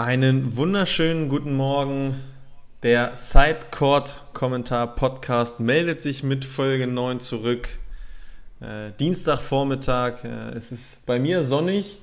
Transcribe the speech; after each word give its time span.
Einen 0.00 0.56
wunderschönen 0.56 1.28
guten 1.28 1.56
Morgen. 1.58 2.14
Der 2.82 3.14
Sidecourt-Kommentar-Podcast 3.14 5.60
meldet 5.60 6.00
sich 6.00 6.22
mit 6.22 6.46
Folge 6.46 6.86
9 6.86 7.20
zurück. 7.20 7.68
Äh, 8.62 8.92
Dienstagvormittag. 8.98 10.24
Äh, 10.24 10.54
es 10.54 10.72
ist 10.72 11.04
bei 11.04 11.18
mir 11.18 11.42
sonnig 11.42 11.98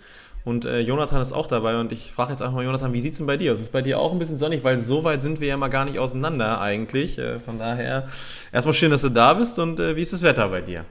und 0.45 0.65
äh, 0.65 0.81
Jonathan 0.81 1.23
ist 1.23 1.33
auch 1.33 1.47
dabei. 1.47 1.79
Und 1.79 1.91
ich 1.91 2.11
frage 2.11 2.33
jetzt 2.33 2.43
einfach 2.43 2.53
mal, 2.53 2.65
Jonathan, 2.65 2.93
wie 2.93 3.01
sieht 3.01 3.13
es 3.13 3.17
denn 3.17 3.25
bei 3.25 3.35
dir 3.35 3.51
aus? 3.51 3.57
Ist 3.57 3.65
es 3.65 3.71
bei 3.71 3.81
dir 3.81 3.99
auch 3.99 4.11
ein 4.11 4.19
bisschen 4.19 4.37
sonnig? 4.37 4.63
Weil 4.63 4.79
so 4.79 5.03
weit 5.03 5.23
sind 5.23 5.39
wir 5.39 5.47
ja 5.47 5.57
mal 5.57 5.69
gar 5.69 5.85
nicht 5.85 5.97
auseinander 5.97 6.61
eigentlich. 6.61 7.17
Äh, 7.17 7.39
von 7.39 7.57
daher 7.57 8.07
erstmal 8.51 8.75
schön, 8.75 8.91
dass 8.91 9.01
du 9.01 9.09
da 9.09 9.33
bist. 9.33 9.57
Und 9.57 9.79
äh, 9.79 9.95
wie 9.95 10.01
ist 10.01 10.13
das 10.13 10.21
Wetter 10.21 10.49
bei 10.49 10.61
dir? 10.61 10.85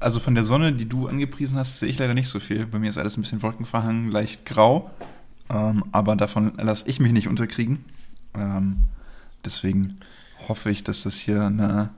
Also 0.00 0.20
von 0.20 0.34
der 0.34 0.44
Sonne, 0.44 0.72
die 0.72 0.88
du 0.88 1.06
angepriesen 1.06 1.58
hast, 1.58 1.80
sehe 1.80 1.90
ich 1.90 1.98
leider 1.98 2.14
nicht 2.14 2.30
so 2.30 2.40
viel. 2.40 2.64
Bei 2.64 2.78
mir 2.78 2.88
ist 2.88 2.96
alles 2.96 3.18
ein 3.18 3.20
bisschen 3.20 3.42
wolkenverhangen, 3.42 4.10
leicht 4.10 4.46
grau. 4.46 4.90
Ähm, 5.50 5.84
aber 5.92 6.16
davon 6.16 6.52
lasse 6.56 6.88
ich 6.88 7.00
mich 7.00 7.12
nicht 7.12 7.28
unterkriegen. 7.28 7.84
Ähm, 8.34 8.84
deswegen 9.44 9.96
hoffe 10.48 10.70
ich, 10.70 10.84
dass 10.84 11.02
das 11.02 11.16
hier 11.16 11.42
eine 11.42 11.90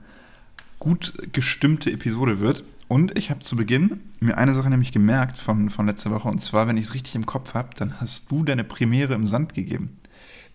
gut 0.79 1.13
gestimmte 1.31 1.91
Episode 1.91 2.39
wird. 2.39 2.63
Und 2.87 3.17
ich 3.17 3.29
habe 3.29 3.39
zu 3.39 3.55
Beginn 3.55 4.01
mir 4.19 4.37
eine 4.37 4.53
Sache 4.53 4.69
nämlich 4.69 4.91
gemerkt 4.91 5.37
von, 5.37 5.69
von 5.69 5.87
letzter 5.87 6.11
Woche. 6.11 6.27
Und 6.27 6.39
zwar, 6.39 6.67
wenn 6.67 6.75
ich 6.75 6.87
es 6.87 6.93
richtig 6.93 7.15
im 7.15 7.25
Kopf 7.25 7.53
habe, 7.53 7.69
dann 7.77 8.01
hast 8.01 8.29
du 8.29 8.43
deine 8.43 8.65
Premiere 8.65 9.13
im 9.13 9.25
Sand 9.25 9.53
gegeben. 9.53 9.97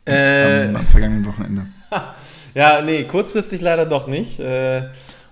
Äh, 0.04 0.68
am, 0.68 0.76
am, 0.76 0.86
vergangenen 0.86 1.26
Wochenende. 1.26 1.66
ja, 2.54 2.82
nee, 2.82 3.04
kurzfristig 3.04 3.62
leider 3.62 3.86
doch 3.86 4.06
nicht. 4.06 4.38
Äh, 4.38 4.88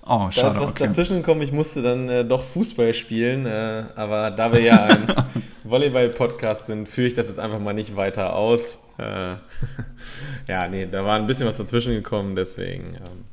oh, 0.07 0.31
schade. 0.31 0.35
Da 0.35 0.49
ist 0.49 0.61
was 0.61 0.71
okay. 0.71 0.87
dazwischen 0.87 1.19
gekommen. 1.19 1.43
Ich 1.43 1.53
musste 1.53 1.83
dann 1.83 2.09
äh, 2.09 2.25
doch 2.25 2.43
Fußball 2.43 2.95
spielen. 2.95 3.47
Äh, 3.47 3.85
aber 3.95 4.31
da 4.31 4.53
wir 4.53 4.61
ja 4.61 4.85
ein 4.85 5.07
Volleyball-Podcast 5.65 6.67
sind, 6.67 6.89
führe 6.89 7.09
ich 7.09 7.15
das 7.15 7.29
jetzt 7.29 7.39
einfach 7.39 7.59
mal 7.59 7.73
nicht 7.73 7.97
weiter 7.97 8.35
aus. 8.35 8.85
Äh, 8.99 9.37
ja, 10.49 10.69
nee, 10.69 10.87
da 10.91 11.05
war 11.05 11.17
ein 11.17 11.27
bisschen 11.27 11.47
was 11.47 11.57
dazwischen 11.57 11.93
gekommen, 11.93 12.37
deswegen. 12.37 12.95
Ähm, 12.95 13.25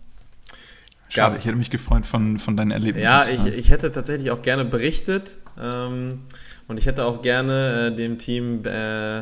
Schade, 1.09 1.37
ich 1.37 1.45
hätte 1.45 1.57
mich 1.57 1.69
gefreut 1.69 2.05
von, 2.05 2.39
von 2.39 2.55
deinen 2.55 2.71
Erlebnissen. 2.71 3.03
Ja, 3.03 3.27
ich, 3.27 3.45
ich 3.45 3.69
hätte 3.69 3.91
tatsächlich 3.91 4.31
auch 4.31 4.41
gerne 4.41 4.63
berichtet 4.63 5.35
ähm, 5.61 6.21
und 6.69 6.77
ich 6.77 6.85
hätte 6.85 7.05
auch 7.05 7.21
gerne 7.21 7.91
äh, 7.91 7.95
dem 7.95 8.17
Team 8.17 8.63
äh, 8.65 9.19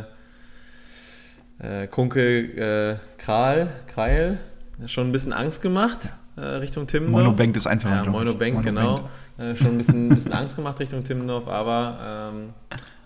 äh, 1.57 1.87
Kunkel 1.89 2.99
äh, 2.99 3.21
Kral, 3.21 3.71
Kreil 3.87 4.37
schon 4.85 5.09
ein 5.09 5.11
bisschen 5.11 5.33
Angst 5.33 5.61
gemacht 5.63 6.13
äh, 6.39 6.41
Richtung 6.41 6.87
Timmendorf. 6.87 7.23
Monobank 7.23 7.55
ist 7.55 7.67
einfach. 7.67 7.89
Ja, 7.89 8.05
Monobank, 8.09 8.63
genau. 8.63 9.09
Äh, 9.37 9.55
schon 9.55 9.67
ein 9.67 9.77
bisschen, 9.77 10.07
ein 10.07 10.15
bisschen 10.15 10.33
Angst 10.33 10.55
gemacht 10.55 10.79
Richtung 10.79 11.03
Timmendorf, 11.03 11.47
aber 11.47 12.31
ähm, 12.33 12.49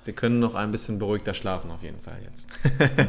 Sie 0.04 0.12
können 0.12 0.42
noch 0.42 0.54
ein 0.54 0.70
bisschen 0.70 1.00
beruhigter 1.00 1.34
schlafen, 1.34 1.72
auf 1.72 1.82
jeden 1.82 2.02
Fall 2.02 2.18
jetzt. 2.26 2.46
okay. 2.76 3.08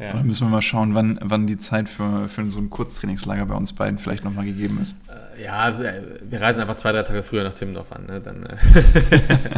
ja. 0.00 0.14
Dann 0.14 0.26
müssen 0.26 0.48
wir 0.48 0.50
mal 0.50 0.60
schauen, 0.60 0.96
wann, 0.96 1.16
wann 1.22 1.46
die 1.46 1.58
Zeit 1.58 1.88
für, 1.88 2.28
für 2.28 2.44
so 2.48 2.58
ein 2.58 2.70
Kurztrainingslager 2.70 3.46
bei 3.46 3.54
uns 3.54 3.72
beiden 3.72 4.00
vielleicht 4.00 4.24
nochmal 4.24 4.44
gegeben 4.44 4.80
ist. 4.82 4.96
Äh, 5.38 5.44
ja, 5.44 5.68
äh, 5.68 6.02
wir 6.28 6.40
reisen 6.40 6.60
einfach 6.60 6.74
zwei, 6.74 6.90
drei 6.90 7.04
Tage 7.04 7.22
früher 7.22 7.44
nach 7.44 7.54
Timmendorf 7.54 7.92
an. 7.92 8.06
Ne? 8.06 8.20
Dann, 8.20 8.42
äh 8.42 8.56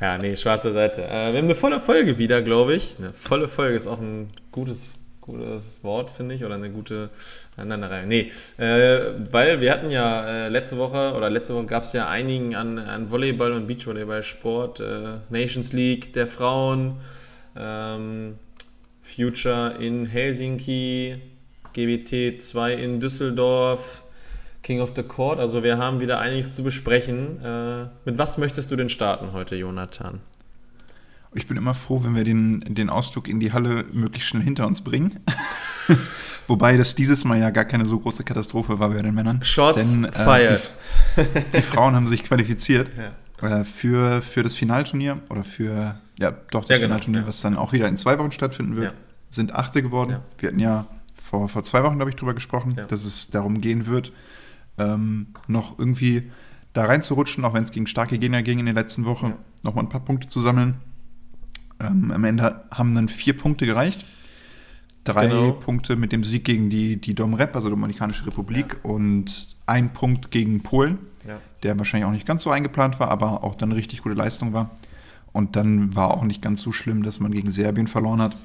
ja, 0.00 0.16
nee, 0.16 0.36
schwarze 0.36 0.72
Seite. 0.72 1.00
wir 1.00 1.08
haben 1.08 1.36
eine 1.38 1.56
volle 1.56 1.80
Folge 1.80 2.18
wieder, 2.18 2.40
glaube 2.40 2.76
ich. 2.76 2.94
Eine 3.00 3.12
volle 3.12 3.48
Folge 3.48 3.74
ist 3.74 3.88
auch 3.88 4.00
ein 4.00 4.30
gutes 4.52 4.90
gutes 5.24 5.78
Wort, 5.82 6.10
finde 6.10 6.34
ich, 6.34 6.44
oder 6.44 6.56
eine 6.56 6.70
gute 6.70 7.08
Aneinanderreihung. 7.56 8.08
Nee, 8.08 8.30
äh, 8.58 8.98
weil 9.30 9.60
wir 9.60 9.72
hatten 9.72 9.90
ja 9.90 10.46
äh, 10.46 10.48
letzte 10.48 10.76
Woche, 10.76 11.14
oder 11.14 11.30
letzte 11.30 11.54
Woche 11.54 11.64
gab 11.66 11.84
es 11.84 11.92
ja 11.94 12.08
einigen 12.08 12.54
an, 12.54 12.78
an 12.78 13.10
Volleyball- 13.10 13.52
und 13.52 13.66
Beachvolleyball-Sport, 13.66 14.80
äh, 14.80 15.02
Nations 15.30 15.72
League 15.72 16.12
der 16.12 16.26
Frauen, 16.26 16.96
ähm, 17.56 18.38
Future 19.00 19.76
in 19.80 20.06
Helsinki, 20.06 21.20
GBT 21.72 22.40
2 22.40 22.74
in 22.74 23.00
Düsseldorf, 23.00 24.02
King 24.62 24.80
of 24.80 24.92
the 24.94 25.02
Court. 25.02 25.38
Also 25.38 25.62
wir 25.62 25.78
haben 25.78 26.00
wieder 26.00 26.20
einiges 26.20 26.54
zu 26.54 26.62
besprechen. 26.62 27.42
Äh, 27.42 27.86
mit 28.04 28.18
was 28.18 28.38
möchtest 28.38 28.70
du 28.70 28.76
denn 28.76 28.88
starten 28.88 29.32
heute, 29.32 29.56
Jonathan? 29.56 30.20
Ich 31.34 31.46
bin 31.46 31.56
immer 31.56 31.74
froh, 31.74 32.02
wenn 32.04 32.14
wir 32.14 32.24
den, 32.24 32.60
den 32.68 32.88
Ausflug 32.90 33.28
in 33.28 33.40
die 33.40 33.52
Halle 33.52 33.84
möglichst 33.92 34.28
schnell 34.28 34.42
hinter 34.42 34.66
uns 34.66 34.82
bringen. 34.82 35.20
Wobei 36.46 36.76
das 36.76 36.94
dieses 36.94 37.24
Mal 37.24 37.40
ja 37.40 37.50
gar 37.50 37.64
keine 37.64 37.86
so 37.86 37.98
große 37.98 38.22
Katastrophe 38.24 38.78
war 38.78 38.90
bei 38.90 39.02
den 39.02 39.14
Männern. 39.14 39.42
Shots 39.42 39.94
Denn, 39.94 40.04
äh, 40.04 40.12
fired. 40.12 40.74
Die, 41.16 41.56
die, 41.56 41.62
Frauen 41.62 41.94
haben 41.94 42.06
sich 42.06 42.22
qualifiziert 42.22 42.90
ja. 43.40 43.60
äh, 43.60 43.64
für, 43.64 44.20
für 44.22 44.42
das 44.42 44.54
Finalturnier 44.54 45.20
oder 45.30 45.42
für, 45.42 45.98
ja, 46.18 46.30
doch 46.50 46.64
das 46.64 46.70
ja, 46.70 46.76
genau. 46.76 46.86
Finalturnier, 46.86 47.20
ja. 47.22 47.26
was 47.26 47.40
dann 47.40 47.56
auch 47.56 47.72
wieder 47.72 47.88
in 47.88 47.96
zwei 47.96 48.18
Wochen 48.18 48.32
stattfinden 48.32 48.76
wird. 48.76 48.92
Sind 49.30 49.54
Achte 49.54 49.82
geworden. 49.82 50.18
Wir 50.38 50.48
hatten 50.48 50.60
ja 50.60 50.86
vor, 51.14 51.48
vor 51.48 51.64
zwei 51.64 51.82
Wochen, 51.82 51.96
glaube 51.96 52.10
ich, 52.10 52.16
drüber 52.16 52.34
gesprochen, 52.34 52.76
dass 52.88 53.04
es 53.04 53.30
darum 53.30 53.60
gehen 53.60 53.86
wird, 53.86 54.12
ähm, 54.78 55.28
noch 55.48 55.78
irgendwie 55.78 56.30
da 56.74 56.84
reinzurutschen, 56.84 57.44
auch 57.44 57.54
wenn 57.54 57.64
es 57.64 57.72
gegen 57.72 57.86
starke 57.86 58.18
Gegner 58.18 58.42
ging 58.42 58.58
in 58.58 58.66
der 58.66 58.74
letzten 58.74 59.04
Woche, 59.06 59.28
ja. 59.28 59.38
nochmal 59.62 59.84
ein 59.84 59.88
paar 59.88 60.04
Punkte 60.04 60.28
zu 60.28 60.40
sammeln. 60.40 60.76
Ähm, 61.90 62.10
am 62.10 62.24
Ende 62.24 62.64
haben 62.70 62.94
dann 62.94 63.08
vier 63.08 63.36
Punkte 63.36 63.66
gereicht. 63.66 64.04
Drei 65.04 65.26
genau. 65.26 65.52
Punkte 65.52 65.96
mit 65.96 66.12
dem 66.12 66.24
Sieg 66.24 66.44
gegen 66.44 66.70
die, 66.70 66.98
die 66.98 67.14
Domrep, 67.14 67.54
also 67.54 67.68
Dominikanische 67.68 68.26
Republik, 68.26 68.80
ja. 68.82 68.90
und 68.90 69.48
ein 69.66 69.92
Punkt 69.92 70.30
gegen 70.30 70.62
Polen, 70.62 70.98
ja. 71.26 71.38
der 71.62 71.78
wahrscheinlich 71.78 72.06
auch 72.06 72.12
nicht 72.12 72.26
ganz 72.26 72.42
so 72.42 72.50
eingeplant 72.50 73.00
war, 73.00 73.10
aber 73.10 73.44
auch 73.44 73.54
dann 73.54 73.70
eine 73.70 73.78
richtig 73.78 74.02
gute 74.02 74.14
Leistung 74.14 74.54
war. 74.54 74.70
Und 75.32 75.56
dann 75.56 75.94
war 75.94 76.12
auch 76.12 76.24
nicht 76.24 76.40
ganz 76.40 76.62
so 76.62 76.72
schlimm, 76.72 77.02
dass 77.02 77.20
man 77.20 77.32
gegen 77.32 77.50
Serbien 77.50 77.86
verloren 77.86 78.22
hat. 78.22 78.36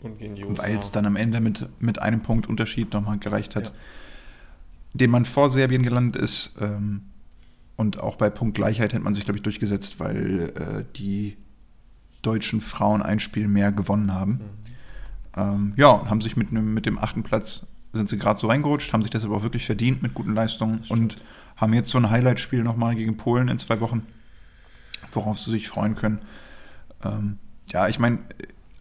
Und 0.00 0.18
gegen 0.18 0.34
die 0.34 0.44
USA. 0.44 0.64
Weil 0.64 0.76
es 0.76 0.90
dann 0.90 1.06
am 1.06 1.14
Ende 1.14 1.40
mit, 1.40 1.68
mit 1.78 2.02
einem 2.02 2.20
Punkt 2.20 2.48
Unterschied 2.48 2.92
nochmal 2.92 3.18
gereicht 3.18 3.54
hat, 3.54 3.66
ja. 3.66 3.72
den 4.94 5.10
man 5.10 5.24
vor 5.24 5.50
Serbien 5.50 5.82
gelandet 5.82 6.20
ist. 6.20 6.56
Ähm, 6.60 7.02
und 7.76 8.00
auch 8.00 8.16
bei 8.16 8.30
Punktgleichheit 8.30 8.92
hätte 8.92 9.04
man 9.04 9.14
sich, 9.14 9.24
glaube 9.24 9.38
ich, 9.38 9.42
durchgesetzt, 9.42 10.00
weil 10.00 10.52
äh, 10.56 10.84
die 10.96 11.36
deutschen 12.22 12.60
Frauen 12.60 13.02
ein 13.02 13.18
Spiel 13.18 13.48
mehr 13.48 13.72
gewonnen 13.72 14.14
haben. 14.14 14.32
Mhm. 14.32 14.62
Ähm, 15.36 15.72
ja, 15.76 16.06
haben 16.08 16.20
sich 16.20 16.36
mit, 16.36 16.52
mit 16.52 16.86
dem 16.86 16.98
achten 16.98 17.22
Platz, 17.22 17.66
sind 17.92 18.08
sie 18.08 18.18
gerade 18.18 18.38
so 18.38 18.46
reingerutscht, 18.48 18.92
haben 18.92 19.02
sich 19.02 19.10
deshalb 19.10 19.32
auch 19.32 19.42
wirklich 19.42 19.66
verdient 19.66 20.02
mit 20.02 20.14
guten 20.14 20.34
Leistungen 20.34 20.82
und 20.88 21.16
haben 21.56 21.74
jetzt 21.74 21.90
so 21.90 21.98
ein 21.98 22.10
Highlight-Spiel 22.10 22.62
nochmal 22.62 22.94
gegen 22.94 23.16
Polen 23.16 23.48
in 23.48 23.58
zwei 23.58 23.80
Wochen, 23.80 24.06
worauf 25.12 25.38
sie 25.38 25.50
sich 25.50 25.68
freuen 25.68 25.94
können. 25.94 26.20
Ähm, 27.04 27.38
ja, 27.66 27.88
ich 27.88 27.98
meine, 27.98 28.18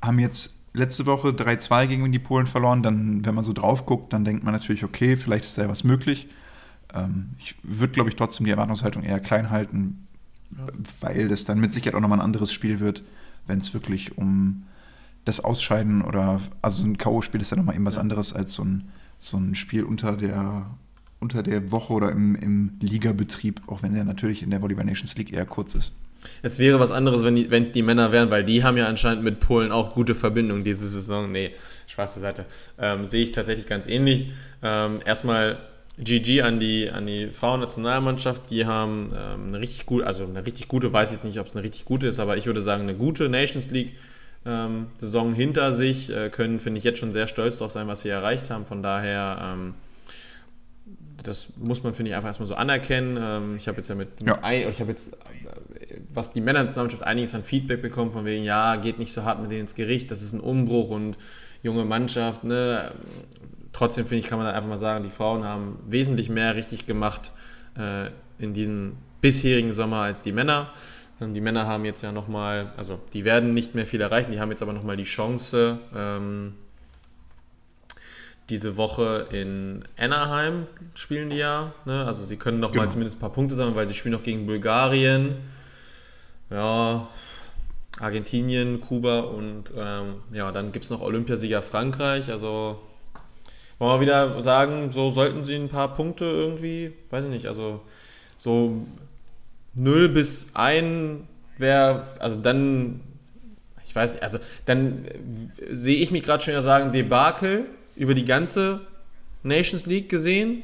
haben 0.01 0.19
jetzt 0.19 0.55
letzte 0.73 1.05
Woche 1.05 1.29
3-2 1.29 1.87
gegen 1.87 2.11
die 2.11 2.19
Polen 2.19 2.47
verloren, 2.47 2.83
dann, 2.83 3.25
wenn 3.25 3.35
man 3.35 3.43
so 3.43 3.53
drauf 3.53 3.85
guckt, 3.85 4.13
dann 4.13 4.23
denkt 4.23 4.43
man 4.43 4.53
natürlich, 4.53 4.83
okay, 4.83 5.17
vielleicht 5.17 5.45
ist 5.45 5.57
da 5.57 5.63
ja 5.63 5.69
was 5.69 5.83
möglich. 5.83 6.29
Ähm, 6.93 7.31
ich 7.39 7.55
würde, 7.63 7.93
glaube 7.93 8.09
ich, 8.09 8.15
trotzdem 8.15 8.45
die 8.45 8.51
Erwartungshaltung 8.51 9.03
eher 9.03 9.19
klein 9.19 9.49
halten, 9.49 10.07
ja. 10.57 10.65
weil 11.01 11.27
das 11.27 11.43
dann 11.43 11.59
mit 11.59 11.73
Sicherheit 11.73 11.95
auch 11.95 12.01
nochmal 12.01 12.19
ein 12.19 12.25
anderes 12.25 12.51
Spiel 12.51 12.79
wird 12.79 13.03
wenn 13.47 13.59
es 13.59 13.73
wirklich 13.73 14.17
um 14.17 14.63
das 15.25 15.39
Ausscheiden 15.39 16.01
oder 16.01 16.41
also 16.61 16.81
so 16.81 16.87
ein 16.87 16.97
K.O.-Spiel 16.97 17.41
ist 17.41 17.51
ja 17.51 17.57
nochmal 17.57 17.75
eben 17.75 17.85
was 17.85 17.97
anderes 17.97 18.33
als 18.33 18.53
so 18.53 18.63
ein, 18.63 18.89
so 19.17 19.37
ein 19.37 19.55
Spiel 19.55 19.83
unter 19.83 20.17
der 20.17 20.71
unter 21.21 21.43
der 21.43 21.71
Woche 21.71 21.93
oder 21.93 22.11
im, 22.11 22.35
im 22.35 22.71
Ligabetrieb, 22.81 23.61
auch 23.67 23.83
wenn 23.83 23.93
der 23.93 24.03
natürlich 24.03 24.41
in 24.41 24.49
der 24.49 24.61
Volleyball 24.61 24.85
Nations 24.85 25.15
League 25.17 25.31
eher 25.31 25.45
kurz 25.45 25.75
ist. 25.75 25.93
Es 26.41 26.59
wäre 26.59 26.79
was 26.79 26.91
anderes, 26.91 27.23
wenn 27.23 27.35
es 27.37 27.67
die, 27.69 27.73
die, 27.73 27.81
Männer 27.83 28.11
wären, 28.11 28.29
weil 28.29 28.43
die 28.43 28.63
haben 28.63 28.77
ja 28.77 28.87
anscheinend 28.87 29.23
mit 29.23 29.39
Polen 29.39 29.71
auch 29.71 29.93
gute 29.93 30.13
Verbindungen 30.13 30.63
diese 30.63 30.89
Saison. 30.89 31.31
Nee, 31.31 31.51
Spaß 31.87 32.13
zur 32.13 32.21
Seite. 32.21 32.45
Ähm, 32.77 33.05
sehe 33.05 33.23
ich 33.23 33.31
tatsächlich 33.31 33.65
ganz 33.67 33.87
ähnlich. 33.87 34.31
Ähm, 34.61 34.99
erstmal 35.05 35.59
GG 35.97 36.41
an 36.41 36.59
die, 36.59 36.89
an 36.89 37.05
die 37.05 37.27
Frauennationalmannschaft. 37.27 38.49
Die 38.49 38.65
haben 38.65 39.11
ähm, 39.15 39.47
eine 39.47 39.59
richtig 39.59 39.85
gute, 39.85 40.07
also 40.07 40.23
eine 40.25 40.45
richtig 40.45 40.67
gute, 40.67 40.91
weiß 40.91 41.13
ich 41.13 41.23
nicht, 41.23 41.39
ob 41.39 41.47
es 41.47 41.55
eine 41.55 41.63
richtig 41.63 41.85
gute 41.85 42.07
ist, 42.07 42.19
aber 42.19 42.37
ich 42.37 42.45
würde 42.45 42.61
sagen, 42.61 42.83
eine 42.83 42.95
gute 42.95 43.29
Nations 43.29 43.69
League. 43.69 43.95
Ähm, 44.43 44.87
Saison 44.95 45.33
hinter 45.33 45.71
sich, 45.71 46.09
äh, 46.09 46.29
können, 46.29 46.59
finde 46.59 46.79
ich, 46.79 46.83
jetzt 46.83 46.97
schon 46.99 47.13
sehr 47.13 47.27
stolz 47.27 47.57
darauf 47.57 47.71
sein, 47.71 47.87
was 47.87 48.01
sie 48.01 48.09
erreicht 48.09 48.49
haben. 48.49 48.65
Von 48.65 48.81
daher, 48.81 49.53
ähm, 49.53 49.75
das 51.21 51.49
muss 51.57 51.83
man, 51.83 51.93
finde 51.93 52.09
ich, 52.09 52.15
einfach 52.15 52.29
erstmal 52.29 52.47
so 52.47 52.55
anerkennen. 52.55 53.19
Ähm, 53.21 53.55
ich 53.57 53.67
habe 53.67 53.77
jetzt 53.77 53.89
ja 53.89 53.93
mit, 53.93 54.09
ja. 54.25 54.39
Ich 54.69 54.79
habe 54.79 54.89
jetzt, 54.89 55.13
äh, 55.13 55.99
was 56.11 56.33
die 56.33 56.41
Männernationalmannschaft 56.41 57.03
einiges 57.03 57.35
an 57.35 57.43
Feedback 57.43 57.83
bekommen, 57.83 58.11
von 58.11 58.25
wegen, 58.25 58.43
ja, 58.43 58.77
geht 58.77 58.97
nicht 58.97 59.13
so 59.13 59.23
hart 59.23 59.41
mit 59.41 59.51
denen 59.51 59.61
ins 59.61 59.75
Gericht, 59.75 60.09
das 60.09 60.23
ist 60.23 60.33
ein 60.33 60.39
Umbruch 60.39 60.89
und 60.89 61.17
junge 61.61 61.85
Mannschaft, 61.85 62.43
ne? 62.43 62.91
Trotzdem 63.73 64.05
finde 64.05 64.19
ich, 64.19 64.27
kann 64.27 64.37
man 64.37 64.47
dann 64.47 64.55
einfach 64.55 64.69
mal 64.69 64.77
sagen, 64.77 65.03
die 65.03 65.09
Frauen 65.09 65.43
haben 65.43 65.79
wesentlich 65.87 66.29
mehr 66.29 66.55
richtig 66.55 66.85
gemacht 66.85 67.31
äh, 67.77 68.07
in 68.39 68.53
diesem 68.53 68.97
bisherigen 69.21 69.73
Sommer 69.73 69.97
als 69.97 70.23
die 70.23 70.31
Männer. 70.31 70.71
Ähm, 71.21 71.33
die 71.33 71.41
Männer 71.41 71.67
haben 71.67 71.85
jetzt 71.85 72.01
ja 72.01 72.11
nochmal, 72.11 72.71
also 72.77 72.99
die 73.13 73.25
werden 73.25 73.53
nicht 73.53 73.75
mehr 73.75 73.85
viel 73.85 74.01
erreichen, 74.01 74.31
die 74.31 74.39
haben 74.39 74.49
jetzt 74.49 74.61
aber 74.61 74.73
nochmal 74.73 74.97
die 74.97 75.03
Chance, 75.03 75.79
ähm, 75.95 76.55
diese 78.49 78.75
Woche 78.75 79.27
in 79.31 79.83
Anaheim 79.97 80.67
spielen 80.93 81.29
die 81.29 81.37
ja. 81.37 81.73
Ne? 81.85 82.05
Also 82.05 82.25
sie 82.25 82.35
können 82.35 82.59
nochmal 82.59 82.81
genau. 82.81 82.91
zumindest 82.91 83.17
ein 83.17 83.21
paar 83.21 83.31
Punkte 83.31 83.55
sammeln, 83.55 83.75
weil 83.75 83.87
sie 83.87 83.93
spielen 83.93 84.11
noch 84.11 84.23
gegen 84.23 84.45
Bulgarien. 84.45 85.35
Ja, 86.49 87.07
Argentinien, 88.01 88.81
Kuba 88.81 89.21
und 89.21 89.65
ähm, 89.73 90.15
ja, 90.33 90.51
dann 90.51 90.73
gibt 90.73 90.83
es 90.83 90.91
noch 90.91 90.99
Olympiasieger 90.99 91.61
Frankreich. 91.61 92.29
Also 92.29 92.81
wollen 93.81 93.99
wir 93.99 94.01
wieder 94.01 94.41
sagen, 94.43 94.91
so 94.91 95.09
sollten 95.09 95.43
sie 95.43 95.55
ein 95.55 95.67
paar 95.67 95.95
Punkte 95.95 96.25
irgendwie, 96.25 96.93
weiß 97.09 97.23
ich 97.23 97.31
nicht, 97.31 97.47
also 97.47 97.81
so 98.37 98.85
0 99.73 100.09
bis 100.09 100.51
1 100.53 101.21
wäre, 101.57 102.05
also 102.19 102.39
dann, 102.39 102.99
ich 103.83 103.95
weiß 103.95 104.13
nicht, 104.13 104.23
also 104.23 104.37
dann 104.67 105.05
sehe 105.67 105.97
ich 105.97 106.11
mich 106.11 106.21
gerade 106.21 106.43
schon 106.43 106.53
ja 106.53 106.61
sagen, 106.61 106.91
Debakel 106.91 107.65
über 107.95 108.13
die 108.13 108.23
ganze 108.23 108.81
Nations 109.41 109.87
League 109.87 110.09
gesehen. 110.09 110.61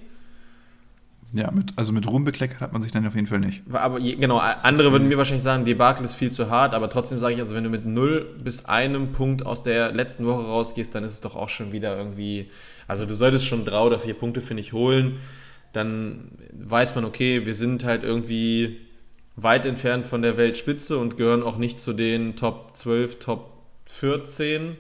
Ja, 1.33 1.51
mit, 1.51 1.73
also 1.75 1.91
mit 1.91 2.07
Ruhm 2.09 2.23
bekleckert 2.23 2.61
hat 2.61 2.73
man 2.73 2.81
sich 2.81 2.91
dann 2.91 3.05
auf 3.05 3.15
jeden 3.15 3.27
Fall 3.27 3.39
nicht. 3.39 3.61
Aber 3.71 3.99
genau, 3.99 4.37
andere 4.37 4.91
würden 4.91 5.07
mir 5.07 5.17
wahrscheinlich 5.17 5.43
sagen, 5.43 5.65
Debakel 5.65 6.05
ist 6.05 6.15
viel 6.15 6.31
zu 6.31 6.49
hart, 6.49 6.73
aber 6.73 6.89
trotzdem 6.89 7.19
sage 7.19 7.33
ich, 7.33 7.39
also 7.39 7.53
wenn 7.53 7.65
du 7.65 7.69
mit 7.69 7.85
0 7.85 8.37
bis 8.43 8.65
einem 8.65 9.11
Punkt 9.11 9.45
aus 9.45 9.61
der 9.61 9.91
letzten 9.91 10.25
Woche 10.25 10.45
rausgehst, 10.45 10.95
dann 10.95 11.03
ist 11.03 11.11
es 11.11 11.21
doch 11.21 11.35
auch 11.35 11.49
schon 11.49 11.73
wieder 11.73 11.97
irgendwie, 11.97 12.49
also 12.87 13.05
du 13.05 13.13
solltest 13.13 13.45
schon 13.45 13.65
drei 13.65 13.81
oder 13.81 13.99
vier 13.99 14.13
Punkte, 14.13 14.41
finde 14.41 14.61
ich, 14.61 14.71
holen. 14.71 15.17
Dann 15.73 16.31
weiß 16.53 16.95
man, 16.95 17.03
okay, 17.03 17.45
wir 17.45 17.53
sind 17.53 17.83
halt 17.83 18.03
irgendwie 18.03 18.77
weit 19.35 19.65
entfernt 19.65 20.07
von 20.07 20.21
der 20.21 20.37
Weltspitze 20.37 20.97
und 20.97 21.17
gehören 21.17 21.43
auch 21.43 21.57
nicht 21.57 21.79
zu 21.79 21.93
den 21.93 22.35
Top 22.37 22.75
12, 22.75 23.19
Top 23.19 23.51
14 23.85 24.77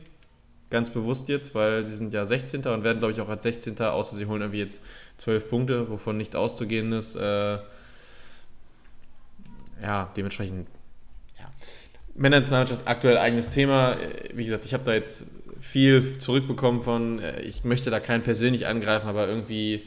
ganz 0.69 0.89
bewusst 0.89 1.29
jetzt, 1.29 1.55
weil 1.55 1.85
sie 1.85 1.95
sind 1.95 2.13
ja 2.13 2.25
16. 2.25 2.65
und 2.65 2.83
werden, 2.83 2.99
glaube 2.99 3.13
ich, 3.13 3.21
auch 3.21 3.29
als 3.29 3.43
16. 3.43 3.79
außer 3.79 4.15
sie 4.15 4.25
holen 4.25 4.41
irgendwie 4.41 4.59
jetzt 4.59 4.81
12 5.17 5.49
Punkte, 5.49 5.89
wovon 5.89 6.17
nicht 6.17 6.35
auszugehen 6.35 6.91
ist. 6.91 7.15
Äh, 7.15 7.59
ja, 9.81 10.11
dementsprechend, 10.17 10.67
ja. 11.39 11.51
Männernationalmannschaft 12.15 12.87
aktuell 12.87 13.17
eigenes 13.17 13.49
Thema. 13.49 13.97
Wie 14.33 14.43
gesagt, 14.43 14.65
ich 14.65 14.73
habe 14.73 14.83
da 14.83 14.93
jetzt 14.93 15.25
viel 15.59 16.17
zurückbekommen 16.17 16.81
von, 16.81 17.19
äh, 17.19 17.41
ich 17.41 17.63
möchte 17.63 17.89
da 17.89 17.99
keinen 17.99 18.23
persönlich 18.23 18.67
angreifen, 18.67 19.07
aber 19.07 19.27
irgendwie, 19.27 19.83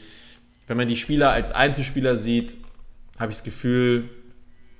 wenn 0.67 0.77
man 0.77 0.89
die 0.89 0.97
Spieler 0.97 1.31
als 1.31 1.53
Einzelspieler 1.53 2.17
sieht, 2.17 2.57
habe 3.19 3.33
ich 3.33 3.39
das 3.39 3.45
Gefühl, 3.45 4.09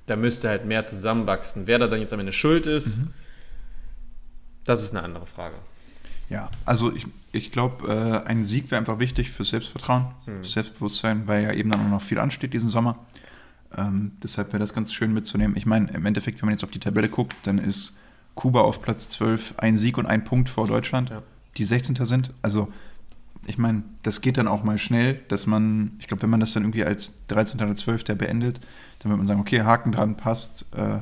da 0.07 0.17
müsste 0.17 0.49
halt 0.49 0.65
mehr 0.65 0.85
zusammenwachsen. 0.85 1.67
Wer 1.67 1.79
da 1.79 1.87
dann 1.87 2.01
jetzt 2.01 2.13
am 2.13 2.21
Ende 2.21 2.33
schuld 2.33 2.67
ist, 2.67 2.99
mhm. 2.99 3.15
das 4.65 4.83
ist 4.83 4.93
eine 4.93 5.03
andere 5.03 5.27
Frage. 5.27 5.57
Ja, 6.31 6.49
also 6.65 6.95
ich, 6.95 7.07
ich 7.33 7.53
glaube, 7.53 8.23
äh, 8.25 8.29
ein 8.29 8.43
Sieg 8.43 8.71
wäre 8.71 8.79
einfach 8.79 9.01
wichtig 9.01 9.31
für 9.31 9.45
Selbstvertrauen, 9.45 10.07
hm. 10.25 10.39
für 10.39 10.49
Selbstbewusstsein, 10.49 11.27
weil 11.27 11.43
ja 11.43 11.53
eben 11.53 11.71
dann 11.71 11.85
auch 11.85 11.91
noch 11.91 12.03
viel 12.03 12.19
ansteht 12.19 12.55
diesen 12.55 12.71
Sommer. 12.71 12.99
Ähm, 13.77 14.13
deshalb 14.23 14.49
wäre 14.49 14.61
das 14.61 14.73
ganz 14.73 14.93
schön 14.93 15.13
mitzunehmen. 15.13 15.57
Ich 15.57 15.67
meine, 15.67 15.91
im 15.91 16.07
Endeffekt, 16.07 16.41
wenn 16.41 16.47
man 16.47 16.55
jetzt 16.55 16.65
auf 16.65 16.71
die 16.71 16.81
Tabelle 16.81 17.09
guckt, 17.09 17.37
dann 17.43 17.59
ist 17.59 17.95
Kuba 18.35 18.61
auf 18.63 18.81
Platz 18.81 19.11
12 19.11 19.55
ein 19.59 19.77
Sieg 19.77 19.99
und 19.99 20.07
ein 20.07 20.25
Punkt 20.25 20.49
vor 20.49 20.67
Deutschland, 20.67 21.11
ja. 21.11 21.23
die 21.57 21.65
16. 21.65 21.97
sind. 22.05 22.33
Also, 22.43 22.73
ich 23.47 23.59
meine, 23.59 23.83
das 24.03 24.21
geht 24.21 24.39
dann 24.39 24.49
auch 24.49 24.63
mal 24.63 24.79
schnell, 24.79 25.21
dass 25.29 25.47
man, 25.47 25.93
ich 25.99 26.07
glaube, 26.07 26.23
wenn 26.23 26.31
man 26.31 26.41
das 26.41 26.53
dann 26.53 26.63
irgendwie 26.63 26.85
als 26.85 27.27
13. 27.27 27.61
oder 27.61 27.75
12. 27.75 28.05
beendet, 28.17 28.61
dann 29.01 29.11
wird 29.11 29.19
man 29.19 29.27
sagen, 29.27 29.41
okay, 29.41 29.63
Haken 29.63 29.93
dran 29.93 30.17
passt. 30.17 30.67
Äh, 30.77 31.01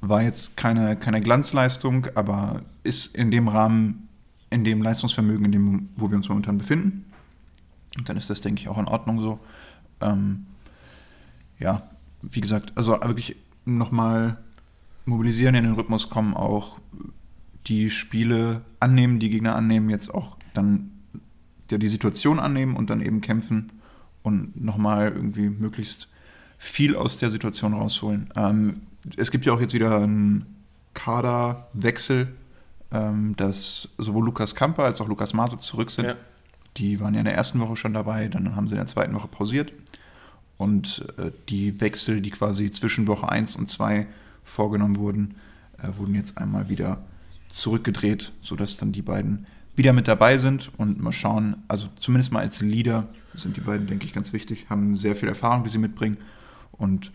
war 0.00 0.22
jetzt 0.22 0.56
keine, 0.56 0.96
keine 0.96 1.20
Glanzleistung, 1.20 2.08
aber 2.16 2.62
ist 2.82 3.16
in 3.16 3.30
dem 3.30 3.48
Rahmen 3.48 4.08
in 4.52 4.64
dem 4.64 4.82
Leistungsvermögen, 4.82 5.44
in 5.46 5.52
dem, 5.52 5.88
wo 5.96 6.10
wir 6.10 6.16
uns 6.16 6.28
momentan 6.28 6.58
befinden. 6.58 7.06
Und 7.96 8.08
dann 8.08 8.16
ist 8.16 8.30
das, 8.30 8.40
denke 8.40 8.62
ich, 8.62 8.68
auch 8.68 8.78
in 8.78 8.86
Ordnung 8.86 9.20
so. 9.20 9.38
Ähm, 10.00 10.46
ja, 11.58 11.82
wie 12.22 12.40
gesagt, 12.40 12.72
also 12.74 12.92
wirklich 12.92 13.36
nochmal 13.64 14.38
mobilisieren, 15.04 15.54
in 15.54 15.64
den 15.64 15.74
Rhythmus 15.74 16.08
kommen, 16.08 16.34
auch 16.34 16.78
die 17.66 17.90
Spiele 17.90 18.62
annehmen, 18.80 19.18
die 19.18 19.30
Gegner 19.30 19.54
annehmen, 19.54 19.90
jetzt 19.90 20.12
auch 20.12 20.36
dann 20.54 20.90
ja, 21.70 21.78
die 21.78 21.88
Situation 21.88 22.38
annehmen 22.38 22.76
und 22.76 22.90
dann 22.90 23.00
eben 23.00 23.20
kämpfen 23.20 23.72
und 24.22 24.60
nochmal 24.62 25.12
irgendwie 25.12 25.48
möglichst 25.48 26.08
viel 26.58 26.94
aus 26.94 27.18
der 27.18 27.30
Situation 27.30 27.74
rausholen. 27.74 28.28
Ähm, 28.36 28.74
es 29.16 29.30
gibt 29.30 29.46
ja 29.46 29.52
auch 29.52 29.60
jetzt 29.60 29.74
wieder 29.74 29.96
einen 29.96 30.44
Kaderwechsel 30.94 32.34
ähm, 32.92 33.34
dass 33.36 33.88
sowohl 33.98 34.24
Lukas 34.24 34.54
Kamper 34.54 34.84
als 34.84 35.00
auch 35.00 35.08
Lukas 35.08 35.32
Mase 35.32 35.56
zurück 35.56 35.90
sind. 35.90 36.06
Ja. 36.06 36.14
Die 36.76 37.00
waren 37.00 37.14
ja 37.14 37.20
in 37.20 37.26
der 37.26 37.34
ersten 37.34 37.60
Woche 37.60 37.76
schon 37.76 37.94
dabei, 37.94 38.28
dann 38.28 38.56
haben 38.56 38.68
sie 38.68 38.74
in 38.74 38.78
der 38.78 38.86
zweiten 38.86 39.14
Woche 39.14 39.28
pausiert. 39.28 39.72
Und 40.56 41.04
äh, 41.18 41.30
die 41.48 41.80
Wechsel, 41.80 42.20
die 42.20 42.30
quasi 42.30 42.70
zwischen 42.70 43.06
Woche 43.08 43.28
1 43.28 43.56
und 43.56 43.68
2 43.68 44.06
vorgenommen 44.44 44.96
wurden, 44.96 45.34
äh, 45.78 45.88
wurden 45.96 46.14
jetzt 46.14 46.38
einmal 46.38 46.68
wieder 46.68 46.98
zurückgedreht, 47.48 48.32
sodass 48.40 48.76
dann 48.76 48.92
die 48.92 49.02
beiden 49.02 49.46
wieder 49.74 49.92
mit 49.92 50.06
dabei 50.06 50.38
sind 50.38 50.70
und 50.76 51.00
mal 51.00 51.12
schauen, 51.12 51.56
also 51.68 51.88
zumindest 51.98 52.32
mal 52.32 52.40
als 52.40 52.60
Leader 52.60 53.08
sind 53.34 53.56
die 53.56 53.62
beiden, 53.62 53.86
denke 53.86 54.04
ich, 54.04 54.12
ganz 54.12 54.32
wichtig, 54.32 54.66
haben 54.68 54.96
sehr 54.96 55.16
viel 55.16 55.28
Erfahrung, 55.28 55.64
die 55.64 55.70
sie 55.70 55.78
mitbringen 55.78 56.18
und 56.72 57.10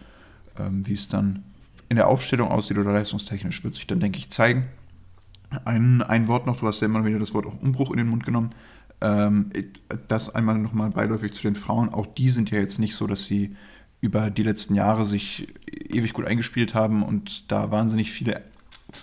ähm, 0.58 0.86
wie 0.88 0.94
es 0.94 1.08
dann 1.08 1.44
in 1.90 1.98
der 1.98 2.08
Aufstellung 2.08 2.50
aussieht 2.50 2.78
oder 2.78 2.94
leistungstechnisch, 2.94 3.64
wird 3.64 3.76
sich 3.76 3.88
dann, 3.88 4.00
denke 4.00 4.18
ich, 4.18 4.30
zeigen. 4.30 4.68
Ein, 5.66 6.02
ein 6.02 6.28
Wort 6.28 6.46
noch, 6.46 6.60
du 6.60 6.68
hast 6.68 6.82
ja 6.82 6.88
immer 6.88 7.06
wieder 7.06 7.20
das 7.20 7.34
Wort 7.34 7.46
auch 7.46 7.62
Umbruch 7.62 7.92
in 7.92 7.98
den 7.98 8.08
Mund 8.08 8.26
genommen. 8.26 8.50
Ähm, 9.00 9.52
das 10.08 10.34
einmal 10.34 10.58
nochmal 10.58 10.90
beiläufig 10.90 11.34
zu 11.34 11.44
den 11.44 11.56
Frauen. 11.56 11.90
Auch 11.90 12.06
die 12.06 12.30
sind 12.30 12.52
ja 12.52 12.60
jetzt 12.60 12.80
nicht 12.80 12.96
so, 12.96 13.08
dass 13.08 13.26
sie 13.26 13.56
über 14.02 14.30
die 14.30 14.44
letzten 14.44 14.76
Jahre 14.76 15.06
sich 15.06 15.48
ewig 15.90 16.14
gut 16.14 16.26
eingespielt 16.26 16.74
haben 16.74 17.04
und 17.04 17.52
da 17.52 17.72
wahnsinnig 17.72 18.12
viele 18.12 18.42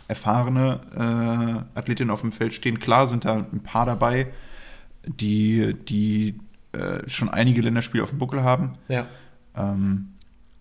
erfahrene 0.09 0.81
äh, 0.95 1.79
Athletinnen 1.79 2.11
auf 2.11 2.21
dem 2.21 2.33
Feld 2.33 2.55
stehen. 2.55 2.79
Klar 2.79 3.07
sind 3.09 3.25
da 3.25 3.47
ein 3.53 3.61
paar 3.61 3.87
dabei, 3.87 4.29
die, 5.07 5.75
die 5.75 6.41
äh, 6.73 7.09
schon 7.09 7.29
einige 7.29 7.61
Länderspiele 7.61 8.03
auf 8.03 8.11
dem 8.11 8.19
Buckel 8.19 8.43
haben. 8.43 8.75
Ja. 8.89 9.07
Ähm, 9.57 10.14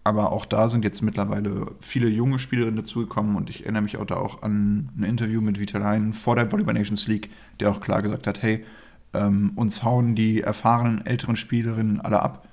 aber 0.04 0.32
auch 0.32 0.46
da 0.46 0.68
sind 0.68 0.84
jetzt 0.84 1.02
mittlerweile 1.02 1.76
viele 1.80 2.10
junge 2.10 2.40
Spielerinnen 2.40 2.76
dazugekommen 2.76 3.36
und 3.36 3.50
ich 3.50 3.64
erinnere 3.64 3.84
mich 3.84 3.98
auch 3.98 4.06
da 4.06 4.16
auch 4.16 4.42
an 4.42 4.90
ein 4.98 5.04
Interview 5.04 5.42
mit 5.42 5.60
Vitalein 5.60 6.14
vor 6.14 6.36
der 6.36 6.52
Volleyball 6.52 6.74
Nations 6.74 7.08
League, 7.08 7.30
der 7.60 7.72
auch 7.72 7.80
klar 7.80 8.02
gesagt 8.02 8.28
hat, 8.28 8.42
hey, 8.42 8.66
ähm, 9.14 9.52
uns 9.56 9.84
hauen 9.84 10.16
die 10.16 10.42
erfahrenen 10.42 11.06
älteren 11.06 11.36
Spielerinnen 11.36 12.02
alle 12.02 12.22
ab 12.22 12.48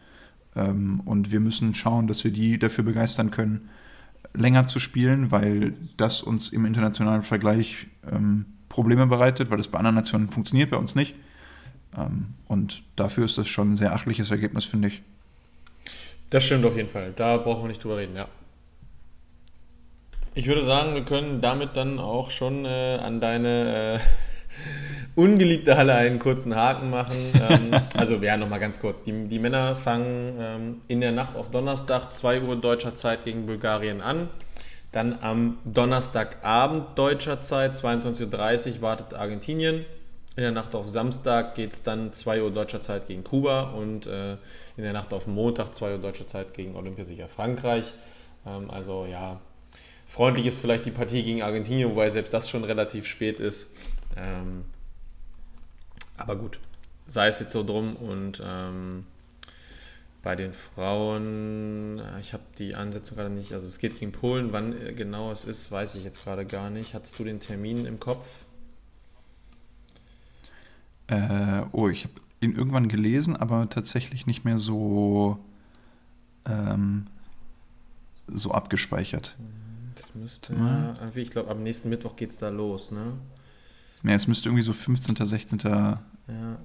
ähm, 0.55 1.00
und 1.05 1.32
wir 1.32 1.41
müssen 1.41 1.75
schauen, 1.75 2.06
dass 2.06 2.23
wir 2.23 2.31
die 2.31 2.58
dafür 2.58 2.85
begeistern 2.85 3.31
können, 3.31 3.69
länger 4.35 4.67
zu 4.67 4.79
spielen, 4.79 5.31
weil 5.31 5.75
das 5.97 6.23
uns 6.23 6.50
im 6.50 6.64
internationalen 6.64 7.23
Vergleich 7.23 7.88
ähm, 8.11 8.47
Probleme 8.69 9.06
bereitet, 9.06 9.50
weil 9.50 9.58
das 9.58 9.69
bei 9.69 9.79
anderen 9.79 9.97
Nationen 9.97 10.29
funktioniert, 10.29 10.71
bei 10.71 10.76
uns 10.76 10.95
nicht. 10.95 11.16
Ähm, 11.97 12.35
und 12.47 12.85
dafür 12.97 13.25
ist 13.25 13.38
das 13.38 13.49
schon 13.49 13.73
ein 13.73 13.76
sehr 13.76 13.92
achtliches 13.92 14.30
Ergebnis, 14.30 14.64
finde 14.64 14.88
ich. 14.88 15.02
Das 16.30 16.44
stimmt 16.44 16.64
auf 16.64 16.76
jeden 16.76 16.88
Fall. 16.88 17.12
Da 17.14 17.37
brauchen 17.37 17.64
wir 17.64 17.68
nicht 17.68 17.82
drüber 17.82 17.96
reden, 17.99 18.16
ja. 18.16 18.26
Ich 20.32 20.46
würde 20.46 20.62
sagen, 20.62 20.94
wir 20.94 21.04
können 21.04 21.40
damit 21.40 21.76
dann 21.76 21.99
auch 21.99 22.30
schon 22.30 22.64
äh, 22.64 22.99
an 23.02 23.20
deine 23.20 23.99
äh, 23.99 24.00
ungeliebte 25.20 25.76
Halle 25.76 25.94
einen 25.94 26.20
kurzen 26.20 26.54
Haken 26.54 26.90
machen. 26.90 27.16
Ähm, 27.50 27.70
also 27.96 28.16
ja, 28.16 28.37
nochmal 28.37 28.60
ganz 28.60 28.78
kurz. 28.78 29.02
Die, 29.02 29.26
die 29.26 29.38
Männer 29.38 29.75
fangen 29.75 30.37
ähm, 30.38 30.78
in 30.87 31.00
der 31.00 31.10
Nacht 31.10 31.37
auf 31.37 31.50
Donnerstag 31.50 32.12
2 32.12 32.42
Uhr 32.42 32.54
deutscher 32.54 32.94
Zeit 32.94 33.25
gegen 33.25 33.46
Bulgarien 33.46 34.00
an. 34.00 34.28
Dann 34.92 35.18
am 35.20 35.58
Donnerstagabend 35.64 36.96
deutscher 36.96 37.40
Zeit 37.40 37.72
22.30 37.72 38.76
Uhr 38.76 38.82
wartet 38.82 39.14
Argentinien. 39.14 39.84
In 40.40 40.44
der 40.44 40.52
Nacht 40.52 40.75
auf 40.75 40.88
Samstag 40.88 41.54
geht 41.54 41.75
es 41.75 41.82
dann 41.82 42.14
2 42.14 42.42
Uhr 42.42 42.50
deutscher 42.50 42.80
Zeit 42.80 43.06
gegen 43.06 43.23
Kuba 43.25 43.73
und 43.73 44.06
äh, 44.06 44.38
in 44.78 44.85
der 44.85 44.94
Nacht 44.94 45.12
auf 45.12 45.26
Montag 45.26 45.75
2 45.75 45.92
Uhr 45.92 45.99
deutscher 45.99 46.26
Zeit 46.26 46.54
gegen 46.54 46.76
Olympiasieger 46.76 47.28
Frankreich. 47.28 47.92
Ähm, 48.47 48.70
also 48.70 49.04
ja, 49.04 49.38
freundlich 50.06 50.47
ist 50.47 50.59
vielleicht 50.59 50.87
die 50.87 50.92
Partie 50.92 51.23
gegen 51.25 51.42
Argentinien, 51.42 51.90
wobei 51.90 52.09
selbst 52.09 52.32
das 52.32 52.49
schon 52.49 52.64
relativ 52.64 53.04
spät 53.06 53.38
ist. 53.38 53.70
Ähm, 54.16 54.64
aber 56.16 56.37
gut, 56.37 56.59
sei 57.06 57.28
es 57.28 57.38
jetzt 57.38 57.52
so 57.52 57.62
drum 57.62 57.94
und 57.97 58.42
ähm, 58.42 59.04
bei 60.23 60.37
den 60.37 60.54
Frauen, 60.54 61.99
äh, 61.99 62.18
ich 62.18 62.32
habe 62.32 62.44
die 62.59 62.75
Ansetzung 62.75 63.18
gerade 63.18 63.28
nicht, 63.28 63.52
also 63.52 63.66
es 63.66 63.76
geht 63.76 64.00
gegen 64.00 64.12
Polen, 64.12 64.54
wann 64.54 64.73
äh, 64.73 64.94
genau 64.94 65.32
es 65.32 65.44
ist, 65.44 65.70
weiß 65.70 65.97
ich 65.97 66.04
jetzt 66.04 66.25
gerade 66.25 66.47
gar 66.47 66.70
nicht. 66.70 66.94
Hattest 66.94 67.18
du 67.18 67.25
den 67.25 67.40
Termin 67.40 67.85
im 67.85 68.00
Kopf? 68.00 68.47
Äh, 71.11 71.64
oh, 71.73 71.88
ich 71.88 72.05
habe 72.05 72.14
ihn 72.40 72.55
irgendwann 72.55 72.88
gelesen, 72.88 73.37
aber 73.37 73.69
tatsächlich 73.69 74.26
nicht 74.26 74.45
mehr 74.45 74.59
so, 74.59 75.38
ähm, 76.47 77.09
so 78.29 78.52
abgespeichert. 78.52 79.37
Das 79.97 80.14
müsste, 80.14 80.55
ja. 80.55 80.97
ich 81.14 81.31
glaube, 81.31 81.50
am 81.50 81.62
nächsten 81.62 81.88
Mittwoch 81.88 82.17
geht 82.17 82.31
es 82.31 82.38
da 82.38 82.49
los, 82.49 82.90
ne? 82.93 83.14
Ja, 84.02 84.12
es 84.12 84.26
müsste 84.29 84.49
irgendwie 84.49 84.62
so 84.62 84.73
15., 84.73 85.17
16. 85.17 85.59
Ja, 85.59 86.00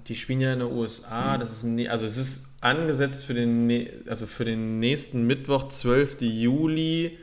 die 0.08 0.16
spielen 0.16 0.42
ja 0.42 0.54
in 0.54 0.60
den 0.60 0.72
USA, 0.72 1.38
das 1.38 1.52
ist 1.52 1.64
ein, 1.64 1.88
also 1.88 2.06
es 2.06 2.18
ist 2.18 2.46
angesetzt 2.62 3.26
für 3.26 3.34
den, 3.34 3.90
also 4.08 4.28
für 4.28 4.46
den 4.46 4.80
nächsten 4.80 5.26
Mittwoch, 5.26 5.68
12. 5.68 6.22
Juli, 6.22 7.18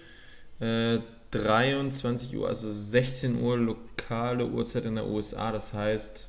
äh, 0.59 0.99
23 1.31 2.37
Uhr, 2.37 2.49
also 2.49 2.71
16 2.71 3.41
Uhr 3.41 3.57
lokale 3.57 4.47
Uhrzeit 4.47 4.85
in 4.85 4.97
der 4.97 5.07
USA. 5.07 5.53
Das 5.53 5.73
heißt, 5.73 6.29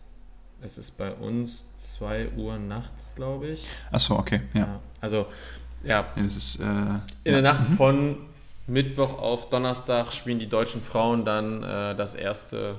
es 0.63 0.77
ist 0.77 0.97
bei 0.97 1.11
uns 1.11 1.65
2 1.75 2.29
Uhr 2.37 2.57
nachts, 2.57 3.13
glaube 3.15 3.47
ich. 3.47 3.65
Achso, 3.91 4.17
okay, 4.17 4.41
ja. 4.53 4.59
ja. 4.61 4.79
Also, 5.01 5.27
ja. 5.83 5.89
ja 5.89 6.07
das 6.15 6.35
ist, 6.35 6.59
äh, 6.59 6.63
in 6.63 7.33
der 7.33 7.41
Nacht 7.41 7.69
mhm. 7.69 7.73
von 7.73 8.17
Mittwoch 8.67 9.19
auf 9.19 9.49
Donnerstag 9.49 10.13
spielen 10.13 10.39
die 10.39 10.47
deutschen 10.47 10.81
Frauen 10.81 11.25
dann 11.25 11.63
äh, 11.63 11.95
das 11.95 12.15
erste 12.15 12.75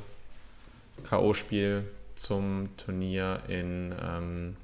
K.O.-Spiel 1.08 1.84
zum 2.14 2.70
Turnier 2.76 3.40
in, 3.48 3.94
ähm, 4.02 4.56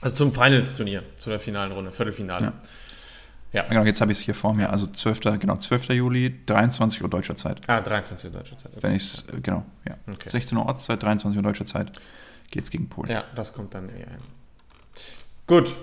also 0.00 0.14
zum 0.14 0.32
Finals-Turnier, 0.32 1.02
zu 1.16 1.30
der 1.30 1.40
finalen 1.40 1.72
Runde, 1.72 1.90
Viertelfinale. 1.90 2.46
Ja. 2.46 2.52
Ja. 3.52 3.64
Genau, 3.68 3.84
jetzt 3.84 4.00
habe 4.00 4.12
ich 4.12 4.18
es 4.18 4.24
hier 4.24 4.34
vor 4.34 4.54
mir. 4.54 4.70
Also 4.70 4.86
12. 4.86 5.20
Genau, 5.38 5.56
12. 5.56 5.90
Juli, 5.90 6.34
23 6.46 7.02
Uhr 7.02 7.10
deutscher 7.10 7.36
Zeit. 7.36 7.60
Ah, 7.66 7.80
23 7.80 8.30
Uhr 8.30 8.38
deutscher 8.38 8.56
Zeit. 8.56 8.72
Okay. 8.72 8.82
Wenn 8.82 8.92
ich 8.94 9.24
äh, 9.28 9.40
genau, 9.40 9.64
ja. 9.86 9.96
Okay. 10.10 10.30
16 10.30 10.56
Uhr 10.56 10.66
Ortszeit, 10.66 11.02
23 11.02 11.36
Uhr 11.36 11.42
deutscher 11.42 11.66
Zeit 11.66 12.00
geht 12.50 12.64
es 12.64 12.70
gegen 12.70 12.88
Polen. 12.88 13.10
Ja, 13.10 13.24
das 13.34 13.52
kommt 13.52 13.74
dann 13.74 13.88
eher 13.88 14.08
hin. 14.08 14.22
Gut. 15.46 15.74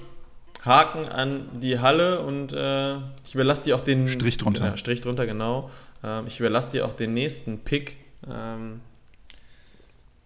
Haken 0.66 1.08
an 1.08 1.60
die 1.62 1.80
Halle 1.80 2.22
und 2.22 2.52
äh, 2.52 2.96
ich 3.26 3.34
überlasse 3.34 3.64
dir 3.64 3.76
auch 3.76 3.82
den. 3.82 4.08
Strich 4.08 4.38
drunter. 4.38 4.66
Genau, 4.66 4.76
Strich 4.76 5.02
drunter, 5.02 5.26
genau. 5.26 5.70
Ähm, 6.04 6.26
ich 6.28 6.40
überlasse 6.40 6.72
dir 6.72 6.86
auch 6.86 6.94
den 6.94 7.14
nächsten 7.14 7.60
Pick. 7.60 7.98
Ähm, 8.30 8.82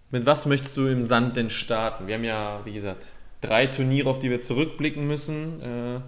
mit 0.09 0.25
was 0.25 0.45
möchtest 0.45 0.77
du 0.77 0.87
im 0.87 1.03
Sand 1.03 1.37
denn 1.37 1.49
starten? 1.49 2.07
Wir 2.07 2.15
haben 2.15 2.23
ja, 2.23 2.61
wie 2.65 2.71
gesagt, 2.71 3.07
drei 3.41 3.67
Turniere, 3.67 4.09
auf 4.09 4.19
die 4.19 4.29
wir 4.29 4.41
zurückblicken 4.41 5.05
müssen. 5.05 5.61
Äh, 5.61 5.99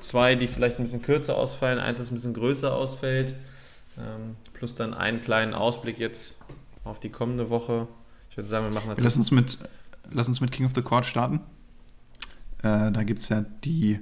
zwei, 0.00 0.34
die 0.34 0.48
vielleicht 0.48 0.78
ein 0.78 0.84
bisschen 0.84 1.02
kürzer 1.02 1.36
ausfallen, 1.36 1.78
eins, 1.78 1.98
das 1.98 2.10
ein 2.10 2.14
bisschen 2.14 2.34
größer 2.34 2.74
ausfällt. 2.74 3.34
Ähm, 3.98 4.36
plus 4.52 4.74
dann 4.74 4.94
einen 4.94 5.20
kleinen 5.20 5.54
Ausblick 5.54 5.98
jetzt 5.98 6.38
auf 6.84 7.00
die 7.00 7.10
kommende 7.10 7.50
Woche. 7.50 7.88
Ich 8.30 8.36
würde 8.36 8.48
sagen, 8.48 8.66
wir 8.66 8.72
machen 8.72 8.90
das. 8.94 9.04
Lass 9.04 9.16
uns 9.16 9.30
mit, 9.30 9.58
lass 10.10 10.28
uns 10.28 10.40
mit 10.40 10.52
King 10.52 10.66
of 10.66 10.74
the 10.74 10.82
Court 10.82 11.04
starten. 11.06 11.40
Äh, 12.62 12.92
da 12.92 13.02
gibt 13.02 13.20
es 13.20 13.28
ja 13.28 13.44
die 13.64 14.00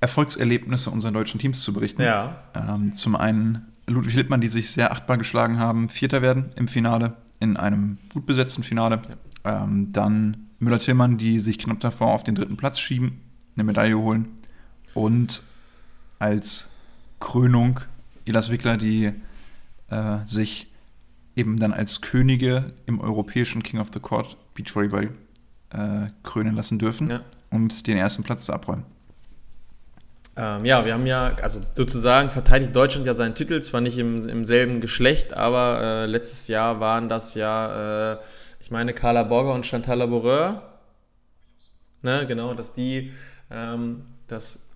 Erfolgserlebnisse 0.00 0.90
unserer 0.90 1.12
deutschen 1.12 1.40
Teams 1.40 1.62
zu 1.62 1.72
berichten. 1.72 2.02
Ja. 2.02 2.44
Ähm, 2.54 2.92
zum 2.92 3.16
einen 3.16 3.72
Ludwig 3.86 4.14
Lippmann, 4.14 4.40
die 4.40 4.48
sich 4.48 4.70
sehr 4.70 4.92
achtbar 4.92 5.16
geschlagen 5.18 5.58
haben, 5.58 5.88
Vierter 5.88 6.22
werden 6.22 6.50
im 6.56 6.68
Finale, 6.68 7.16
in 7.40 7.56
einem 7.56 7.98
gut 8.12 8.26
besetzten 8.26 8.62
Finale. 8.62 9.00
Ja. 9.44 9.64
Ähm, 9.64 9.92
dann 9.92 10.48
Müller-Tillmann, 10.58 11.18
die 11.18 11.38
sich 11.38 11.58
knapp 11.58 11.80
davor 11.80 12.08
auf 12.08 12.24
den 12.24 12.34
dritten 12.34 12.56
Platz 12.56 12.78
schieben, 12.78 13.20
eine 13.56 13.64
Medaille 13.64 13.98
holen. 13.98 14.28
Und 14.94 15.42
als 16.18 16.70
Krönung 17.20 17.80
Elas 18.24 18.50
Wickler, 18.50 18.76
die 18.76 19.12
äh, 19.90 20.18
sich 20.26 20.68
eben 21.36 21.58
dann 21.58 21.72
als 21.72 22.00
Könige 22.00 22.72
im 22.86 23.00
europäischen 23.00 23.62
King 23.62 23.80
of 23.80 23.88
the 23.92 24.00
Court 24.00 24.36
Beachvolleyball 24.54 25.10
äh, 25.70 26.10
krönen 26.22 26.54
lassen 26.54 26.78
dürfen 26.78 27.08
ja. 27.08 27.20
und 27.50 27.86
den 27.86 27.96
ersten 27.96 28.22
Platz 28.22 28.48
abräumen. 28.48 28.84
Ähm, 30.38 30.64
ja, 30.64 30.84
wir 30.84 30.92
haben 30.92 31.06
ja, 31.06 31.34
also 31.40 31.62
sozusagen 31.74 32.30
verteidigt 32.30 32.76
Deutschland 32.76 33.06
ja 33.06 33.14
seinen 33.14 33.34
Titel, 33.34 33.60
zwar 33.60 33.80
nicht 33.80 33.96
im, 33.96 34.26
im 34.28 34.44
selben 34.44 34.80
Geschlecht, 34.80 35.32
aber 35.32 35.80
äh, 35.80 36.06
letztes 36.06 36.48
Jahr 36.48 36.78
waren 36.80 37.08
das 37.08 37.34
ja, 37.34 38.14
äh, 38.14 38.18
ich 38.60 38.70
meine, 38.70 38.92
Carla 38.92 39.22
Borger 39.22 39.54
und 39.54 39.64
Chantal 39.64 39.98
Laboureur. 39.98 40.62
Ne, 42.02 42.26
genau, 42.26 42.52
dass 42.52 42.74
die 42.74 43.12
ähm, 43.50 44.02
das 44.26 44.66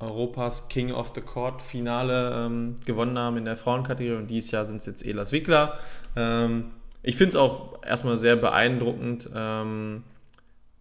Europas 0.00 0.68
King 0.68 0.92
of 0.92 1.12
the 1.14 1.20
Court 1.20 1.62
Finale 1.62 2.46
ähm, 2.46 2.74
gewonnen 2.84 3.18
haben 3.18 3.36
in 3.36 3.44
der 3.44 3.56
Frauenkategorie 3.56 4.18
und 4.18 4.28
dieses 4.28 4.50
Jahr 4.50 4.64
sind 4.64 4.78
es 4.78 4.86
jetzt 4.86 5.04
Elas 5.04 5.32
Wickler. 5.32 5.78
Ähm, 6.16 6.72
ich 7.02 7.16
finde 7.16 7.30
es 7.30 7.36
auch 7.36 7.82
erstmal 7.84 8.16
sehr 8.16 8.36
beeindruckend, 8.36 9.28
ähm, 9.34 10.04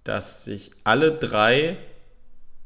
dass 0.03 0.45
sich 0.45 0.71
alle 0.83 1.11
drei 1.11 1.77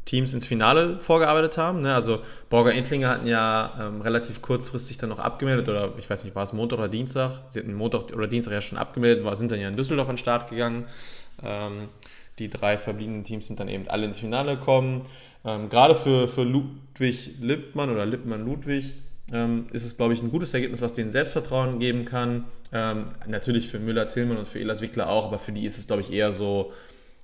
Teams 0.06 0.34
ins 0.34 0.46
Finale 0.46 1.00
vorgearbeitet 1.00 1.58
haben. 1.58 1.82
Ne? 1.82 1.94
Also 1.94 2.22
Borger 2.50 2.74
Entlinger 2.74 3.10
hatten 3.10 3.28
ja 3.28 3.74
ähm, 3.80 4.02
relativ 4.02 4.42
kurzfristig 4.42 4.98
dann 4.98 5.10
noch 5.10 5.20
abgemeldet 5.20 5.68
oder 5.68 5.94
ich 5.98 6.10
weiß 6.10 6.24
nicht, 6.24 6.36
war 6.36 6.44
es 6.44 6.54
Montag 6.54 6.80
oder 6.80 6.88
Dienstag? 6.88 7.42
Sie 7.50 7.60
hatten 7.60 7.74
Montag 7.74 8.14
oder 8.14 8.28
Dienstag 8.28 8.54
ja 8.54 8.62
schon 8.62 8.78
abgemeldet, 8.78 9.26
war, 9.26 9.36
sind 9.36 9.52
dann 9.52 9.60
ja 9.60 9.68
in 9.68 9.76
Düsseldorf 9.76 10.08
an 10.08 10.16
den 10.16 10.20
Start 10.20 10.50
gegangen. 10.50 10.86
Ähm, 11.44 11.90
die 12.40 12.50
drei 12.50 12.78
verbliebenen 12.78 13.24
Teams 13.24 13.48
sind 13.48 13.60
dann 13.60 13.68
eben 13.68 13.88
alle 13.88 14.06
ins 14.06 14.20
Finale 14.20 14.58
gekommen. 14.58 15.04
Ähm, 15.44 15.70
gerade 15.70 15.96
für, 15.96 16.28
für 16.28 16.44
Ludwig 16.44 17.32
Lippmann 17.40 17.90
oder 17.90 18.06
Lippmann 18.06 18.46
Ludwig 18.46 18.94
ähm, 19.32 19.68
ist 19.72 19.86
es, 19.86 19.98
glaube 19.98 20.14
ich, 20.14 20.22
ein 20.22 20.32
gutes 20.32 20.54
Ergebnis, 20.54 20.82
was 20.82 20.94
denen 20.94 21.12
Selbstvertrauen 21.12 21.80
geben 21.80 22.06
kann. 22.06 22.46
Ähm, 22.72 23.06
natürlich 23.28 23.68
für 23.68 23.80
Müller-Tillmann 23.80 24.38
und 24.38 24.48
für 24.48 24.60
Elas 24.60 24.82
Wickler 24.82 25.10
auch, 25.10 25.26
aber 25.26 25.40
für 25.40 25.52
die 25.52 25.66
ist 25.66 25.78
es, 25.78 25.88
glaube 25.88 26.02
ich, 26.02 26.12
eher 26.12 26.32
so, 26.32 26.74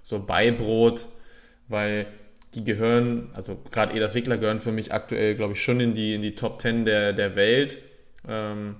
so 0.01 0.25
Beibrot, 0.25 1.05
weil 1.67 2.07
die 2.55 2.63
gehören, 2.63 3.29
also 3.33 3.57
gerade 3.71 3.93
Elas 3.93 4.15
Wickler 4.15 4.37
gehören 4.37 4.61
für 4.61 4.71
mich 4.71 4.93
aktuell, 4.93 5.35
glaube 5.35 5.53
ich, 5.53 5.61
schon 5.61 5.79
in 5.79 5.93
die, 5.93 6.13
in 6.13 6.21
die 6.21 6.35
Top 6.35 6.61
10 6.61 6.85
der, 6.85 7.13
der 7.13 7.35
Welt. 7.35 7.77
Ähm, 8.27 8.75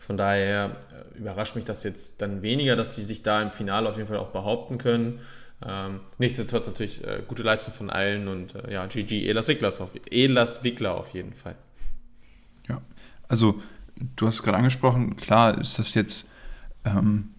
von 0.00 0.16
daher 0.16 0.76
überrascht 1.16 1.56
mich 1.56 1.64
das 1.64 1.82
jetzt 1.84 2.20
dann 2.22 2.42
weniger, 2.42 2.76
dass 2.76 2.94
sie 2.94 3.02
sich 3.02 3.22
da 3.22 3.42
im 3.42 3.50
Finale 3.50 3.88
auf 3.88 3.96
jeden 3.96 4.08
Fall 4.08 4.18
auch 4.18 4.30
behaupten 4.30 4.78
können. 4.78 5.20
Ähm, 5.64 6.00
nichtsdestotrotz 6.18 6.66
natürlich 6.66 7.04
äh, 7.04 7.22
gute 7.26 7.42
Leistung 7.42 7.72
von 7.72 7.90
allen 7.90 8.28
und 8.28 8.54
äh, 8.54 8.72
ja, 8.72 8.86
GG 8.86 9.26
Elas 9.28 9.48
Wickler, 9.48 9.68
auf, 9.68 9.94
Elas 10.10 10.64
Wickler 10.64 10.94
auf 10.94 11.10
jeden 11.14 11.32
Fall. 11.32 11.54
Ja, 12.68 12.82
also 13.28 13.62
du 14.16 14.26
hast 14.26 14.36
es 14.36 14.42
gerade 14.42 14.58
angesprochen, 14.58 15.16
klar 15.16 15.58
ist 15.58 15.78
das 15.78 15.94
jetzt 15.94 16.30
ähm, 16.84 17.30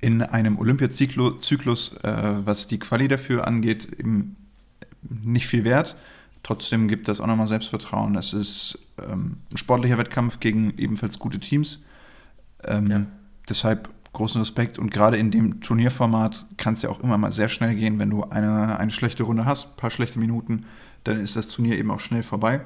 in 0.00 0.22
einem 0.22 0.58
Olympiazyklus, 0.58 1.96
äh, 2.02 2.46
was 2.46 2.66
die 2.66 2.78
Quali 2.78 3.06
dafür 3.06 3.46
angeht, 3.46 3.88
eben 3.98 4.36
nicht 5.02 5.46
viel 5.46 5.64
wert. 5.64 5.96
Trotzdem 6.42 6.88
gibt 6.88 7.08
das 7.08 7.20
auch 7.20 7.26
nochmal 7.26 7.48
Selbstvertrauen. 7.48 8.16
Es 8.16 8.32
ist 8.32 8.78
ähm, 8.98 9.38
ein 9.52 9.58
sportlicher 9.58 9.98
Wettkampf 9.98 10.40
gegen 10.40 10.76
ebenfalls 10.78 11.18
gute 11.18 11.38
Teams. 11.38 11.82
Ähm, 12.64 12.86
ja. 12.86 13.06
Deshalb 13.48 13.88
großen 14.12 14.40
Respekt 14.40 14.78
und 14.78 14.90
gerade 14.90 15.16
in 15.16 15.30
dem 15.30 15.60
Turnierformat 15.60 16.46
kann 16.56 16.74
es 16.74 16.82
ja 16.82 16.90
auch 16.90 17.00
immer 17.00 17.18
mal 17.18 17.32
sehr 17.32 17.48
schnell 17.48 17.74
gehen, 17.76 17.98
wenn 17.98 18.10
du 18.10 18.24
eine, 18.24 18.78
eine 18.78 18.90
schlechte 18.90 19.22
Runde 19.22 19.44
hast, 19.44 19.74
ein 19.74 19.76
paar 19.76 19.90
schlechte 19.90 20.18
Minuten, 20.18 20.64
dann 21.04 21.18
ist 21.18 21.36
das 21.36 21.48
Turnier 21.48 21.78
eben 21.78 21.90
auch 21.90 22.00
schnell 22.00 22.22
vorbei. 22.22 22.60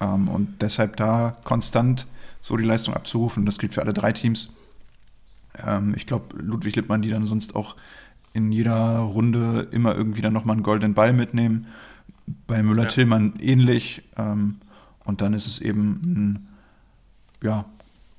Ähm, 0.00 0.28
und 0.28 0.62
deshalb 0.62 0.96
da 0.96 1.36
konstant 1.44 2.06
so 2.40 2.56
die 2.56 2.64
Leistung 2.64 2.94
abzurufen, 2.94 3.46
das 3.46 3.58
gilt 3.58 3.74
für 3.74 3.82
alle 3.82 3.92
drei 3.92 4.12
Teams. 4.12 4.54
Ähm, 5.64 5.94
ich 5.96 6.06
glaube, 6.06 6.36
Ludwig 6.36 6.76
Lippmann, 6.76 7.02
die 7.02 7.10
dann 7.10 7.26
sonst 7.26 7.54
auch 7.56 7.76
in 8.32 8.52
jeder 8.52 8.98
Runde 8.98 9.68
immer 9.70 9.94
irgendwie 9.94 10.20
dann 10.20 10.32
nochmal 10.32 10.54
einen 10.54 10.62
goldenen 10.62 10.94
Ball 10.94 11.12
mitnehmen. 11.12 11.66
Bei 12.46 12.62
Müller-Tillmann 12.62 13.34
ja. 13.38 13.44
ähnlich. 13.44 14.02
Ähm, 14.16 14.60
und 15.04 15.20
dann 15.20 15.32
ist 15.32 15.46
es 15.46 15.60
eben 15.60 15.92
ein 16.04 16.48
ja, 17.42 17.64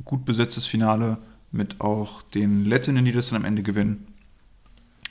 gut 0.05 0.25
besetztes 0.25 0.65
Finale 0.65 1.17
mit 1.51 1.81
auch 1.81 2.21
den 2.21 2.65
Lettinnen, 2.65 3.05
die 3.05 3.11
das 3.11 3.29
dann 3.29 3.37
am 3.37 3.45
Ende 3.45 3.63
gewinnen, 3.63 4.07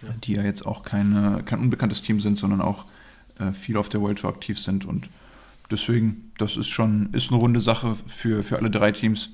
ja. 0.02 0.14
die 0.25 0.33
ja 0.35 0.43
jetzt 0.45 0.66
auch 0.66 0.83
keine, 0.83 1.43
kein 1.45 1.61
unbekanntes 1.61 2.02
Team 2.02 2.21
sind, 2.21 2.38
sondern 2.38 2.61
auch 2.61 2.87
äh, 3.38 3.52
viel 3.52 3.76
auf 3.76 3.88
der 3.88 4.00
World 4.00 4.19
Tour 4.19 4.31
aktiv 4.31 4.59
sind. 4.59 4.85
Und 4.85 5.09
deswegen, 5.71 6.33
das 6.38 6.57
ist 6.57 6.69
schon 6.69 7.11
ist 7.12 7.31
eine 7.31 7.40
runde 7.40 7.61
Sache 7.61 7.97
für, 8.07 8.43
für 8.43 8.57
alle 8.59 8.71
drei 8.71 8.93
Teams. 8.93 9.31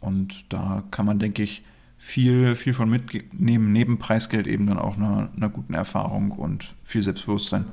Und 0.00 0.52
da 0.52 0.82
kann 0.90 1.06
man, 1.06 1.18
denke 1.18 1.42
ich, 1.42 1.62
viel, 1.98 2.56
viel 2.56 2.72
von 2.72 2.88
mitnehmen, 2.88 3.72
neben 3.72 3.98
Preisgeld 3.98 4.46
eben 4.46 4.66
dann 4.66 4.78
auch 4.78 4.96
einer, 4.96 5.30
einer 5.36 5.50
guten 5.50 5.74
Erfahrung 5.74 6.30
und 6.30 6.74
viel 6.82 7.02
Selbstbewusstsein. 7.02 7.66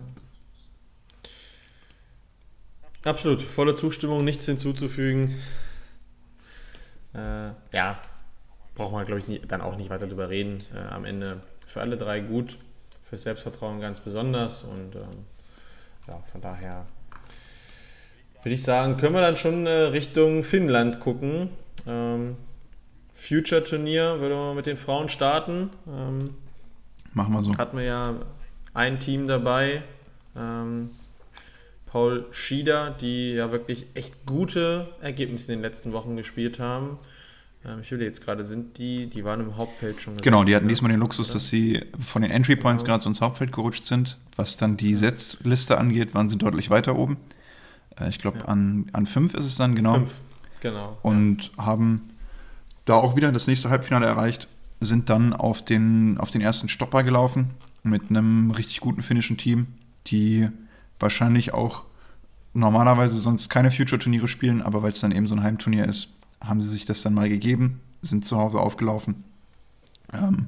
Absolut, 3.03 3.41
volle 3.41 3.73
Zustimmung, 3.73 4.25
nichts 4.25 4.45
hinzuzufügen. 4.45 5.35
Äh, 7.17 7.75
ja, 7.75 7.99
braucht 8.75 8.91
man, 8.91 9.05
glaube 9.05 9.19
ich, 9.19 9.27
nie, 9.27 9.39
dann 9.39 9.61
auch 9.61 9.75
nicht 9.75 9.89
weiter 9.89 10.07
drüber 10.07 10.29
reden. 10.29 10.63
Äh, 10.73 10.93
am 10.93 11.05
Ende 11.05 11.41
für 11.65 11.81
alle 11.81 11.97
drei 11.97 12.19
gut, 12.19 12.57
für 13.01 13.17
Selbstvertrauen 13.17 13.79
ganz 13.79 13.99
besonders 13.99 14.63
und 14.63 14.95
ähm, 14.95 15.25
ja, 16.07 16.19
von 16.31 16.41
daher 16.41 16.85
würde 18.43 18.53
ich 18.53 18.63
sagen, 18.63 18.97
können 18.97 19.13
wir 19.13 19.21
dann 19.21 19.35
schon 19.35 19.65
äh, 19.65 19.69
Richtung 19.69 20.43
Finnland 20.43 20.99
gucken. 20.99 21.49
Ähm, 21.85 22.37
Future-Turnier 23.13 24.19
würde 24.19 24.35
man 24.35 24.55
mit 24.55 24.67
den 24.67 24.77
Frauen 24.77 25.09
starten. 25.09 25.71
Ähm, 25.87 26.35
Machen 27.13 27.33
wir 27.33 27.41
so. 27.41 27.57
Hatten 27.57 27.77
wir 27.77 27.83
ja 27.83 28.13
ein 28.73 28.99
Team 28.99 29.25
dabei. 29.27 29.81
Ähm, 30.35 30.91
Paul 31.97 32.27
Schieder, 32.29 32.91
die 32.91 33.31
ja 33.31 33.51
wirklich 33.51 33.87
echt 33.95 34.27
gute 34.27 34.93
Ergebnisse 35.01 35.51
in 35.51 35.57
den 35.57 35.63
letzten 35.63 35.93
Wochen 35.93 36.15
gespielt 36.15 36.59
haben. 36.59 36.99
Ähm, 37.65 37.79
ich 37.81 37.89
will 37.89 37.99
jetzt 38.03 38.23
gerade, 38.23 38.45
sind 38.45 38.77
die, 38.77 39.07
die 39.07 39.25
waren 39.25 39.39
im 39.39 39.57
Hauptfeld 39.57 39.99
schon. 39.99 40.15
Genau, 40.17 40.43
die 40.43 40.55
hatten 40.55 40.67
diesmal 40.67 40.91
den 40.91 40.99
Luxus, 40.99 41.33
dass 41.33 41.47
sie 41.47 41.83
von 41.97 42.21
den 42.21 42.29
Entry 42.29 42.55
Points 42.55 42.83
genau. 42.83 42.93
gerade 42.93 43.03
so 43.03 43.09
ins 43.09 43.19
Hauptfeld 43.19 43.51
gerutscht 43.51 43.85
sind. 43.85 44.19
Was 44.35 44.57
dann 44.57 44.77
die 44.77 44.93
Setzliste 44.93 45.79
angeht, 45.79 46.13
waren 46.13 46.29
sie 46.29 46.37
deutlich 46.37 46.69
weiter 46.69 46.95
oben. 46.95 47.17
Äh, 47.99 48.09
ich 48.09 48.19
glaube, 48.19 48.37
ja. 48.37 48.45
an, 48.45 48.85
an 48.93 49.07
fünf 49.07 49.33
ist 49.33 49.45
es 49.45 49.55
dann, 49.55 49.73
genau. 49.73 49.95
Fünf, 49.95 50.21
genau. 50.59 50.99
Und 51.01 51.51
ja. 51.57 51.65
haben 51.65 52.09
da 52.85 52.93
auch 52.93 53.15
wieder 53.15 53.31
das 53.31 53.47
nächste 53.47 53.71
Halbfinale 53.71 54.05
erreicht, 54.05 54.47
sind 54.81 55.09
dann 55.09 55.33
auf 55.33 55.65
den, 55.65 56.19
auf 56.19 56.29
den 56.29 56.41
ersten 56.41 56.69
Stopper 56.69 57.01
gelaufen 57.01 57.55
mit 57.81 58.11
einem 58.11 58.51
richtig 58.51 58.81
guten 58.81 59.01
finnischen 59.01 59.37
Team, 59.37 59.65
die 60.05 60.47
wahrscheinlich 60.99 61.55
auch 61.55 61.86
normalerweise 62.53 63.15
sonst 63.15 63.49
keine 63.49 63.71
Future-Turniere 63.71 64.27
spielen, 64.27 64.61
aber 64.61 64.83
weil 64.83 64.91
es 64.91 64.99
dann 65.01 65.11
eben 65.11 65.27
so 65.27 65.35
ein 65.35 65.43
Heimturnier 65.43 65.85
ist, 65.85 66.17
haben 66.41 66.61
sie 66.61 66.69
sich 66.69 66.85
das 66.85 67.01
dann 67.01 67.13
mal 67.13 67.29
gegeben, 67.29 67.81
sind 68.01 68.25
zu 68.25 68.37
Hause 68.37 68.59
aufgelaufen, 68.59 69.23
ähm, 70.13 70.47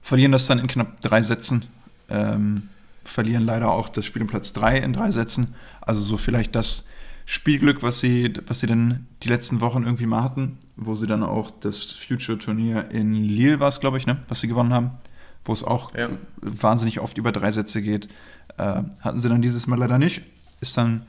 verlieren 0.00 0.32
das 0.32 0.46
dann 0.46 0.58
in 0.58 0.66
knapp 0.66 1.00
drei 1.00 1.22
Sätzen, 1.22 1.64
ähm, 2.08 2.68
verlieren 3.04 3.44
leider 3.44 3.70
auch 3.70 3.88
das 3.88 4.04
Spiel 4.04 4.22
um 4.22 4.28
Platz 4.28 4.52
drei 4.52 4.78
in 4.78 4.92
drei 4.92 5.10
Sätzen. 5.10 5.54
Also 5.80 6.00
so 6.00 6.16
vielleicht 6.16 6.54
das 6.54 6.86
Spielglück, 7.24 7.82
was 7.82 8.00
sie, 8.00 8.32
was 8.46 8.60
sie 8.60 8.66
dann 8.66 9.06
die 9.22 9.28
letzten 9.28 9.60
Wochen 9.60 9.84
irgendwie 9.84 10.06
mal 10.06 10.22
hatten, 10.22 10.58
wo 10.76 10.94
sie 10.96 11.06
dann 11.06 11.22
auch 11.22 11.50
das 11.50 11.92
Future-Turnier 11.92 12.90
in 12.90 13.14
Lille 13.14 13.60
war 13.60 13.68
es, 13.68 13.80
glaube 13.80 13.98
ich, 13.98 14.06
ne, 14.06 14.20
was 14.28 14.40
sie 14.40 14.48
gewonnen 14.48 14.72
haben, 14.72 14.90
wo 15.44 15.52
es 15.52 15.62
auch 15.62 15.94
ja. 15.94 16.10
wahnsinnig 16.40 17.00
oft 17.00 17.18
über 17.18 17.32
drei 17.32 17.50
Sätze 17.50 17.82
geht. 17.82 18.08
Äh, 18.58 18.82
hatten 19.00 19.20
sie 19.20 19.28
dann 19.28 19.42
dieses 19.42 19.66
Mal 19.66 19.78
leider 19.78 19.98
nicht. 19.98 20.22
Ist 20.60 20.76
dann 20.76 21.06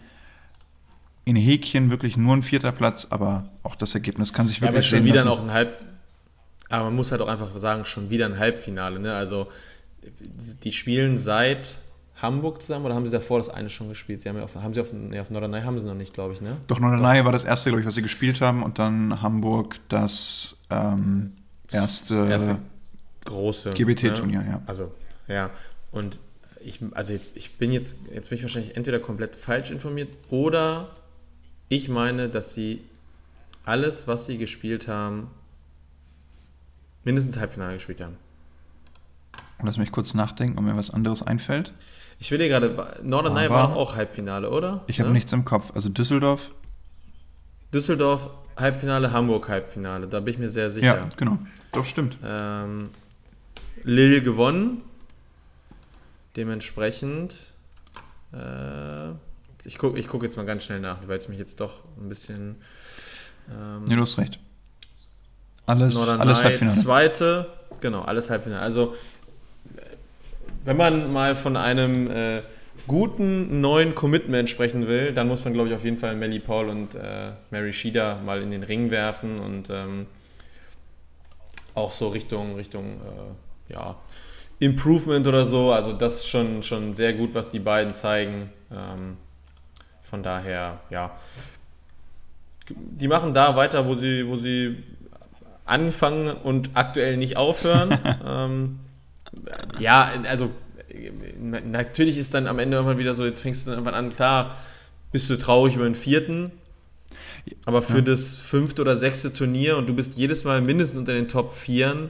in 1.25 1.35
Häkchen 1.35 1.89
wirklich 1.89 2.17
nur 2.17 2.35
ein 2.35 2.43
vierter 2.43 2.71
Platz, 2.71 3.07
aber 3.09 3.49
auch 3.63 3.75
das 3.75 3.93
Ergebnis 3.93 4.33
kann 4.33 4.47
sich 4.47 4.61
wirklich 4.61 4.73
ja, 4.73 4.77
aber 4.77 4.83
schon 4.83 5.05
wieder 5.05 5.15
lassen. 5.23 5.27
noch 5.27 5.41
ein 5.41 5.51
Halb. 5.51 5.83
Aber 6.69 6.85
man 6.85 6.95
muss 6.95 7.11
halt 7.11 7.21
auch 7.21 7.27
einfach 7.27 7.55
sagen, 7.57 7.85
schon 7.85 8.09
wieder 8.09 8.25
ein 8.25 8.37
Halbfinale. 8.37 8.99
Ne? 8.99 9.13
Also 9.13 9.47
die 10.63 10.71
spielen 10.71 11.17
seit 11.17 11.77
Hamburg 12.15 12.61
zusammen 12.61 12.85
oder 12.85 12.95
haben 12.95 13.05
sie 13.05 13.11
davor 13.11 13.37
das 13.37 13.49
eine 13.49 13.69
schon 13.69 13.89
gespielt? 13.89 14.21
Sie 14.21 14.29
haben 14.29 14.37
ja 14.37 14.43
auf, 14.43 14.55
haben 14.55 14.73
sie 14.73 14.81
auf, 14.81 14.91
nee, 14.93 15.19
auf 15.19 15.29
Norderney 15.29 15.61
haben 15.61 15.79
sie 15.79 15.87
noch 15.87 15.95
nicht, 15.95 16.13
glaube 16.13 16.33
ich, 16.33 16.41
ne? 16.41 16.57
Doch, 16.67 16.79
Norderney 16.79 17.23
war 17.23 17.31
das 17.31 17.43
erste, 17.43 17.69
glaube 17.69 17.81
ich, 17.81 17.87
was 17.87 17.95
sie 17.95 18.01
gespielt 18.01 18.41
haben 18.41 18.63
und 18.63 18.79
dann 18.79 19.21
Hamburg 19.21 19.79
das 19.89 20.57
ähm, 20.69 21.33
erste, 21.71 22.27
erste 22.29 22.57
große 23.25 23.71
GBT-Turnier, 23.71 24.39
ne? 24.39 24.47
ja. 24.51 24.61
Also, 24.65 24.93
ja. 25.27 25.49
Und 25.91 26.19
ich, 26.63 26.79
also 26.93 27.13
jetzt, 27.13 27.29
ich 27.35 27.57
bin 27.57 27.71
jetzt, 27.71 27.97
jetzt 28.13 28.29
bin 28.29 28.37
ich 28.37 28.43
wahrscheinlich 28.43 28.75
entweder 28.77 28.99
komplett 28.99 29.35
falsch 29.35 29.71
informiert 29.71 30.09
oder 30.29 30.89
ich 31.75 31.89
meine, 31.89 32.29
dass 32.29 32.53
sie 32.53 32.83
alles, 33.65 34.07
was 34.07 34.27
sie 34.27 34.37
gespielt 34.37 34.87
haben, 34.87 35.31
mindestens 37.03 37.37
Halbfinale 37.37 37.75
gespielt 37.75 38.01
haben. 38.01 38.17
Lass 39.61 39.77
mich 39.77 39.91
kurz 39.91 40.13
nachdenken, 40.13 40.57
ob 40.59 40.65
mir 40.65 40.75
was 40.75 40.91
anderes 40.91 41.23
einfällt. 41.23 41.73
Ich 42.19 42.29
will 42.31 42.37
dir 42.37 42.47
gerade, 42.47 42.99
Norderney 43.01 43.49
war 43.49 43.75
auch 43.75 43.95
Halbfinale, 43.95 44.49
oder? 44.49 44.83
Ich 44.87 44.99
habe 44.99 45.09
ja? 45.09 45.13
nichts 45.13 45.31
im 45.33 45.45
Kopf. 45.45 45.71
Also 45.73 45.89
Düsseldorf. 45.89 46.51
Düsseldorf 47.73 48.29
Halbfinale, 48.55 49.11
Hamburg 49.11 49.49
Halbfinale. 49.49 50.07
Da 50.07 50.19
bin 50.19 50.33
ich 50.33 50.39
mir 50.39 50.49
sehr 50.49 50.69
sicher. 50.69 51.01
Ja, 51.01 51.09
genau. 51.17 51.39
Doch, 51.71 51.85
stimmt. 51.85 52.17
Ähm, 52.23 52.89
Lille 53.83 54.21
gewonnen. 54.21 54.81
Dementsprechend. 56.35 57.35
Äh, 58.31 59.13
ich 59.65 59.77
gucke 59.77 59.97
ich 59.97 60.07
guck 60.07 60.23
jetzt 60.23 60.37
mal 60.37 60.45
ganz 60.45 60.63
schnell 60.63 60.79
nach, 60.79 61.07
weil 61.07 61.17
es 61.17 61.27
mich 61.27 61.39
jetzt 61.39 61.59
doch 61.59 61.83
ein 61.97 62.09
bisschen. 62.09 62.57
Ähm, 63.49 63.85
nee, 63.85 63.95
du 63.95 64.01
hast 64.01 64.17
recht. 64.17 64.39
Alles, 65.65 65.95
Norderney, 65.95 66.21
alles 66.21 66.43
Halbfinale. 66.43 66.81
Zweite, 66.81 67.49
genau, 67.79 68.01
alles 68.01 68.29
Halbfinale. 68.29 68.61
Also, 68.61 68.95
wenn 70.63 70.77
man 70.77 71.11
mal 71.11 71.35
von 71.35 71.55
einem 71.55 72.09
äh, 72.11 72.41
guten 72.87 73.61
neuen 73.61 73.95
Commitment 73.95 74.49
sprechen 74.49 74.87
will, 74.87 75.13
dann 75.13 75.27
muss 75.27 75.43
man, 75.45 75.53
glaube 75.53 75.69
ich, 75.69 75.75
auf 75.75 75.83
jeden 75.85 75.97
Fall 75.97 76.15
Melly 76.15 76.39
Paul 76.39 76.67
und 76.69 76.95
äh, 76.95 77.31
Mary 77.49 77.71
Shida 77.71 78.19
mal 78.25 78.41
in 78.41 78.51
den 78.51 78.63
Ring 78.63 78.91
werfen 78.91 79.39
und 79.39 79.69
ähm, 79.69 80.07
auch 81.75 81.91
so 81.91 82.09
Richtung, 82.09 82.55
Richtung, 82.55 82.99
äh, 83.69 83.73
ja, 83.73 83.95
Improvement 84.59 85.25
oder 85.27 85.45
so. 85.45 85.71
Also, 85.71 85.93
das 85.93 86.17
ist 86.17 86.27
schon, 86.27 86.61
schon 86.61 86.93
sehr 86.93 87.13
gut, 87.13 87.33
was 87.33 87.51
die 87.51 87.59
beiden 87.59 87.93
zeigen. 87.93 88.41
Ähm, 88.69 89.17
von 90.03 90.21
daher, 90.21 90.79
ja. 90.91 91.11
Die 92.69 93.07
machen 93.07 93.33
da 93.33 93.55
weiter, 93.55 93.87
wo 93.87 93.95
sie, 93.95 94.27
wo 94.27 94.35
sie 94.35 94.69
anfangen 95.65 96.29
und 96.29 96.71
aktuell 96.75 97.17
nicht 97.17 97.37
aufhören. 97.37 97.97
ähm, 98.27 98.79
ja, 99.79 100.11
also 100.29 100.51
natürlich 101.65 102.17
ist 102.17 102.33
dann 102.33 102.47
am 102.47 102.59
Ende 102.59 102.77
irgendwann 102.77 102.99
wieder 102.99 103.13
so, 103.13 103.25
jetzt 103.25 103.41
fängst 103.41 103.65
du 103.65 103.71
dann 103.71 103.79
irgendwann 103.79 103.95
an, 103.95 104.11
klar, 104.11 104.57
bist 105.11 105.29
du 105.29 105.37
traurig 105.37 105.75
über 105.75 105.85
den 105.85 105.95
vierten, 105.95 106.51
aber 107.65 107.81
für 107.81 107.97
ja. 107.97 108.01
das 108.01 108.37
fünfte 108.37 108.81
oder 108.81 108.95
sechste 108.95 109.33
Turnier 109.33 109.77
und 109.77 109.87
du 109.87 109.95
bist 109.95 110.15
jedes 110.15 110.43
Mal 110.43 110.61
mindestens 110.61 110.99
unter 110.99 111.13
den 111.13 111.27
Top 111.27 111.53
Vieren, 111.53 112.09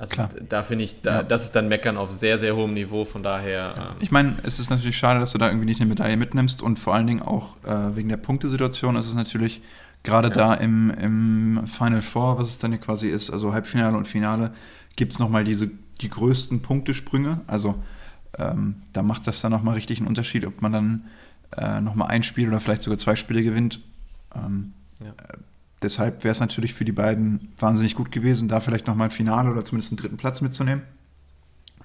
also 0.00 0.14
Klar. 0.14 0.30
da 0.48 0.62
finde 0.62 0.84
ich, 0.84 1.02
da, 1.02 1.16
ja. 1.16 1.22
das 1.22 1.42
ist 1.44 1.52
dann 1.52 1.68
Meckern 1.68 1.98
auf 1.98 2.10
sehr, 2.10 2.38
sehr 2.38 2.56
hohem 2.56 2.72
Niveau, 2.72 3.04
von 3.04 3.22
daher. 3.22 3.74
Ähm 3.76 3.96
ich 4.00 4.10
meine, 4.10 4.34
es 4.44 4.58
ist 4.58 4.70
natürlich 4.70 4.96
schade, 4.96 5.20
dass 5.20 5.32
du 5.32 5.38
da 5.38 5.48
irgendwie 5.48 5.66
nicht 5.66 5.78
eine 5.78 5.90
Medaille 5.90 6.16
mitnimmst 6.16 6.62
und 6.62 6.78
vor 6.78 6.94
allen 6.94 7.06
Dingen 7.06 7.20
auch 7.20 7.56
äh, 7.64 7.94
wegen 7.96 8.08
der 8.08 8.16
Punktesituation 8.16 8.96
ist 8.96 9.06
es 9.06 9.14
natürlich 9.14 9.60
gerade 10.02 10.28
ja. 10.28 10.34
da 10.34 10.54
im, 10.54 10.88
im 10.88 11.66
Final 11.66 12.00
Four, 12.00 12.38
was 12.38 12.48
es 12.48 12.58
dann 12.58 12.72
ja 12.72 12.78
quasi 12.78 13.08
ist, 13.08 13.28
also 13.28 13.52
Halbfinale 13.52 13.94
und 13.94 14.08
Finale, 14.08 14.54
gibt 14.96 15.12
es 15.12 15.18
nochmal 15.18 15.44
diese, 15.44 15.70
die 16.00 16.08
größten 16.08 16.62
Punktesprünge. 16.62 17.42
Also 17.46 17.74
ähm, 18.38 18.76
da 18.94 19.02
macht 19.02 19.26
das 19.26 19.42
dann 19.42 19.52
nochmal 19.52 19.74
richtig 19.74 19.98
einen 19.98 20.08
Unterschied, 20.08 20.46
ob 20.46 20.62
man 20.62 20.72
dann 20.72 21.04
äh, 21.58 21.82
nochmal 21.82 22.08
ein 22.08 22.22
Spiel 22.22 22.48
oder 22.48 22.60
vielleicht 22.60 22.84
sogar 22.84 22.98
zwei 22.98 23.16
Spiele 23.16 23.42
gewinnt. 23.42 23.80
Ähm, 24.34 24.72
ja. 25.04 25.12
Deshalb 25.82 26.24
wäre 26.24 26.32
es 26.32 26.40
natürlich 26.40 26.74
für 26.74 26.84
die 26.84 26.92
beiden 26.92 27.52
wahnsinnig 27.58 27.94
gut 27.94 28.12
gewesen, 28.12 28.48
da 28.48 28.60
vielleicht 28.60 28.86
nochmal 28.86 29.08
ein 29.08 29.12
Finale 29.12 29.50
oder 29.50 29.64
zumindest 29.64 29.92
einen 29.92 29.98
dritten 29.98 30.16
Platz 30.18 30.40
mitzunehmen. 30.40 30.82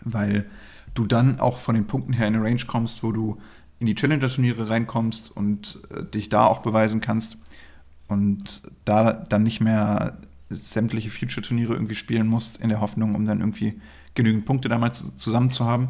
Weil 0.01 0.45
du 0.93 1.05
dann 1.05 1.39
auch 1.39 1.57
von 1.57 1.75
den 1.75 1.87
Punkten 1.87 2.13
her 2.13 2.27
in 2.27 2.35
eine 2.35 2.43
Range 2.43 2.61
kommst, 2.67 3.03
wo 3.03 3.11
du 3.11 3.37
in 3.79 3.87
die 3.87 3.95
Challenger-Turniere 3.95 4.69
reinkommst 4.69 5.35
und 5.35 5.79
äh, 5.89 6.03
dich 6.03 6.29
da 6.29 6.45
auch 6.45 6.59
beweisen 6.59 7.01
kannst. 7.01 7.37
Und 8.07 8.63
da 8.83 9.13
dann 9.13 9.43
nicht 9.43 9.61
mehr 9.61 10.17
sämtliche 10.49 11.09
Future-Turniere 11.09 11.73
irgendwie 11.73 11.95
spielen 11.95 12.27
musst, 12.27 12.57
in 12.57 12.69
der 12.69 12.81
Hoffnung, 12.81 13.15
um 13.15 13.25
dann 13.25 13.39
irgendwie 13.39 13.81
genügend 14.13 14.45
Punkte 14.45 14.69
damals 14.69 15.15
zusammen 15.15 15.49
zu 15.49 15.65
haben. 15.65 15.89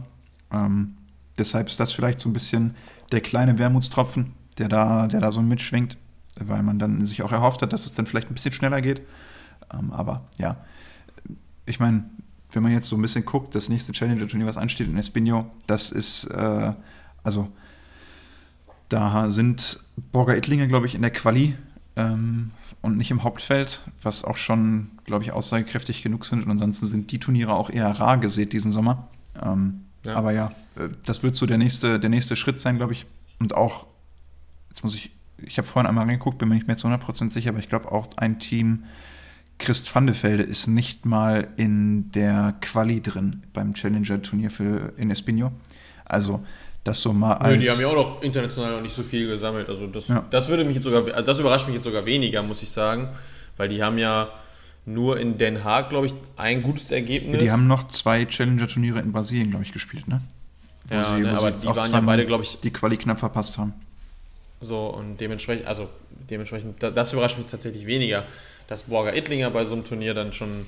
Ähm, 0.51 0.95
deshalb 1.37 1.67
ist 1.67 1.79
das 1.79 1.91
vielleicht 1.91 2.19
so 2.19 2.29
ein 2.29 2.33
bisschen 2.33 2.75
der 3.11 3.21
kleine 3.21 3.57
Wermutstropfen, 3.59 4.33
der 4.57 4.69
da, 4.69 5.07
der 5.07 5.19
da 5.19 5.31
so 5.31 5.41
mitschwingt 5.41 5.97
weil 6.39 6.63
man 6.63 6.79
dann 6.79 7.05
sich 7.05 7.21
auch 7.23 7.31
erhofft 7.31 7.61
hat, 7.61 7.73
dass 7.73 7.85
es 7.85 7.95
dann 7.95 8.05
vielleicht 8.05 8.29
ein 8.29 8.33
bisschen 8.33 8.53
schneller 8.53 8.81
geht. 8.81 9.01
Ähm, 9.73 9.91
aber 9.91 10.25
ja, 10.37 10.57
ich 11.65 11.79
meine, 11.79 12.05
wenn 12.51 12.63
man 12.63 12.71
jetzt 12.71 12.87
so 12.87 12.95
ein 12.95 13.01
bisschen 13.01 13.25
guckt, 13.25 13.55
das 13.55 13.69
nächste 13.69 13.91
Challenger-Turnier, 13.91 14.47
was 14.47 14.57
ansteht 14.57 14.87
in 14.87 14.97
Espino, 14.97 15.51
das 15.67 15.91
ist, 15.91 16.25
äh, 16.25 16.73
also 17.23 17.49
da 18.89 19.31
sind 19.31 19.79
Borger 20.11 20.37
Ittlinge, 20.37 20.67
glaube 20.67 20.85
ich, 20.85 20.95
in 20.95 21.01
der 21.01 21.11
Quali 21.11 21.55
ähm, 21.95 22.51
und 22.81 22.97
nicht 22.97 23.11
im 23.11 23.23
Hauptfeld, 23.23 23.81
was 24.01 24.23
auch 24.23 24.37
schon, 24.37 24.91
glaube 25.05 25.23
ich, 25.23 25.31
aussagekräftig 25.31 26.03
genug 26.03 26.25
sind. 26.25 26.43
Und 26.43 26.51
ansonsten 26.51 26.85
sind 26.85 27.11
die 27.11 27.19
Turniere 27.19 27.57
auch 27.57 27.69
eher 27.69 27.89
rar 27.89 28.17
gesät 28.17 28.53
diesen 28.53 28.71
Sommer. 28.71 29.07
Ähm, 29.41 29.81
ja. 30.05 30.15
Aber 30.15 30.31
ja, 30.31 30.51
äh, 30.75 30.89
das 31.05 31.23
wird 31.23 31.35
so 31.35 31.45
der 31.45 31.57
nächste, 31.57 31.99
der 31.99 32.09
nächste 32.09 32.35
Schritt 32.35 32.59
sein, 32.59 32.77
glaube 32.77 32.93
ich. 32.93 33.05
Und 33.39 33.55
auch, 33.55 33.85
jetzt 34.69 34.83
muss 34.83 34.95
ich 34.95 35.11
ich 35.45 35.58
habe 35.58 35.67
vorhin 35.67 35.88
einmal 35.88 36.05
reingeguckt, 36.05 36.38
bin 36.38 36.49
mir 36.49 36.55
nicht 36.55 36.67
mehr 36.67 36.77
zu 36.77 36.88
100% 36.88 37.29
sicher, 37.29 37.49
aber 37.49 37.60
ich 37.60 37.69
glaube 37.69 37.91
auch 37.91 38.08
ein 38.17 38.39
Team, 38.39 38.86
Christ 39.58 39.93
van 39.93 40.08
de 40.08 40.15
Velde, 40.21 40.43
ist 40.43 40.67
nicht 40.67 41.05
mal 41.05 41.47
in 41.58 42.12
der 42.12 42.55
Quali 42.62 43.01
drin 43.01 43.43
beim 43.53 43.73
Challenger-Turnier 43.73 44.51
für 44.51 44.93
in 44.97 45.12
Espino. 45.12 45.51
Also 46.03 46.43
das 46.84 47.01
so 47.01 47.13
mal 47.13 47.34
als. 47.34 47.53
Nö, 47.53 47.60
die 47.60 47.69
haben 47.69 47.79
ja 47.79 47.88
auch 47.88 47.95
noch 47.95 48.21
international 48.21 48.73
noch 48.73 48.81
nicht 48.81 48.95
so 48.95 49.01
viel 49.01 49.27
gesammelt. 49.27 49.69
Also 49.69 49.88
das, 49.88 50.08
ja. 50.08 50.25
das 50.29 50.49
würde 50.49 50.65
mich 50.65 50.75
jetzt 50.75 50.84
sogar, 50.84 51.03
also 51.13 51.25
das 51.25 51.39
überrascht 51.39 51.67
mich 51.67 51.75
jetzt 51.75 51.86
sogar 51.86 52.05
weniger, 52.05 52.43
muss 52.43 52.62
ich 52.62 52.69
sagen. 52.69 53.10
Weil 53.58 53.69
die 53.69 53.81
haben 53.81 53.97
ja 53.97 54.29
nur 54.86 55.19
in 55.19 55.38
Den 55.38 55.63
Haag, 55.63 55.89
glaube 55.89 56.08
ich, 56.08 56.15
ein 56.36 56.62
gutes 56.62 56.91
Ergebnis. 56.91 57.41
Die 57.41 57.51
haben 57.51 57.67
noch 57.67 57.88
zwei 57.88 58.25
Challenger-Turniere 58.25 58.99
in 58.99 59.13
Brasilien, 59.13 59.49
glaube 59.49 59.63
ich, 59.63 59.71
gespielt, 59.71 60.08
ne? 60.08 60.21
Wo 60.88 60.95
ja, 60.95 61.17
ne, 61.17 61.38
aber 61.38 61.51
die 61.51 61.65
waren 61.65 61.91
ja 61.91 62.01
beide, 62.01 62.25
glaube 62.25 62.43
ich. 62.43 62.58
Die 62.58 62.69
Quali 62.69 62.97
knapp 62.97 63.19
verpasst 63.19 63.58
haben. 63.58 63.73
So, 64.61 64.87
und 64.87 65.17
dementsprechend, 65.17 65.67
also 65.67 65.89
dementsprechend, 66.29 66.81
das 66.81 67.13
überrascht 67.13 67.37
mich 67.37 67.47
tatsächlich 67.47 67.85
weniger, 67.85 68.25
dass 68.67 68.83
Borger 68.83 69.15
Ittlinger 69.15 69.51
bei 69.51 69.63
so 69.63 69.75
einem 69.75 69.83
Turnier 69.83 70.13
dann 70.13 70.33
schon, 70.33 70.65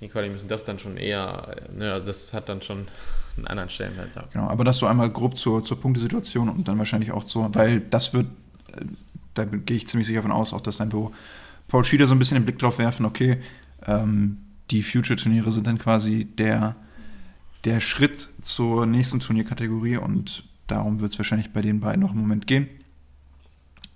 die 0.00 0.08
Quali 0.08 0.28
müssen 0.28 0.48
das 0.48 0.64
dann 0.64 0.78
schon 0.78 0.96
eher, 0.96 1.56
ne, 1.72 1.92
also 1.92 2.06
das 2.06 2.32
hat 2.34 2.48
dann 2.48 2.62
schon 2.62 2.88
einen 3.36 3.46
anderen 3.46 3.70
Stellenwert. 3.70 4.10
Genau, 4.32 4.48
aber 4.48 4.64
das 4.64 4.78
so 4.78 4.86
einmal 4.86 5.10
grob 5.10 5.38
zur, 5.38 5.64
zur 5.64 5.80
Punktesituation 5.80 6.48
und 6.48 6.68
dann 6.68 6.78
wahrscheinlich 6.78 7.12
auch 7.12 7.26
so, 7.26 7.48
weil 7.52 7.80
das 7.80 8.12
wird, 8.12 8.26
äh, 8.72 8.84
da 9.34 9.44
gehe 9.44 9.76
ich 9.76 9.86
ziemlich 9.86 10.08
sicher 10.08 10.22
von 10.22 10.32
aus, 10.32 10.52
auch 10.52 10.60
dass 10.60 10.78
dann 10.78 10.92
wo 10.92 11.12
Paul 11.68 11.84
Schieder 11.84 12.06
so 12.06 12.14
ein 12.14 12.18
bisschen 12.18 12.36
den 12.36 12.44
Blick 12.44 12.58
drauf 12.58 12.78
werfen, 12.78 13.06
okay, 13.06 13.40
ähm, 13.86 14.38
die 14.70 14.82
Future-Turniere 14.82 15.52
sind 15.52 15.66
dann 15.66 15.78
quasi 15.78 16.24
der, 16.24 16.76
der 17.64 17.80
Schritt 17.80 18.28
zur 18.42 18.86
nächsten 18.86 19.20
Turnierkategorie 19.20 19.96
und 19.96 20.44
darum 20.66 21.00
wird 21.00 21.12
es 21.12 21.18
wahrscheinlich 21.18 21.52
bei 21.52 21.62
den 21.62 21.80
beiden 21.80 22.00
noch 22.00 22.12
im 22.12 22.18
Moment 22.18 22.46
gehen. 22.46 22.68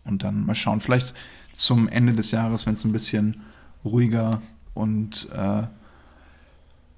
Und 0.05 0.25
dann 0.25 0.47
mal 0.47 0.55
schauen, 0.55 0.81
vielleicht 0.81 1.15
zum 1.53 1.89
Ende 1.89 2.13
des 2.13 2.31
Jahres, 2.31 2.67
wenn 2.67 2.75
es 2.75 2.85
ein 2.85 2.93
bisschen 2.93 3.43
ruhiger 3.85 4.43
und 4.75 5.29
äh, 5.33 5.65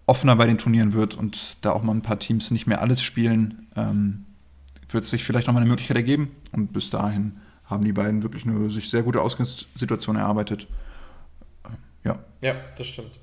offener 0.07 0.37
bei 0.37 0.47
den 0.47 0.59
Turnieren 0.59 0.93
wird 0.93 1.15
und 1.15 1.57
da 1.63 1.73
auch 1.73 1.83
mal 1.83 1.93
ein 1.93 2.03
paar 2.03 2.19
Teams 2.19 2.51
nicht 2.51 2.67
mehr 2.67 2.81
alles 2.81 3.03
spielen, 3.03 3.67
ähm, 3.77 4.25
wird 4.91 5.05
sich 5.05 5.25
vielleicht 5.25 5.47
nochmal 5.47 5.63
eine 5.63 5.71
Möglichkeit 5.71 5.97
ergeben. 5.97 6.31
Und 6.53 6.73
bis 6.73 6.91
dahin 6.91 7.41
haben 7.65 7.85
die 7.85 7.93
beiden 7.93 8.23
wirklich 8.23 8.47
eine 8.47 8.71
sich 8.71 8.91
sehr 8.91 9.03
gute 9.03 9.21
Ausgangssituation 9.21 10.17
erarbeitet. 10.17 10.69
Ja. 12.05 12.19
Ja, 12.43 12.55
das 12.77 12.87
stimmt. 12.89 13.19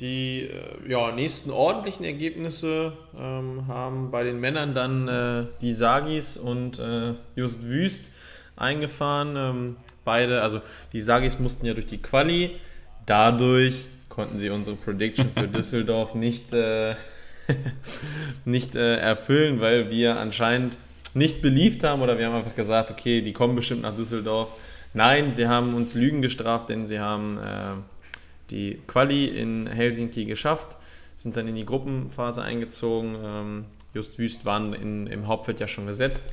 Die 0.00 0.42
äh, 0.42 0.90
ja, 0.90 1.12
nächsten 1.12 1.50
ordentlichen 1.50 2.04
Ergebnisse 2.04 2.92
ähm, 3.16 3.66
haben 3.66 4.10
bei 4.10 4.22
den 4.22 4.38
Männern 4.38 4.74
dann 4.74 5.08
äh, 5.08 5.46
die 5.60 5.72
Sagis 5.72 6.36
und 6.36 6.78
äh, 6.78 7.14
Just 7.34 7.62
Wüst 7.62 8.04
eingefahren. 8.60 9.36
Ähm, 9.36 9.76
beide, 10.04 10.42
also 10.42 10.60
die 10.92 11.00
Sagis 11.00 11.38
mussten 11.38 11.66
ja 11.66 11.74
durch 11.74 11.86
die 11.86 11.98
Quali. 11.98 12.56
Dadurch 13.06 13.86
konnten 14.08 14.38
sie 14.38 14.50
unsere 14.50 14.76
Prediction 14.76 15.30
für 15.32 15.48
Düsseldorf 15.48 16.14
nicht, 16.14 16.52
äh, 16.52 16.94
nicht 18.44 18.76
äh, 18.76 18.96
erfüllen, 18.96 19.60
weil 19.60 19.90
wir 19.90 20.18
anscheinend 20.18 20.76
nicht 21.14 21.40
beliebt 21.42 21.84
haben 21.84 22.02
oder 22.02 22.18
wir 22.18 22.26
haben 22.26 22.34
einfach 22.34 22.54
gesagt, 22.54 22.90
okay, 22.90 23.22
die 23.22 23.32
kommen 23.32 23.56
bestimmt 23.56 23.82
nach 23.82 23.94
Düsseldorf. 23.94 24.52
Nein, 24.94 25.32
sie 25.32 25.46
haben 25.46 25.74
uns 25.74 25.94
Lügen 25.94 26.22
gestraft, 26.22 26.68
denn 26.68 26.86
sie 26.86 27.00
haben 27.00 27.38
äh, 27.38 27.80
die 28.50 28.80
Quali 28.86 29.26
in 29.26 29.66
Helsinki 29.66 30.24
geschafft, 30.24 30.78
sind 31.14 31.36
dann 31.36 31.48
in 31.48 31.54
die 31.54 31.66
Gruppenphase 31.66 32.42
eingezogen. 32.42 33.16
Ähm, 33.22 33.64
Just 33.94 34.18
Wüst 34.18 34.44
waren 34.44 34.74
in, 34.74 35.06
im 35.06 35.26
Hauptfeld 35.26 35.60
ja 35.60 35.66
schon 35.66 35.86
gesetzt, 35.86 36.26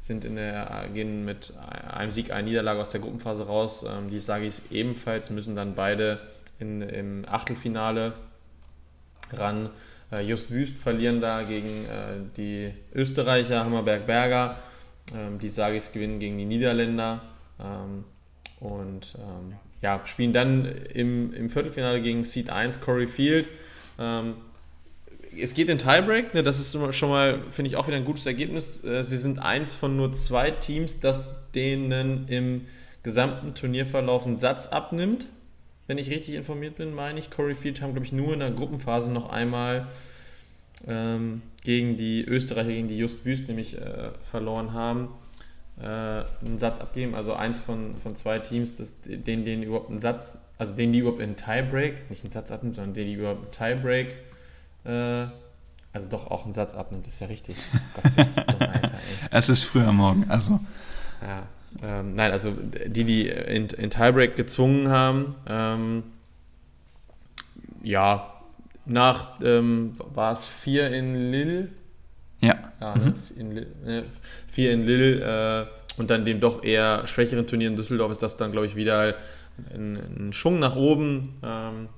sind 0.00 0.24
in 0.24 0.36
der, 0.36 0.88
gehen 0.94 1.24
mit 1.24 1.52
einem 1.90 2.12
Sieg, 2.12 2.30
einer 2.30 2.42
Niederlage 2.42 2.80
aus 2.80 2.90
der 2.90 3.00
Gruppenphase 3.00 3.46
raus. 3.46 3.84
Ähm, 3.88 4.10
die 4.10 4.18
Sagis 4.18 4.62
ebenfalls 4.70 5.30
müssen 5.30 5.56
dann 5.56 5.74
beide 5.74 6.20
in, 6.58 6.80
im 6.82 7.24
Achtelfinale 7.26 8.14
ran. 9.32 9.70
Äh, 10.12 10.20
Just 10.20 10.50
Wüst 10.50 10.78
verlieren 10.78 11.20
da 11.20 11.42
gegen 11.42 11.84
äh, 11.86 12.20
die 12.36 12.72
Österreicher, 12.94 13.64
Hammerberg-Berger. 13.64 14.56
Ähm, 15.14 15.38
die 15.38 15.48
Sagis 15.48 15.92
gewinnen 15.92 16.18
gegen 16.18 16.38
die 16.38 16.44
Niederländer. 16.44 17.22
Ähm, 17.60 18.04
und 18.60 19.14
ähm, 19.16 19.54
ja, 19.82 20.00
spielen 20.04 20.32
dann 20.32 20.64
im, 20.64 21.32
im 21.32 21.50
Viertelfinale 21.50 22.00
gegen 22.00 22.24
Seed 22.24 22.50
1 22.50 22.80
Corey 22.80 23.06
Field. 23.06 23.48
Ähm, 23.98 24.34
es 25.40 25.54
geht 25.54 25.68
in 25.68 25.78
Tiebreak, 25.78 26.34
ne, 26.34 26.42
das 26.42 26.58
ist 26.58 26.72
schon 26.94 27.08
mal, 27.08 27.40
finde 27.48 27.70
ich, 27.70 27.76
auch 27.76 27.86
wieder 27.86 27.96
ein 27.96 28.04
gutes 28.04 28.26
Ergebnis. 28.26 28.84
Äh, 28.84 29.02
sie 29.02 29.16
sind 29.16 29.38
eins 29.38 29.74
von 29.74 29.96
nur 29.96 30.12
zwei 30.12 30.50
Teams, 30.50 31.00
das 31.00 31.50
denen 31.54 32.28
im 32.28 32.66
gesamten 33.02 33.54
Turnierverlauf 33.54 34.26
einen 34.26 34.36
Satz 34.36 34.68
abnimmt. 34.68 35.28
Wenn 35.86 35.98
ich 35.98 36.10
richtig 36.10 36.34
informiert 36.34 36.76
bin, 36.76 36.94
meine 36.94 37.18
ich. 37.18 37.30
Corey 37.30 37.54
Field 37.54 37.80
haben, 37.80 37.92
glaube 37.92 38.06
ich, 38.06 38.12
nur 38.12 38.34
in 38.34 38.40
der 38.40 38.50
Gruppenphase 38.50 39.10
noch 39.10 39.30
einmal 39.30 39.86
ähm, 40.86 41.42
gegen 41.64 41.96
die 41.96 42.24
Österreicher, 42.24 42.68
gegen 42.68 42.88
die 42.88 42.98
Just 42.98 43.24
Wüst 43.24 43.48
nämlich 43.48 43.78
äh, 43.78 44.10
verloren 44.20 44.74
haben 44.74 45.08
äh, 45.80 46.24
einen 46.44 46.58
Satz 46.58 46.80
abgeben, 46.80 47.14
also 47.14 47.34
eins 47.34 47.58
von, 47.58 47.96
von 47.96 48.14
zwei 48.16 48.38
Teams, 48.38 48.74
das, 48.74 48.96
denen, 49.02 49.44
denen 49.44 49.62
überhaupt 49.62 49.90
einen 49.90 50.00
Satz, 50.00 50.48
also 50.58 50.74
denen 50.74 50.92
die 50.92 51.00
überhaupt 51.00 51.20
einen 51.20 51.36
Tiebreak, 51.36 52.10
nicht 52.10 52.22
einen 52.22 52.30
Satz 52.30 52.50
abnimmt, 52.50 52.76
sondern 52.76 52.94
denen 52.94 53.08
die 53.08 53.14
überhaupt 53.14 53.60
einen 53.60 53.76
Tiebreak, 53.76 54.16
äh, 54.84 55.26
also 55.92 56.08
doch 56.08 56.30
auch 56.30 56.44
einen 56.44 56.52
Satz 56.52 56.74
abnimmt, 56.74 57.06
ist 57.06 57.20
ja 57.20 57.26
richtig. 57.26 57.56
Gott, 57.94 58.12
dumm, 58.16 58.68
Alter, 58.68 58.92
es 59.30 59.48
ist 59.48 59.64
früher 59.64 59.92
Morgen, 59.92 60.26
also. 60.28 60.60
Ja, 61.22 61.42
ähm, 61.82 62.14
nein, 62.14 62.30
also 62.30 62.52
die, 62.52 63.04
die 63.04 63.28
in, 63.28 63.66
in 63.66 63.90
Tiebreak 63.90 64.36
gezwungen 64.36 64.88
haben, 64.88 65.30
ähm, 65.46 66.04
ja, 67.82 68.32
nach, 68.84 69.40
ähm, 69.42 69.92
war 70.14 70.32
es 70.32 70.46
vier 70.46 70.90
in 70.90 71.30
Lille, 71.30 71.68
ja. 72.40 72.56
ja 72.80 72.96
ne? 72.96 73.04
mhm. 73.04 73.40
in, 73.40 73.54
ne? 73.84 74.04
Vier 74.46 74.72
in 74.72 74.86
Lille 74.86 75.66
äh, 75.66 76.00
und 76.00 76.10
dann 76.10 76.24
dem 76.24 76.40
doch 76.40 76.62
eher 76.62 77.06
schwächeren 77.06 77.46
Turnier 77.46 77.68
in 77.68 77.76
Düsseldorf 77.76 78.12
ist 78.12 78.22
das 78.22 78.36
dann, 78.36 78.52
glaube 78.52 78.66
ich, 78.66 78.76
wieder 78.76 79.14
ein, 79.74 79.96
ein 79.96 80.32
Schwung 80.32 80.58
nach 80.58 80.76
oben. 80.76 81.34
Ähm, 81.42 81.88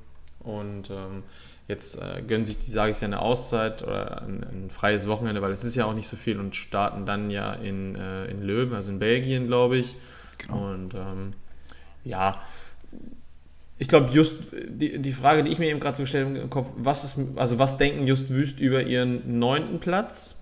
und 0.40 0.90
ähm, 0.90 1.22
jetzt 1.70 1.96
äh, 1.96 2.22
gönnen 2.26 2.44
sich 2.44 2.58
die, 2.58 2.70
sage 2.70 2.90
ich 2.90 3.00
ja, 3.00 3.06
eine 3.06 3.20
Auszeit 3.20 3.82
oder 3.82 4.22
ein, 4.22 4.44
ein, 4.44 4.70
freies 4.70 5.06
Wochenende, 5.06 5.40
weil 5.40 5.52
es 5.52 5.64
ist 5.64 5.74
ja 5.74 5.86
auch 5.86 5.94
nicht 5.94 6.08
so 6.08 6.16
viel 6.16 6.38
und 6.38 6.54
starten 6.54 7.06
dann 7.06 7.30
ja 7.30 7.52
in, 7.54 7.94
äh, 7.94 8.26
in 8.26 8.42
Löwen, 8.42 8.74
also 8.74 8.90
in 8.90 8.98
Belgien, 8.98 9.46
glaube 9.46 9.78
ich. 9.78 9.94
Genau. 10.36 10.72
Und 10.72 10.94
ähm, 10.94 11.32
ja, 12.04 12.42
ich 13.78 13.88
glaube, 13.88 14.10
just 14.12 14.48
die, 14.68 15.00
die 15.00 15.12
Frage, 15.12 15.42
die 15.42 15.50
ich 15.50 15.58
mir 15.58 15.70
eben 15.70 15.80
gerade 15.80 15.96
so 15.96 16.02
gestellt 16.02 16.26
habe 16.26 16.38
im 16.38 16.50
Kopf, 16.50 16.68
was 16.76 17.04
ist, 17.04 17.16
also 17.36 17.58
was 17.58 17.78
denken 17.78 18.06
Just 18.06 18.28
Wüst 18.28 18.60
über 18.60 18.82
ihren 18.82 19.38
neunten 19.38 19.80
Platz? 19.80 20.36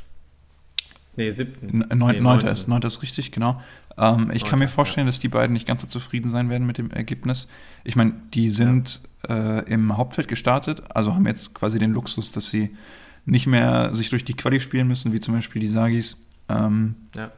Nee, 1.17 1.31
siebten. 1.31 1.85
Neun, 1.97 2.12
nee, 2.12 2.21
neunter, 2.21 2.51
ist, 2.51 2.69
neunter 2.69 2.88
ist 2.88 3.03
richtig, 3.03 3.33
genau. 3.33 3.61
Ähm, 3.97 4.31
ich 4.33 4.43
neunter, 4.43 4.47
kann 4.47 4.59
mir 4.61 4.69
vorstellen, 4.69 5.07
ja. 5.07 5.11
dass 5.11 5.19
die 5.19 5.29
beiden 5.29 5.53
nicht 5.53 5.67
ganz 5.67 5.83
so 5.83 5.87
zufrieden 5.87 6.29
sein 6.29 6.49
werden 6.51 6.67
mit 6.67 6.79
dem 6.79 6.91
Ergebnis. 6.91 7.49
Ich 7.85 7.97
meine, 7.97 8.14
die 8.35 8.49
sind. 8.49 9.03
Äh, 9.29 9.65
im 9.71 9.97
Hauptfeld 9.97 10.29
gestartet, 10.29 10.83
also 10.95 11.15
haben 11.15 11.27
jetzt 11.27 11.55
quasi 11.55 11.79
den 11.79 11.93
Luxus, 11.93 12.31
dass 12.33 12.51
sie 12.51 12.77
nicht 13.25 13.47
mehr 13.47 13.95
sich 13.95 14.11
durch 14.11 14.25
die 14.25 14.35
Quali 14.35 14.61
spielen 14.61 14.89
müssen, 14.89 15.13
wie 15.13 15.21
zum 15.21 15.35
Beispiel 15.35 15.61
die 15.61 15.67
Sagis. 15.67 16.17
Ähm, 16.49 16.97
ja. 17.17 17.31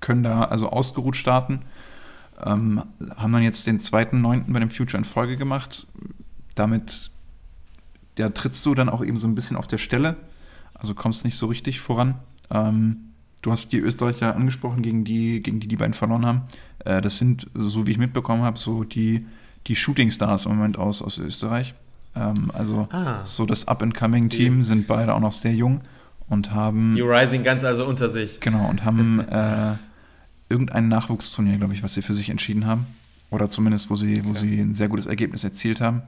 Können 0.00 0.22
da 0.22 0.44
also 0.44 0.68
ausgeruht 0.68 1.16
starten 1.16 1.60
ähm, 2.44 2.82
haben 3.16 3.32
dann 3.32 3.42
jetzt 3.42 3.66
den 3.66 3.80
zweiten 3.80 4.20
Neunten 4.20 4.52
bei 4.52 4.60
dem 4.60 4.70
Future 4.70 4.98
in 4.98 5.04
Folge 5.04 5.36
gemacht. 5.36 5.86
Damit 6.54 7.10
ja, 8.18 8.28
trittst 8.30 8.64
du 8.66 8.74
dann 8.74 8.88
auch 8.88 9.04
eben 9.04 9.16
so 9.16 9.26
ein 9.26 9.34
bisschen 9.34 9.56
auf 9.56 9.66
der 9.66 9.78
Stelle, 9.78 10.16
also 10.74 10.94
kommst 10.94 11.24
nicht 11.24 11.36
so 11.36 11.46
richtig 11.46 11.80
voran. 11.80 12.16
Ähm, 12.50 13.12
du 13.42 13.52
hast 13.52 13.72
die 13.72 13.78
Österreicher 13.78 14.34
angesprochen, 14.34 14.82
gegen 14.82 15.04
die, 15.04 15.42
gegen 15.42 15.60
die 15.60 15.68
die 15.68 15.76
beiden 15.76 15.94
verloren 15.94 16.26
haben. 16.26 16.42
Äh, 16.80 17.00
das 17.00 17.18
sind, 17.18 17.48
so 17.54 17.86
wie 17.86 17.92
ich 17.92 17.98
mitbekommen 17.98 18.42
habe, 18.42 18.58
so 18.58 18.84
die, 18.84 19.26
die 19.66 19.76
Shooting 19.76 20.10
Stars 20.10 20.46
im 20.46 20.56
Moment 20.56 20.78
aus, 20.78 21.02
aus 21.02 21.18
Österreich. 21.18 21.74
Ähm, 22.14 22.50
also 22.54 22.88
ah. 22.90 23.24
so 23.24 23.46
das 23.46 23.68
Up-and-Coming-Team 23.68 24.62
sind 24.62 24.86
beide 24.86 25.14
auch 25.14 25.20
noch 25.20 25.32
sehr 25.32 25.54
jung 25.54 25.82
und 26.28 26.52
haben. 26.52 26.94
Die 26.94 27.00
Rising 27.00 27.42
ganz 27.42 27.64
also 27.64 27.86
unter 27.86 28.08
sich. 28.08 28.40
Genau, 28.40 28.68
und 28.68 28.84
haben 28.84 29.20
äh, 29.28 29.74
irgendein 30.48 30.88
Nachwuchsturnier, 30.88 31.58
glaube 31.58 31.74
ich, 31.74 31.82
was 31.82 31.94
sie 31.94 32.02
für 32.02 32.14
sich 32.14 32.30
entschieden 32.30 32.66
haben. 32.66 32.86
Oder 33.30 33.48
zumindest, 33.48 33.88
wo 33.88 33.96
sie, 33.96 34.24
wo 34.26 34.34
sie 34.34 34.60
ein 34.60 34.74
sehr 34.74 34.88
gutes 34.88 35.06
Ergebnis 35.06 35.42
erzielt 35.42 35.80
haben. 35.80 36.02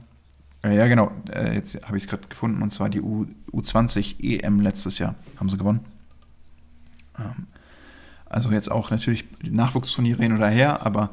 Äh, 0.63 0.75
ja, 0.75 0.87
genau, 0.87 1.11
äh, 1.31 1.55
jetzt 1.55 1.75
habe 1.85 1.97
ich 1.97 2.03
es 2.03 2.09
gerade 2.09 2.27
gefunden, 2.27 2.61
und 2.61 2.71
zwar 2.71 2.89
die 2.89 3.01
U, 3.01 3.25
U20 3.51 4.19
EM 4.19 4.59
letztes 4.59 4.99
Jahr 4.99 5.15
haben 5.39 5.49
sie 5.49 5.57
gewonnen. 5.57 5.79
Ähm, 7.17 7.47
also 8.25 8.51
jetzt 8.51 8.71
auch 8.71 8.91
natürlich 8.91 9.25
Nachwuchsturniere 9.43 10.21
hin 10.21 10.33
oder 10.33 10.49
her, 10.49 10.85
aber 10.85 11.11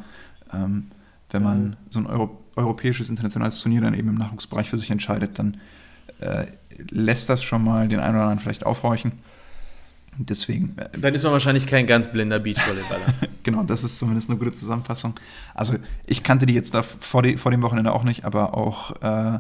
ähm, 0.52 0.88
wenn 1.32 1.42
man 1.42 1.76
so 1.90 2.00
ein 2.00 2.06
Euro, 2.06 2.38
europäisches, 2.56 3.08
internationales 3.08 3.60
Turnier 3.60 3.80
dann 3.80 3.94
eben 3.94 4.08
im 4.08 4.16
Nachwuchsbereich 4.16 4.68
für 4.68 4.78
sich 4.78 4.90
entscheidet, 4.90 5.38
dann 5.38 5.58
äh, 6.20 6.46
lässt 6.90 7.28
das 7.28 7.42
schon 7.42 7.64
mal 7.64 7.88
den 7.88 8.00
einen 8.00 8.14
oder 8.14 8.22
anderen 8.24 8.38
vielleicht 8.38 8.66
aufhorchen. 8.66 9.12
Deswegen. 10.18 10.76
Äh, 10.76 10.98
Dann 10.98 11.14
ist 11.14 11.22
man 11.22 11.32
wahrscheinlich 11.32 11.66
kein 11.66 11.86
ganz 11.86 12.08
blinder 12.08 12.38
Beachvolleyballer. 12.38 13.14
genau, 13.42 13.62
das 13.62 13.82
ist 13.82 13.98
zumindest 13.98 14.28
eine 14.28 14.38
gute 14.38 14.52
Zusammenfassung. 14.52 15.14
Also 15.54 15.76
ich 16.06 16.22
kannte 16.22 16.44
die 16.44 16.54
jetzt 16.54 16.74
da 16.74 16.82
vor, 16.82 17.22
die, 17.22 17.38
vor 17.38 17.50
dem 17.50 17.62
Wochenende 17.62 17.92
auch 17.92 18.04
nicht, 18.04 18.24
aber 18.24 18.54
auch 18.54 18.94
äh, 19.02 19.38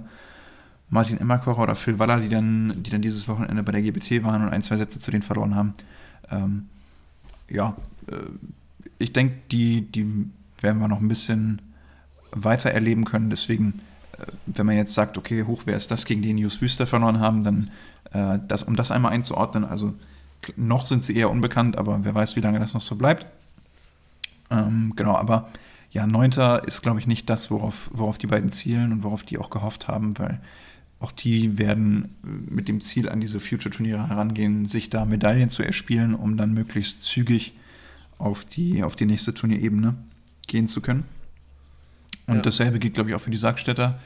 Martin 0.88 1.20
Emmerkocher 1.20 1.62
oder 1.62 1.74
Phil 1.74 1.98
Waller, 1.98 2.20
die 2.20 2.28
dann, 2.28 2.82
die 2.82 2.90
dann 2.90 3.02
dieses 3.02 3.28
Wochenende 3.28 3.62
bei 3.62 3.72
der 3.72 3.82
GBT 3.82 4.24
waren 4.24 4.42
und 4.42 4.48
ein, 4.48 4.62
zwei 4.62 4.76
Sätze 4.76 4.98
zu 4.98 5.10
denen 5.10 5.22
verloren 5.22 5.54
haben. 5.54 5.74
Ähm, 6.30 6.68
ja, 7.50 7.76
äh, 8.08 8.14
ich 8.98 9.12
denke, 9.12 9.36
die, 9.50 9.82
die 9.82 10.30
werden 10.60 10.80
wir 10.80 10.88
noch 10.88 11.00
ein 11.00 11.08
bisschen 11.08 11.60
weiter 12.32 12.70
erleben 12.70 13.04
können. 13.04 13.30
Deswegen, 13.30 13.80
äh, 14.18 14.26
wenn 14.46 14.66
man 14.66 14.76
jetzt 14.76 14.94
sagt, 14.94 15.18
okay, 15.18 15.44
hoch, 15.44 15.62
wer 15.66 15.76
ist 15.76 15.90
das, 15.90 16.04
gegen 16.04 16.22
den 16.22 16.36
News 16.36 16.60
Wüster 16.60 16.86
verloren 16.86 17.20
haben, 17.20 17.44
dann 17.44 17.70
äh, 18.12 18.38
das, 18.48 18.62
um 18.62 18.76
das 18.76 18.90
einmal 18.90 19.12
einzuordnen, 19.12 19.64
also 19.64 19.94
noch 20.56 20.86
sind 20.86 21.04
sie 21.04 21.16
eher 21.16 21.30
unbekannt, 21.30 21.78
aber 21.78 22.04
wer 22.04 22.14
weiß, 22.14 22.36
wie 22.36 22.40
lange 22.40 22.58
das 22.58 22.74
noch 22.74 22.80
so 22.80 22.96
bleibt. 22.96 23.26
Ähm, 24.50 24.92
genau, 24.96 25.16
aber 25.16 25.48
ja, 25.92 26.06
Neunter 26.06 26.66
ist, 26.66 26.82
glaube 26.82 27.00
ich, 27.00 27.06
nicht 27.06 27.28
das, 27.30 27.50
worauf, 27.50 27.90
worauf 27.92 28.18
die 28.18 28.26
beiden 28.26 28.50
zielen 28.50 28.92
und 28.92 29.02
worauf 29.04 29.22
die 29.22 29.38
auch 29.38 29.50
gehofft 29.50 29.88
haben, 29.88 30.18
weil 30.18 30.40
auch 31.00 31.12
die 31.12 31.58
werden 31.58 32.14
mit 32.22 32.68
dem 32.68 32.80
Ziel 32.80 33.08
an 33.08 33.20
diese 33.20 33.40
Future-Turniere 33.40 34.08
herangehen, 34.08 34.66
sich 34.66 34.88
da 34.88 35.04
Medaillen 35.04 35.50
zu 35.50 35.62
erspielen, 35.62 36.14
um 36.14 36.36
dann 36.36 36.54
möglichst 36.54 37.04
zügig 37.04 37.54
auf 38.18 38.44
die, 38.44 38.82
auf 38.84 38.94
die 38.94 39.06
nächste 39.06 39.34
Turnierebene 39.34 39.94
gehen 40.46 40.68
zu 40.68 40.80
können. 40.80 41.04
Und 42.26 42.36
ja. 42.36 42.42
dasselbe 42.42 42.78
gilt, 42.78 42.94
glaube 42.94 43.10
ich, 43.10 43.16
auch 43.16 43.20
für 43.20 43.30
die 43.30 43.36
Sargstädter. 43.36 43.98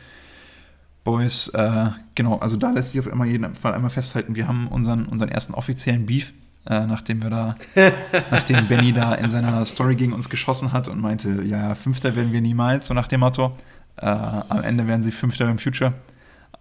Boys, 1.04 1.48
äh, 1.48 1.90
genau, 2.14 2.38
also 2.38 2.56
da 2.56 2.70
lässt 2.70 2.92
sich 2.92 3.00
auf 3.00 3.06
immer 3.06 3.24
jeden 3.24 3.54
Fall 3.54 3.74
einmal 3.74 3.90
festhalten, 3.90 4.34
wir 4.34 4.48
haben 4.48 4.66
unseren, 4.68 5.06
unseren 5.06 5.28
ersten 5.28 5.54
offiziellen 5.54 6.06
Beef 6.06 6.32
äh, 6.68 6.86
nachdem 6.86 7.22
wir 7.22 7.30
da, 7.30 7.54
nachdem 8.30 8.66
Benny 8.68 8.92
da 8.92 9.14
in 9.14 9.30
seiner 9.30 9.64
Story 9.64 9.94
gegen 9.94 10.12
uns 10.12 10.28
geschossen 10.28 10.72
hat 10.72 10.88
und 10.88 11.00
meinte, 11.00 11.42
ja, 11.44 11.74
Fünfter 11.74 12.16
werden 12.16 12.32
wir 12.32 12.40
niemals, 12.40 12.88
so 12.88 12.94
nach 12.94 13.08
dem 13.08 13.20
Motto. 13.20 13.56
Äh, 13.96 14.06
am 14.06 14.62
Ende 14.62 14.86
werden 14.86 15.02
sie 15.02 15.12
Fünfter 15.12 15.48
im 15.48 15.58
Future. 15.58 15.92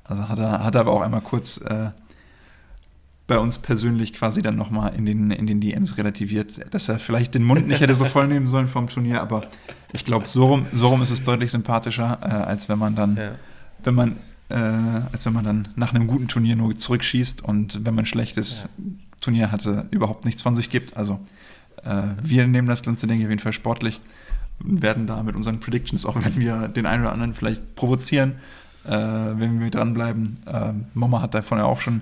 Also 0.03 0.29
hat 0.29 0.39
er, 0.39 0.63
hat 0.63 0.75
er 0.75 0.81
aber 0.81 0.91
auch 0.91 1.01
einmal 1.01 1.21
kurz 1.21 1.57
äh, 1.57 1.89
bei 3.27 3.39
uns 3.39 3.57
persönlich 3.57 4.13
quasi 4.13 4.41
dann 4.41 4.55
nochmal 4.55 4.93
in 4.95 5.05
den, 5.05 5.31
in 5.31 5.47
den 5.47 5.59
DMs 5.59 5.97
relativiert, 5.97 6.73
dass 6.73 6.89
er 6.89 6.99
vielleicht 6.99 7.33
den 7.33 7.43
Mund 7.43 7.67
nicht 7.67 7.81
hätte 7.81 7.95
so 7.95 8.05
voll 8.05 8.27
nehmen 8.27 8.47
sollen 8.47 8.67
vom 8.67 8.88
Turnier, 8.88 9.21
aber 9.21 9.47
ich 9.93 10.05
glaube, 10.05 10.27
so 10.27 10.45
rum, 10.47 10.67
so 10.71 10.89
rum 10.89 11.01
ist 11.01 11.11
es 11.11 11.23
deutlich 11.23 11.51
sympathischer, 11.51 12.19
äh, 12.21 12.25
als 12.25 12.69
wenn 12.69 12.77
man 12.77 12.95
dann, 12.95 13.17
ja. 13.17 13.31
wenn 13.83 13.95
man, 13.95 14.17
äh, 14.49 14.55
als 15.11 15.25
wenn 15.25 15.33
man 15.33 15.45
dann 15.45 15.67
nach 15.75 15.93
einem 15.93 16.05
guten 16.05 16.27
Turnier 16.27 16.55
nur 16.55 16.75
zurückschießt 16.75 17.43
und 17.43 17.83
wenn 17.83 17.95
man 17.95 18.03
ein 18.03 18.07
schlechtes 18.07 18.69
ja. 18.77 18.85
Turnier 19.21 19.51
hatte, 19.51 19.88
überhaupt 19.89 20.25
nichts 20.25 20.43
von 20.43 20.55
sich 20.55 20.69
gibt. 20.69 20.95
Also 20.95 21.19
äh, 21.83 22.03
wir 22.21 22.45
nehmen 22.47 22.67
das 22.67 22.83
ganze 22.83 23.07
Ding 23.07 23.23
auf 23.23 23.29
jeden 23.29 23.39
Fall 23.39 23.53
sportlich 23.53 24.01
und 24.63 24.83
werden 24.83 25.07
da 25.07 25.23
mit 25.23 25.35
unseren 25.35 25.59
Predictions, 25.59 26.05
auch 26.05 26.15
wenn 26.23 26.38
wir 26.38 26.67
den 26.67 26.85
einen 26.85 27.01
oder 27.03 27.11
anderen 27.11 27.33
vielleicht 27.33 27.75
provozieren, 27.75 28.35
äh, 28.85 28.91
wenn 28.91 29.59
wir 29.59 29.71
dranbleiben. 29.71 30.38
Äh, 30.45 30.73
Mama 30.93 31.21
hat 31.21 31.33
davon 31.33 31.57
ja 31.57 31.65
auch 31.65 31.81
schon 31.81 32.01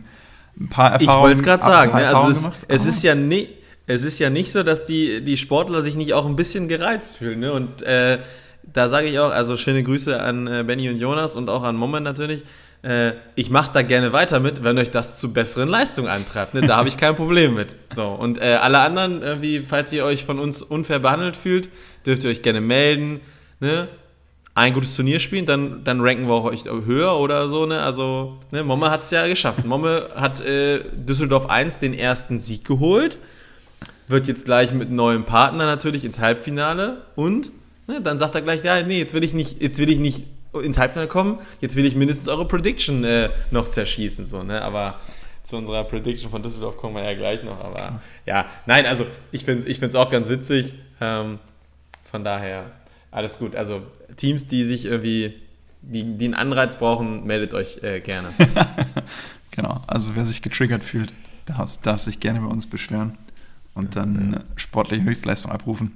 ein 0.60 0.70
paar 0.70 0.94
Erfahrungen. 0.94 1.02
Ich 1.02 1.24
wollte 1.24 1.36
es 1.36 1.44
gerade 1.44 1.64
sagen. 1.64 1.98
Ne? 1.98 2.08
Also 2.08 2.30
es, 2.30 2.50
es 2.68 2.86
ist 2.86 3.04
ja 3.04 3.16
nicht 3.16 3.50
es 3.86 4.04
ist 4.04 4.20
ja 4.20 4.30
nicht 4.30 4.52
so, 4.52 4.64
dass 4.64 4.86
die, 4.86 5.22
die 5.22 5.38
Sportler 5.38 5.82
sich 5.82 5.96
nicht 5.96 6.14
auch 6.14 6.26
ein 6.26 6.36
bisschen 6.36 6.68
gereizt 6.68 7.18
fühlen. 7.18 7.40
Ne? 7.40 7.52
Und 7.52 7.82
äh, 7.82 8.20
da 8.64 8.88
sage 8.88 9.08
ich 9.08 9.20
auch, 9.20 9.32
also 9.32 9.58
schöne 9.58 9.84
Grüße 9.84 10.22
an 10.22 10.48
äh, 10.48 10.64
Benny 10.66 10.90
und 10.90 10.98
Jonas 10.98 11.36
und 11.36 11.50
auch 11.50 11.64
an 11.64 11.76
Moment 11.76 12.06
natürlich. 12.06 12.44
Äh, 12.82 13.14
ich 13.36 13.50
mache 13.50 13.72
da 13.74 13.82
gerne 13.82 14.14
weiter 14.14 14.40
mit, 14.40 14.64
wenn 14.64 14.78
euch 14.78 14.90
das 14.90 15.20
zu 15.20 15.34
besseren 15.34 15.68
Leistungen 15.68 16.08
antreibt. 16.08 16.54
Ne? 16.54 16.62
Da 16.62 16.78
habe 16.78 16.88
ich 16.88 16.96
kein 16.96 17.16
Problem 17.16 17.56
mit. 17.56 17.76
So, 17.94 18.08
und 18.08 18.42
äh, 18.42 18.54
alle 18.62 18.80
anderen, 18.80 19.42
wie, 19.42 19.62
falls 19.62 19.92
ihr 19.92 20.06
euch 20.06 20.24
von 20.24 20.40
uns 20.40 20.62
unfair 20.62 21.00
behandelt 21.00 21.36
fühlt, 21.36 21.68
dürft 22.06 22.24
ihr 22.24 22.30
euch 22.30 22.42
gerne 22.42 22.62
melden. 22.62 23.20
Ne? 23.60 23.90
Ein 24.56 24.74
gutes 24.74 24.96
Turnier 24.96 25.20
spielen, 25.20 25.46
dann, 25.46 25.84
dann 25.84 26.02
ranken 26.02 26.28
wir 26.28 26.34
auch 26.34 26.46
euch 26.46 26.66
höher 26.66 27.18
oder 27.18 27.50
so. 27.50 27.66
Ne? 27.66 27.82
Also, 27.82 28.38
ne, 28.52 28.64
Momme 28.64 28.92
hat 28.92 29.04
es 29.04 29.12
ja 29.12 29.28
geschafft. 29.28 29.66
Momme 29.66 30.10
hat 30.16 30.42
äh, 30.42 30.80
Düsseldorf 30.94 31.50
1 31.50 31.80
den 31.80 31.94
ersten 31.94 32.40
Sieg 32.40 32.64
geholt, 32.64 33.18
wird 34.08 34.28
jetzt 34.28 34.46
gleich 34.46 34.74
mit 34.74 34.92
neuen 34.92 35.24
Partner 35.24 35.66
natürlich 35.66 36.06
ins 36.06 36.20
Halbfinale 36.20 37.02
und 37.16 37.52
ne, 37.88 38.00
dann 38.02 38.18
sagt 38.18 38.36
er 38.36 38.42
gleich, 38.42 38.64
ja, 38.64 38.84
nee, 38.84 39.00
jetzt 39.00 39.14
will 39.14 39.24
ich 39.24 39.34
nicht, 39.34 39.62
jetzt 39.62 39.80
will 39.80 39.90
ich 39.90 40.00
nicht 40.00 40.26
ins 40.62 40.78
Halbfinale 40.78 41.08
kommen, 41.08 41.40
jetzt 41.60 41.76
will 41.76 41.86
ich 41.86 41.96
mindestens 41.96 42.28
eure 42.28 42.48
Prediction 42.48 43.04
äh, 43.04 43.30
noch 43.50 43.70
zerschießen. 43.70 44.26
So, 44.26 44.44
ne? 44.44 44.62
Aber 44.62 45.00
zu 45.44 45.58
unserer 45.58 45.84
Prediction 45.84 46.30
von 46.30 46.44
Düsseldorf 46.44 46.78
kommen 46.78 46.96
wir 46.96 47.04
ja 47.04 47.16
gleich 47.16 47.44
noch. 47.44 47.60
Aber 47.60 48.02
ja, 48.28 48.46
nein, 48.68 48.86
also 48.86 49.06
ich 49.32 49.46
finde 49.46 49.64
es 49.64 49.66
ich 49.66 49.80
find's 49.80 49.96
auch 49.96 50.12
ganz 50.12 50.30
witzig. 50.30 50.76
Ähm, 51.02 51.40
von 52.04 52.24
daher 52.24 52.66
alles 53.14 53.38
gut. 53.38 53.56
Also 53.56 53.84
Teams, 54.16 54.48
die 54.48 54.64
sich 54.64 54.86
irgendwie, 54.86 55.36
die, 55.82 56.18
die 56.18 56.26
einen 56.26 56.34
Anreiz 56.34 56.78
brauchen, 56.78 57.26
meldet 57.26 57.54
euch 57.54 57.82
äh, 57.84 58.02
gerne. 58.02 58.30
genau, 59.52 59.84
also 59.88 60.16
wer 60.16 60.26
sich 60.26 60.42
getriggert 60.42 60.84
fühlt, 60.84 61.14
darf, 61.46 61.78
darf 61.78 62.02
sich 62.02 62.20
gerne 62.20 62.42
bei 62.42 62.48
uns 62.48 62.68
beschweren 62.68 63.18
und 63.74 63.96
dann 63.96 64.34
ja. 64.34 64.44
sportliche 64.56 65.04
Höchstleistung 65.04 65.52
abrufen, 65.52 65.92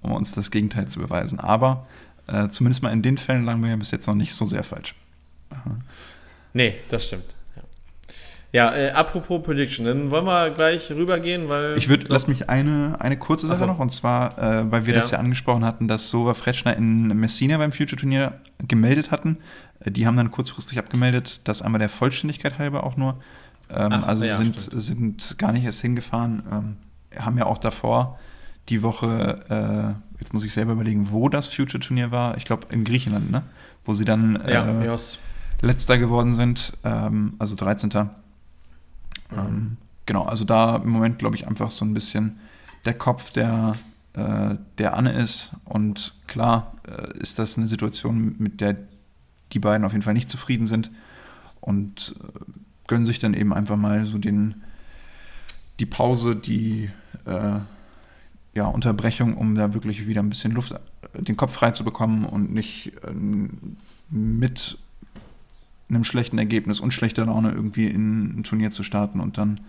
um 0.00 0.12
uns 0.12 0.32
das 0.32 0.50
Gegenteil 0.50 0.88
zu 0.88 1.00
beweisen. 1.00 1.38
Aber 1.38 1.86
äh, 2.26 2.48
zumindest 2.48 2.82
mal 2.82 2.92
in 2.92 3.02
den 3.02 3.18
Fällen 3.18 3.44
lagen 3.44 3.62
wir 3.62 3.70
ja 3.70 3.76
bis 3.76 3.90
jetzt 3.90 4.06
noch 4.06 4.14
nicht 4.14 4.34
so 4.34 4.46
sehr 4.46 4.64
falsch. 4.64 4.94
Aha. 5.50 5.76
Nee, 6.54 6.76
das 6.88 7.06
stimmt. 7.06 7.34
Ja, 8.52 8.74
äh, 8.74 8.90
apropos 8.90 9.42
Prediction, 9.42 9.86
dann 9.86 10.10
wollen 10.10 10.26
wir 10.26 10.50
gleich 10.50 10.90
rübergehen, 10.90 11.48
weil. 11.48 11.78
Ich 11.78 11.88
würde, 11.88 12.04
lass 12.08 12.28
mich 12.28 12.50
eine, 12.50 12.96
eine 13.00 13.16
kurze 13.16 13.46
Sache 13.46 13.60
so. 13.60 13.66
noch, 13.66 13.78
und 13.78 13.90
zwar, 13.90 14.38
äh, 14.38 14.70
weil 14.70 14.84
wir 14.84 14.92
ja. 14.92 15.00
das 15.00 15.10
ja 15.10 15.18
angesprochen 15.18 15.64
hatten, 15.64 15.88
dass 15.88 16.10
Sova 16.10 16.34
Fretschner 16.34 16.76
in 16.76 17.08
Messina 17.08 17.56
beim 17.56 17.72
Future-Turnier 17.72 18.34
gemeldet 18.68 19.10
hatten. 19.10 19.38
Äh, 19.80 19.90
die 19.90 20.06
haben 20.06 20.18
dann 20.18 20.30
kurzfristig 20.30 20.78
abgemeldet, 20.78 21.40
das 21.44 21.62
einmal 21.62 21.78
der 21.78 21.88
Vollständigkeit 21.88 22.58
halber 22.58 22.84
auch 22.84 22.98
nur. 22.98 23.20
Ähm, 23.70 23.88
Ach, 23.90 24.06
also 24.06 24.24
ja, 24.24 24.36
sind, 24.36 24.58
sind 24.60 25.38
gar 25.38 25.52
nicht 25.52 25.64
erst 25.64 25.80
hingefahren, 25.80 26.42
ähm, 26.52 26.76
haben 27.18 27.38
ja 27.38 27.46
auch 27.46 27.58
davor 27.58 28.18
die 28.68 28.82
Woche, 28.82 29.40
äh, 29.48 30.20
jetzt 30.20 30.34
muss 30.34 30.44
ich 30.44 30.52
selber 30.52 30.72
überlegen, 30.72 31.10
wo 31.10 31.30
das 31.30 31.46
Future-Turnier 31.46 32.10
war. 32.10 32.36
Ich 32.36 32.44
glaube 32.44 32.66
in 32.70 32.84
Griechenland, 32.84 33.30
ne? 33.30 33.42
Wo 33.84 33.94
sie 33.94 34.04
dann 34.04 34.40
ja, 34.46 34.68
äh, 34.82 34.96
letzter 35.62 35.96
geworden 35.98 36.34
sind, 36.34 36.74
ähm, 36.84 37.34
also 37.38 37.56
13. 37.56 37.90
Ähm, 39.36 39.76
genau, 40.06 40.24
also 40.24 40.44
da 40.44 40.76
im 40.76 40.90
Moment, 40.90 41.18
glaube 41.18 41.36
ich, 41.36 41.46
einfach 41.46 41.70
so 41.70 41.84
ein 41.84 41.94
bisschen 41.94 42.38
der 42.84 42.94
Kopf, 42.94 43.30
der, 43.30 43.76
äh, 44.14 44.56
der 44.78 44.96
Anne 44.96 45.12
ist. 45.12 45.54
Und 45.64 46.14
klar 46.26 46.74
äh, 46.86 47.18
ist 47.18 47.38
das 47.38 47.56
eine 47.56 47.66
Situation, 47.66 48.36
mit 48.38 48.60
der 48.60 48.76
die 49.52 49.58
beiden 49.58 49.84
auf 49.84 49.92
jeden 49.92 50.02
Fall 50.02 50.14
nicht 50.14 50.30
zufrieden 50.30 50.66
sind 50.66 50.90
und 51.60 52.14
äh, 52.18 52.40
gönnen 52.86 53.06
sich 53.06 53.18
dann 53.18 53.34
eben 53.34 53.52
einfach 53.52 53.76
mal 53.76 54.04
so 54.04 54.18
den, 54.18 54.62
die 55.78 55.86
Pause, 55.86 56.36
die 56.36 56.90
ja, 58.52 58.66
Unterbrechung, 58.66 59.34
um 59.34 59.54
da 59.54 59.74
wirklich 59.74 60.08
wieder 60.08 60.20
ein 60.20 60.28
bisschen 60.28 60.50
Luft, 60.50 60.74
den 61.14 61.36
Kopf 61.36 61.52
frei 61.52 61.70
zu 61.70 61.84
bekommen 61.84 62.24
und 62.24 62.52
nicht 62.52 62.90
mit 64.10 64.78
einem 65.88 66.04
schlechten 66.04 66.38
Ergebnis 66.38 66.80
und 66.80 66.92
schlechter 66.92 67.26
Laune 67.26 67.52
irgendwie 67.52 67.86
in 67.86 68.40
ein 68.40 68.42
Turnier 68.44 68.70
zu 68.70 68.82
starten 68.82 69.20
und 69.20 69.38
dann, 69.38 69.60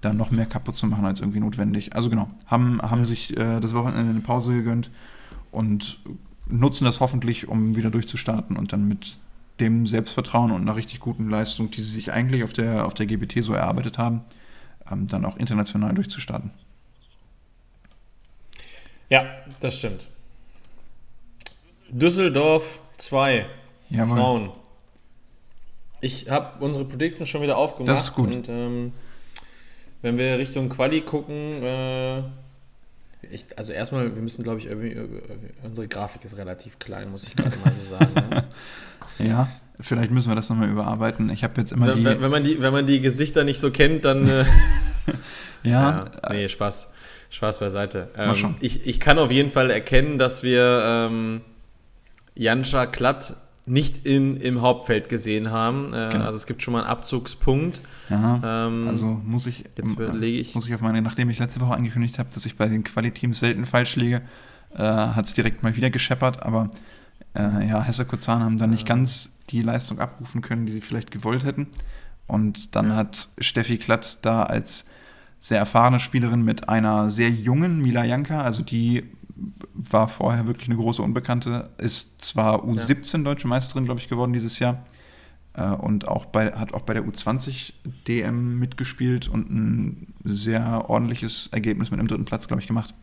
dann 0.00 0.16
noch 0.16 0.30
mehr 0.30 0.46
kaputt 0.46 0.76
zu 0.76 0.86
machen 0.86 1.04
als 1.04 1.20
irgendwie 1.20 1.40
notwendig. 1.40 1.94
Also 1.94 2.10
genau, 2.10 2.30
haben, 2.46 2.80
haben 2.82 3.06
sich 3.06 3.36
äh, 3.36 3.60
das 3.60 3.74
Wochenende 3.74 4.10
eine 4.10 4.20
Pause 4.20 4.54
gegönnt 4.54 4.90
und 5.50 5.98
nutzen 6.48 6.84
das 6.84 7.00
hoffentlich, 7.00 7.48
um 7.48 7.76
wieder 7.76 7.90
durchzustarten 7.90 8.56
und 8.56 8.72
dann 8.72 8.88
mit 8.88 9.18
dem 9.60 9.86
Selbstvertrauen 9.86 10.52
und 10.52 10.62
einer 10.62 10.76
richtig 10.76 11.00
guten 11.00 11.28
Leistung, 11.28 11.70
die 11.70 11.80
sie 11.80 11.90
sich 11.90 12.12
eigentlich 12.12 12.44
auf 12.44 12.52
der, 12.52 12.86
auf 12.86 12.94
der 12.94 13.06
GBT 13.06 13.42
so 13.42 13.54
erarbeitet 13.54 13.98
haben, 13.98 14.22
ähm, 14.90 15.06
dann 15.06 15.24
auch 15.24 15.36
international 15.36 15.94
durchzustarten. 15.94 16.50
Ja, 19.08 19.24
das 19.60 19.78
stimmt. 19.78 20.08
Düsseldorf 21.88 22.80
2 22.98 23.46
Frauen. 23.90 24.50
Ich 26.06 26.30
habe 26.30 26.64
unsere 26.64 26.84
Prediction 26.84 27.26
schon 27.26 27.42
wieder 27.42 27.56
aufgemacht. 27.56 27.96
Das 27.96 28.04
ist 28.04 28.14
gut. 28.14 28.32
Und 28.32 28.48
ähm, 28.48 28.92
wenn 30.02 30.16
wir 30.18 30.38
Richtung 30.38 30.68
Quali 30.68 31.00
gucken, 31.00 31.64
äh, 31.64 32.18
ich, 33.28 33.46
also 33.56 33.72
erstmal, 33.72 34.14
wir 34.14 34.22
müssen, 34.22 34.44
glaube 34.44 34.60
ich, 34.60 34.66
irgendwie, 34.66 34.96
unsere 35.64 35.88
Grafik 35.88 36.24
ist 36.24 36.36
relativ 36.36 36.78
klein, 36.78 37.10
muss 37.10 37.24
ich 37.24 37.34
gerade 37.34 37.56
mal 37.58 37.72
so 37.72 37.96
sagen. 37.96 38.14
Ne? 38.30 38.44
ja, 39.18 39.48
vielleicht 39.80 40.12
müssen 40.12 40.30
wir 40.30 40.36
das 40.36 40.48
nochmal 40.48 40.70
überarbeiten. 40.70 41.28
Ich 41.30 41.42
habe 41.42 41.60
jetzt 41.60 41.72
immer 41.72 41.88
wenn, 41.88 41.98
die 41.98 42.04
wenn, 42.04 42.30
man 42.30 42.44
die. 42.44 42.62
Wenn 42.62 42.72
man 42.72 42.86
die 42.86 43.00
Gesichter 43.00 43.42
nicht 43.42 43.58
so 43.58 43.72
kennt, 43.72 44.04
dann. 44.04 44.28
Äh, 44.28 44.44
ja. 45.64 46.08
ja. 46.22 46.30
Nee, 46.30 46.48
Spaß. 46.48 46.92
Spaß 47.30 47.58
beiseite. 47.58 48.10
Ähm, 48.16 48.54
ich, 48.60 48.86
ich 48.86 49.00
kann 49.00 49.18
auf 49.18 49.32
jeden 49.32 49.50
Fall 49.50 49.70
erkennen, 49.70 50.18
dass 50.18 50.44
wir 50.44 51.08
ähm, 51.10 51.40
Janscha 52.36 52.86
Klatt 52.86 53.34
nicht 53.66 54.06
in, 54.06 54.36
im 54.36 54.62
Hauptfeld 54.62 55.08
gesehen 55.08 55.50
haben. 55.50 55.92
Äh, 55.92 56.08
genau. 56.12 56.24
Also 56.24 56.36
es 56.36 56.46
gibt 56.46 56.62
schon 56.62 56.72
mal 56.72 56.80
einen 56.80 56.88
Abzugspunkt. 56.88 57.82
Ja, 58.08 58.66
ähm, 58.66 58.86
also 58.88 59.20
muss 59.24 59.46
ich, 59.46 59.64
jetzt 59.76 59.92
überlege 59.92 60.38
ich, 60.38 60.54
muss 60.54 60.68
ich 60.68 60.74
auf 60.74 60.80
meine, 60.80 61.02
nachdem 61.02 61.28
ich 61.30 61.38
letzte 61.38 61.60
Woche 61.60 61.74
angekündigt 61.74 62.18
habe, 62.18 62.28
dass 62.32 62.46
ich 62.46 62.56
bei 62.56 62.68
den 62.68 62.84
Qualiteams 62.84 63.40
selten 63.40 63.66
falsch 63.66 63.96
liege, 63.96 64.22
äh, 64.74 64.82
hat 64.82 65.26
es 65.26 65.34
direkt 65.34 65.64
mal 65.64 65.74
wieder 65.74 65.90
gescheppert, 65.90 66.42
aber 66.42 66.70
äh, 67.34 67.68
ja, 67.68 67.82
Hesse 67.82 68.04
Kozan 68.04 68.42
haben 68.42 68.56
dann 68.56 68.70
nicht 68.70 68.86
ganz 68.86 69.36
die 69.50 69.62
Leistung 69.62 69.98
abrufen 69.98 70.42
können, 70.42 70.66
die 70.66 70.72
sie 70.72 70.80
vielleicht 70.80 71.10
gewollt 71.10 71.44
hätten. 71.44 71.66
Und 72.28 72.76
dann 72.76 72.90
ja. 72.90 72.96
hat 72.96 73.28
Steffi 73.38 73.78
Klatt 73.78 74.18
da 74.22 74.44
als 74.44 74.86
sehr 75.38 75.58
erfahrene 75.58 76.00
Spielerin 76.00 76.42
mit 76.42 76.68
einer 76.68 77.10
sehr 77.10 77.30
jungen 77.30 77.80
Mila 77.80 78.04
Janka, 78.04 78.40
also 78.40 78.62
die 78.62 79.04
war 79.74 80.08
vorher 80.08 80.46
wirklich 80.46 80.68
eine 80.68 80.78
große 80.78 81.02
Unbekannte, 81.02 81.70
ist 81.78 82.22
zwar 82.22 82.64
U17 82.64 83.18
ja. 83.18 83.22
deutsche 83.24 83.48
Meisterin, 83.48 83.84
glaube 83.84 84.00
ich, 84.00 84.08
geworden 84.08 84.32
dieses 84.32 84.58
Jahr 84.58 84.84
äh, 85.54 85.68
und 85.68 86.08
auch 86.08 86.24
bei, 86.26 86.52
hat 86.52 86.74
auch 86.74 86.82
bei 86.82 86.94
der 86.94 87.04
U20 87.04 87.72
DM 88.06 88.58
mitgespielt 88.58 89.28
und 89.28 89.50
ein 89.50 90.14
sehr 90.24 90.88
ordentliches 90.88 91.48
Ergebnis 91.52 91.90
mit 91.90 92.00
einem 92.00 92.08
dritten 92.08 92.24
Platz, 92.24 92.48
glaube 92.48 92.62
ich, 92.62 92.66
gemacht. 92.66 92.94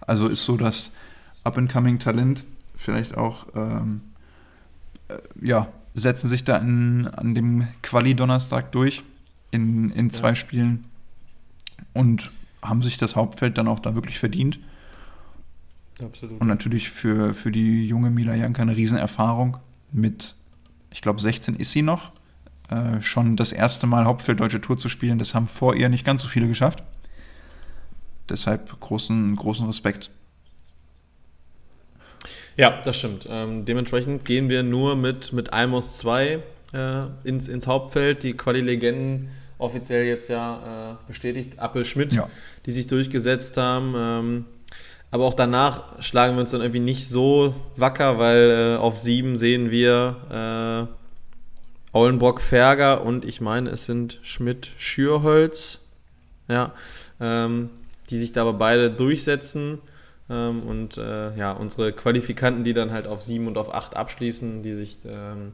Also 0.00 0.28
ist 0.28 0.44
so 0.44 0.56
das 0.56 0.94
Up-and-Coming-Talent, 1.44 2.44
vielleicht 2.76 3.16
auch, 3.16 3.46
ähm, 3.54 4.02
äh, 5.08 5.16
ja, 5.40 5.68
setzen 5.94 6.28
sich 6.28 6.44
da 6.44 6.56
in, 6.56 7.06
an 7.06 7.34
dem 7.34 7.68
Quali-Donnerstag 7.82 8.72
durch 8.72 9.04
in, 9.50 9.90
in 9.90 10.10
zwei 10.10 10.30
ja. 10.30 10.34
Spielen 10.34 10.86
und 11.92 12.30
haben 12.62 12.82
sich 12.82 12.96
das 12.96 13.16
Hauptfeld 13.16 13.58
dann 13.58 13.68
auch 13.68 13.80
da 13.80 13.94
wirklich 13.94 14.18
verdient. 14.18 14.58
Absolut. 16.04 16.40
Und 16.40 16.46
natürlich 16.46 16.90
für, 16.90 17.34
für 17.34 17.52
die 17.52 17.86
junge 17.86 18.10
Mila 18.10 18.34
Janka 18.34 18.62
eine 18.62 18.76
Riesenerfahrung. 18.76 19.58
Mit, 19.92 20.34
ich 20.90 21.02
glaube, 21.02 21.20
16 21.20 21.56
ist 21.56 21.72
sie 21.72 21.82
noch. 21.82 22.12
Äh, 22.70 23.00
schon 23.00 23.36
das 23.36 23.52
erste 23.52 23.86
Mal 23.86 24.04
Hauptfeld 24.04 24.40
Deutsche 24.40 24.60
Tour 24.60 24.78
zu 24.78 24.88
spielen, 24.88 25.18
das 25.18 25.34
haben 25.34 25.46
vor 25.46 25.74
ihr 25.74 25.88
nicht 25.88 26.06
ganz 26.06 26.22
so 26.22 26.28
viele 26.28 26.48
geschafft. 26.48 26.82
deshalb 28.28 28.80
großen, 28.80 29.36
großen 29.36 29.66
Respekt. 29.66 30.10
Ja, 32.56 32.80
das 32.84 32.98
stimmt. 32.98 33.26
Ähm, 33.28 33.64
dementsprechend 33.64 34.24
gehen 34.24 34.48
wir 34.48 34.62
nur 34.62 34.96
mit, 34.96 35.32
mit 35.32 35.52
Almos 35.52 35.98
2 35.98 36.38
äh, 36.72 37.04
ins, 37.24 37.48
ins 37.48 37.66
Hauptfeld. 37.66 38.22
Die 38.22 38.34
Quali-Legenden 38.34 39.28
offiziell 39.58 40.04
jetzt 40.04 40.28
ja 40.28 40.92
äh, 40.92 40.94
bestätigt. 41.06 41.58
Appel 41.58 41.84
Schmidt, 41.84 42.12
ja. 42.12 42.28
die 42.66 42.72
sich 42.72 42.86
durchgesetzt 42.86 43.56
haben. 43.56 43.94
Ähm, 43.96 44.44
aber 45.12 45.24
auch 45.24 45.34
danach 45.34 46.02
schlagen 46.02 46.34
wir 46.34 46.40
uns 46.40 46.50
dann 46.50 46.62
irgendwie 46.62 46.80
nicht 46.80 47.06
so 47.06 47.54
wacker, 47.76 48.18
weil 48.18 48.76
äh, 48.76 48.76
auf 48.78 48.96
7 48.96 49.36
sehen 49.36 49.70
wir 49.70 50.88
äh, 50.90 51.96
Aulenbrock 51.96 52.40
Ferger 52.40 53.04
und 53.04 53.24
ich 53.24 53.42
meine, 53.42 53.70
es 53.70 53.84
sind 53.84 54.18
Schmidt 54.22 54.70
Schürholz. 54.78 55.80
Ja, 56.48 56.72
ähm, 57.20 57.70
die 58.10 58.18
sich 58.18 58.32
da 58.32 58.40
aber 58.42 58.54
beide 58.54 58.90
durchsetzen. 58.90 59.78
Ähm, 60.30 60.62
und 60.62 60.96
äh, 60.96 61.36
ja, 61.36 61.52
unsere 61.52 61.92
Qualifikanten, 61.92 62.64
die 62.64 62.72
dann 62.72 62.90
halt 62.90 63.06
auf 63.06 63.22
7 63.22 63.46
und 63.46 63.58
auf 63.58 63.72
8 63.74 63.96
abschließen, 63.96 64.62
die 64.62 64.72
sich 64.72 64.98
ähm, 65.04 65.52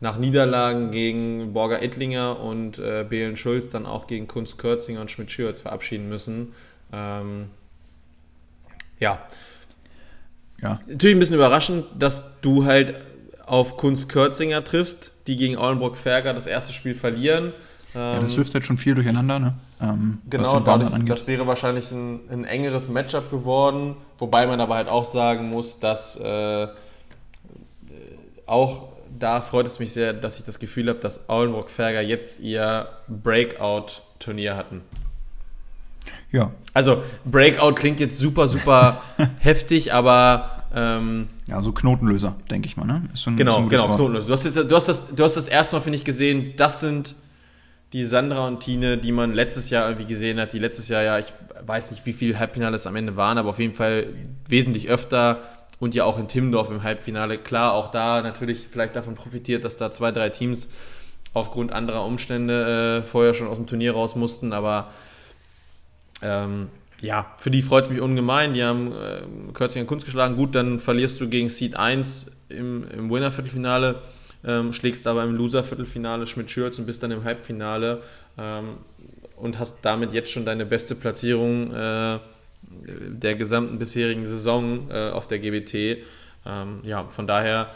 nach 0.00 0.18
Niederlagen 0.18 0.90
gegen 0.90 1.54
Borger 1.54 1.82
Ettlinger 1.82 2.38
und 2.38 2.78
äh, 2.78 3.06
Behlen 3.08 3.36
Schulz 3.36 3.68
dann 3.68 3.86
auch 3.86 4.06
gegen 4.06 4.28
Kunst 4.28 4.58
Kürzinger 4.58 5.00
und 5.00 5.10
Schmidt 5.10 5.30
Schürz 5.30 5.62
verabschieden 5.62 6.08
müssen. 6.10 6.52
Ähm, 6.92 7.48
ja. 8.98 9.18
ja. 10.60 10.80
Natürlich 10.86 11.16
ein 11.16 11.20
bisschen 11.20 11.34
überraschend, 11.34 11.86
dass 11.98 12.40
du 12.40 12.64
halt 12.64 12.94
auf 13.46 13.76
Kunst 13.76 14.08
Kürzinger 14.08 14.64
triffst, 14.64 15.12
die 15.26 15.36
gegen 15.36 15.56
Aulenburg 15.56 15.96
Ferger 15.96 16.32
das 16.32 16.46
erste 16.46 16.72
Spiel 16.72 16.94
verlieren. 16.94 17.52
Ja, 17.94 18.18
das 18.18 18.32
ähm, 18.32 18.38
wirft 18.38 18.54
halt 18.54 18.64
schon 18.64 18.78
viel 18.78 18.94
durcheinander, 18.94 19.38
ne? 19.38 19.54
Ähm, 19.80 20.18
genau, 20.28 20.60
dadurch, 20.60 20.92
das 21.04 21.26
wäre 21.26 21.46
wahrscheinlich 21.46 21.90
ein, 21.92 22.20
ein, 22.30 22.44
engeres 22.44 22.88
Matchup 22.88 23.30
geworden, 23.30 23.96
wobei 24.18 24.46
man 24.46 24.60
aber 24.60 24.76
halt 24.76 24.88
auch 24.88 25.04
sagen 25.04 25.50
muss, 25.50 25.78
dass 25.78 26.16
äh, 26.16 26.68
auch 28.46 28.94
da 29.18 29.40
freut 29.40 29.66
es 29.66 29.78
mich 29.78 29.92
sehr, 29.92 30.12
dass 30.12 30.38
ich 30.38 30.44
das 30.44 30.58
Gefühl 30.58 30.88
habe, 30.88 30.98
dass 30.98 31.28
Aulenburg 31.28 31.70
Ferger 31.70 32.00
jetzt 32.00 32.40
ihr 32.40 32.88
Breakout-Turnier 33.08 34.56
hatten. 34.56 34.82
Ja. 36.34 36.50
Also 36.72 37.04
Breakout 37.24 37.74
klingt 37.74 38.00
jetzt 38.00 38.18
super, 38.18 38.48
super 38.48 39.00
heftig, 39.38 39.94
aber 39.94 40.64
ähm, 40.74 41.28
ja, 41.46 41.62
so 41.62 41.70
Knotenlöser, 41.70 42.34
denke 42.50 42.66
ich 42.66 42.76
mal, 42.76 42.84
ne? 42.84 43.08
Ein, 43.26 43.36
genau, 43.36 43.64
genau, 43.66 43.94
Knotenlöser. 43.94 44.26
Du 44.26 44.32
hast, 44.32 44.44
jetzt, 44.44 44.56
du, 44.56 44.74
hast 44.74 44.88
das, 44.88 45.14
du 45.14 45.22
hast 45.22 45.36
das 45.36 45.46
erste 45.46 45.76
Mal, 45.76 45.80
finde 45.80 45.98
ich, 45.98 46.04
gesehen, 46.04 46.54
das 46.56 46.80
sind 46.80 47.14
die 47.92 48.02
Sandra 48.02 48.48
und 48.48 48.58
Tine, 48.58 48.98
die 48.98 49.12
man 49.12 49.32
letztes 49.32 49.70
Jahr 49.70 49.88
irgendwie 49.88 50.08
gesehen 50.08 50.40
hat, 50.40 50.52
die 50.52 50.58
letztes 50.58 50.88
Jahr 50.88 51.04
ja, 51.04 51.20
ich 51.20 51.32
weiß 51.64 51.92
nicht, 51.92 52.04
wie 52.04 52.12
viele 52.12 52.36
Halbfinales 52.36 52.88
am 52.88 52.96
Ende 52.96 53.16
waren, 53.16 53.38
aber 53.38 53.50
auf 53.50 53.60
jeden 53.60 53.74
Fall 53.74 54.08
wesentlich 54.48 54.88
öfter 54.88 55.42
und 55.78 55.94
ja 55.94 56.04
auch 56.04 56.18
in 56.18 56.26
Timmendorf 56.26 56.68
im 56.68 56.82
Halbfinale. 56.82 57.38
Klar, 57.38 57.74
auch 57.74 57.92
da 57.92 58.22
natürlich 58.22 58.66
vielleicht 58.68 58.96
davon 58.96 59.14
profitiert, 59.14 59.64
dass 59.64 59.76
da 59.76 59.92
zwei, 59.92 60.10
drei 60.10 60.30
Teams 60.30 60.68
aufgrund 61.32 61.72
anderer 61.72 62.04
Umstände 62.04 63.02
äh, 63.02 63.06
vorher 63.06 63.34
schon 63.34 63.46
aus 63.46 63.58
dem 63.58 63.68
Turnier 63.68 63.92
raus 63.92 64.16
mussten, 64.16 64.52
aber 64.52 64.90
ähm, 66.24 66.68
ja, 67.00 67.34
für 67.38 67.50
die 67.50 67.62
freut 67.62 67.84
es 67.84 67.90
mich 67.90 68.00
ungemein. 68.00 68.54
Die 68.54 68.64
haben 68.64 68.92
äh, 68.92 69.22
Kürzinger 69.52 69.84
Kunst 69.84 70.06
geschlagen. 70.06 70.36
Gut, 70.36 70.54
dann 70.54 70.80
verlierst 70.80 71.20
du 71.20 71.28
gegen 71.28 71.50
Seed 71.50 71.76
1 71.76 72.30
im, 72.48 72.88
im 72.88 73.10
Winner-Viertelfinale, 73.10 74.00
ähm, 74.44 74.72
schlägst 74.72 75.06
aber 75.06 75.22
im 75.24 75.34
Loser-Viertelfinale 75.34 76.26
Schmidt-Schürz 76.26 76.78
und 76.78 76.86
bist 76.86 77.02
dann 77.02 77.10
im 77.10 77.24
Halbfinale 77.24 78.02
ähm, 78.38 78.78
und 79.36 79.58
hast 79.58 79.78
damit 79.82 80.12
jetzt 80.12 80.30
schon 80.30 80.46
deine 80.46 80.64
beste 80.64 80.94
Platzierung 80.94 81.72
äh, 81.74 82.18
der 82.86 83.34
gesamten 83.36 83.78
bisherigen 83.78 84.24
Saison 84.24 84.90
äh, 84.90 85.10
auf 85.10 85.28
der 85.28 85.40
GBT. 85.40 86.04
Ähm, 86.46 86.80
ja, 86.84 87.04
von 87.08 87.26
daher 87.26 87.74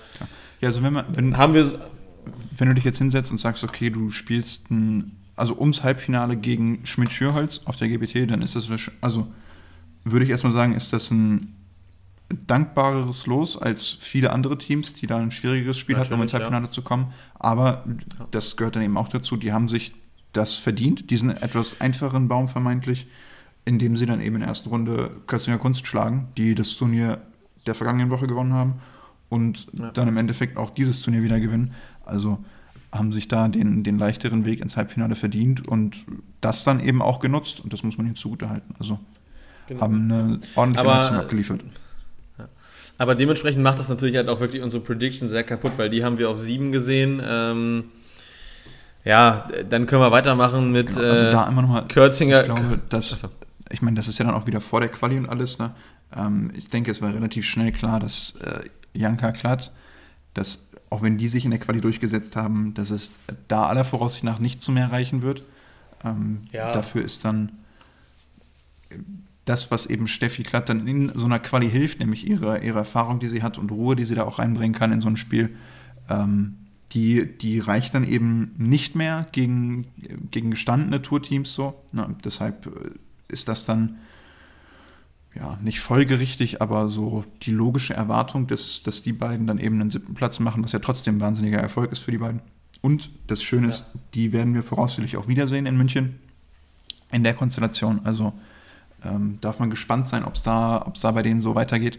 ja, 0.61 0.68
also 0.68 0.82
wenn 0.82 0.92
man, 0.92 1.04
wenn, 1.14 1.37
haben 1.37 1.54
wir 1.54 1.64
wenn 2.56 2.68
du 2.68 2.74
dich 2.74 2.84
jetzt 2.84 2.98
hinsetzt 2.98 3.30
und 3.30 3.38
sagst, 3.38 3.64
okay, 3.64 3.90
du 3.90 4.11
spielst 4.11 4.70
ein, 4.70 5.17
also 5.38 5.59
ums 5.59 5.83
Halbfinale 5.83 6.37
gegen 6.37 6.85
Schmidt-Schürholz 6.85 7.62
auf 7.64 7.77
der 7.77 7.88
GBT, 7.88 8.31
dann 8.31 8.42
ist 8.42 8.57
das, 8.57 8.68
also 9.01 9.27
würde 10.05 10.24
ich 10.24 10.31
erstmal 10.31 10.53
sagen, 10.53 10.74
ist 10.74 10.92
das 10.92 11.11
ein 11.11 11.55
dankbareres 12.46 13.27
Los 13.27 13.57
als 13.57 13.87
viele 13.87 14.33
andere 14.33 14.59
Teams, 14.59 14.92
die 14.92 15.07
da 15.07 15.18
ein 15.18 15.31
schwierigeres 15.31 15.79
Spiel 15.79 15.96
hatten, 15.96 16.12
um 16.12 16.20
ins 16.20 16.35
Halbfinale 16.35 16.66
ja. 16.66 16.70
zu 16.70 16.83
kommen. 16.83 17.12
Aber 17.38 17.85
das 18.31 18.57
gehört 18.57 18.77
dann 18.77 18.83
eben 18.83 18.98
auch 18.98 19.09
dazu, 19.09 19.37
die 19.37 19.53
haben 19.53 19.68
sich 19.68 19.94
das 20.35 20.55
verdient, 20.55 21.11
diesen 21.11 21.31
etwas 21.31 21.81
einfachen 21.81 22.29
Baum 22.29 22.48
vermeintlich 22.48 23.07
indem 23.68 23.96
sie 23.96 24.07
dann 24.07 24.20
eben 24.20 24.37
in 24.37 24.40
der 24.40 24.48
ersten 24.48 24.70
Runde 24.70 25.11
Köstinger 25.27 25.59
Kunst 25.59 25.87
schlagen, 25.87 26.29
die 26.38 26.55
das 26.55 26.77
Turnier 26.77 27.20
der 27.66 27.74
vergangenen 27.74 28.11
Woche 28.11 28.27
gewonnen 28.27 28.55
haben 28.55 28.81
und 29.29 29.66
ja. 29.74 29.90
dann 29.90 30.09
im 30.09 30.16
Endeffekt 30.16 30.57
auch 30.57 30.70
dieses 30.70 31.03
Turnier 31.03 31.22
wieder 31.22 31.38
gewinnen. 31.38 31.74
Also 32.05 32.42
haben 32.92 33.12
sich 33.12 33.29
da 33.29 33.48
den, 33.48 33.83
den 33.83 33.98
leichteren 33.98 34.44
Weg 34.44 34.61
ins 34.61 34.77
Halbfinale 34.77 35.14
verdient 35.14 35.66
und 35.68 36.05
das 36.40 36.64
dann 36.64 36.81
eben 36.81 37.03
auch 37.03 37.20
genutzt 37.20 37.61
und 37.61 37.72
das 37.72 37.83
muss 37.83 37.98
man 37.98 38.07
ihnen 38.07 38.16
zugutehalten. 38.16 38.74
Also 38.79 38.98
genau. 39.66 39.81
haben 39.83 40.11
eine 40.11 40.40
ordentliche 40.55 40.88
Aber, 40.88 40.98
Leistung 40.98 41.16
abgeliefert. 41.18 41.61
Aber 42.98 43.14
dementsprechend 43.14 43.62
macht 43.62 43.79
das 43.79 43.88
natürlich 43.88 44.16
halt 44.16 44.29
auch 44.29 44.40
wirklich 44.40 44.61
unsere 44.61 44.83
Prediction 44.83 45.29
sehr 45.29 45.44
kaputt, 45.44 45.72
weil 45.77 45.88
die 45.88 46.05
haben 46.05 46.18
wir 46.18 46.29
auf 46.29 46.38
sieben 46.38 46.72
gesehen. 46.72 47.22
Ähm, 47.24 47.85
ja, 49.05 49.46
dann 49.70 49.87
können 49.87 50.03
wir 50.03 50.11
weitermachen 50.11 50.72
mit 50.72 50.88
genau, 50.90 51.03
also 51.03 51.22
da 51.31 51.46
immer 51.46 51.62
noch 51.62 51.68
mal, 51.68 51.87
Kürzinger. 51.87 52.40
Ich 52.40 52.46
glaube, 52.46 52.81
dass, 52.88 53.29
ich 53.70 53.83
meine, 53.83 53.96
das 53.96 54.09
ist 54.09 54.18
ja 54.18 54.24
dann 54.24 54.35
auch 54.35 54.46
wieder 54.46 54.61
vor 54.61 54.81
der 54.81 54.88
Quali 54.88 55.16
und 55.16 55.29
alles. 55.29 55.61
Ne? 55.61 55.74
Ähm, 56.14 56.51
ich 56.57 56.70
denke, 56.70 56.90
es 56.90 57.01
war 57.01 57.14
relativ 57.14 57.46
schnell 57.46 57.70
klar, 57.70 58.01
dass 58.01 58.35
äh, 58.42 58.68
Janka 58.98 59.31
Klatt, 59.31 59.72
dass 60.35 60.67
auch 60.90 61.03
wenn 61.03 61.18
die 61.18 61.29
sich 61.29 61.44
in 61.44 61.51
der 61.51 61.61
Quali 61.61 61.81
durchgesetzt 61.81 62.37
haben, 62.37 62.74
dass 62.74 62.90
es 62.90 63.16
da 63.48 63.66
aller 63.66 63.85
Voraussicht 63.85 64.24
nach 64.24 64.38
nicht 64.38 64.62
zu 64.62 64.72
mehr 64.72 64.90
reichen 64.90 65.22
wird. 65.22 65.42
Ähm, 66.05 66.40
ja. 66.53 66.72
Dafür 66.72 67.05
ist 67.05 67.24
dann 67.24 67.53
das, 69.44 69.70
was 69.70 69.87
eben 69.87 70.07
Steffi 70.07 70.42
Klatt 70.42 70.68
dann 70.68 70.87
in 70.87 71.11
so 71.14 71.27
einer 71.27 71.38
Quali 71.38 71.70
hilft, 71.70 72.01
nämlich 72.01 72.27
ihre, 72.27 72.62
ihre 72.62 72.79
Erfahrung, 72.79 73.18
die 73.18 73.27
sie 73.27 73.42
hat 73.42 73.59
und 73.59 73.70
Ruhe, 73.70 73.96
die 73.96 74.05
sie 74.05 74.14
da 74.14 74.24
auch 74.24 74.38
reinbringen 74.38 74.79
kann 74.79 74.92
in 74.92 75.01
so 75.01 75.09
ein 75.09 75.16
Spiel, 75.16 75.57
ähm, 76.09 76.57
die, 76.92 77.37
die 77.37 77.59
reicht 77.59 77.94
dann 77.94 78.05
eben 78.05 78.55
nicht 78.57 78.94
mehr 78.94 79.27
gegen, 79.33 79.87
gegen 80.31 80.51
gestandene 80.51 81.03
Tourteams 81.03 81.55
so. 81.55 81.83
Na, 81.92 82.09
deshalb 82.24 82.66
äh, 82.66 82.90
ist 83.29 83.48
das 83.48 83.64
dann 83.64 83.96
ja 85.38 85.59
nicht 85.62 85.81
folgerichtig, 85.81 86.61
aber 86.61 86.88
so 86.88 87.24
die 87.42 87.51
logische 87.51 87.94
Erwartung, 87.94 88.46
dass, 88.46 88.83
dass 88.83 89.03
die 89.03 89.12
beiden 89.12 89.46
dann 89.46 89.59
eben 89.59 89.81
einen 89.81 89.90
siebten 89.90 90.14
Platz 90.14 90.40
machen, 90.40 90.64
was 90.64 90.72
ja 90.72 90.81
trotzdem 90.81 91.16
ein 91.16 91.20
wahnsinniger 91.20 91.59
Erfolg 91.59 91.92
ist 91.92 92.01
für 92.01 92.11
die 92.11 92.18
beiden. 92.18 92.40
Und 92.81 93.11
das 93.27 93.42
Schöne 93.42 93.68
ist, 93.68 93.87
die 94.14 94.33
werden 94.33 94.55
wir 94.55 94.62
voraussichtlich 94.62 95.16
auch 95.16 95.29
wiedersehen 95.29 95.66
in 95.66 95.77
München 95.77 96.18
in 97.11 97.24
der 97.24 97.35
Konstellation. 97.35 98.01
Also 98.05 98.33
ähm, 99.03 99.38
darf 99.40 99.59
man 99.59 99.70
gespannt 99.70 100.07
sein, 100.07 100.24
ob 100.24 100.35
es 100.35 100.42
da, 100.42 100.92
da 101.01 101.11
bei 101.11 101.22
denen 101.22 101.40
so 101.40 101.55
weitergeht. 101.55 101.98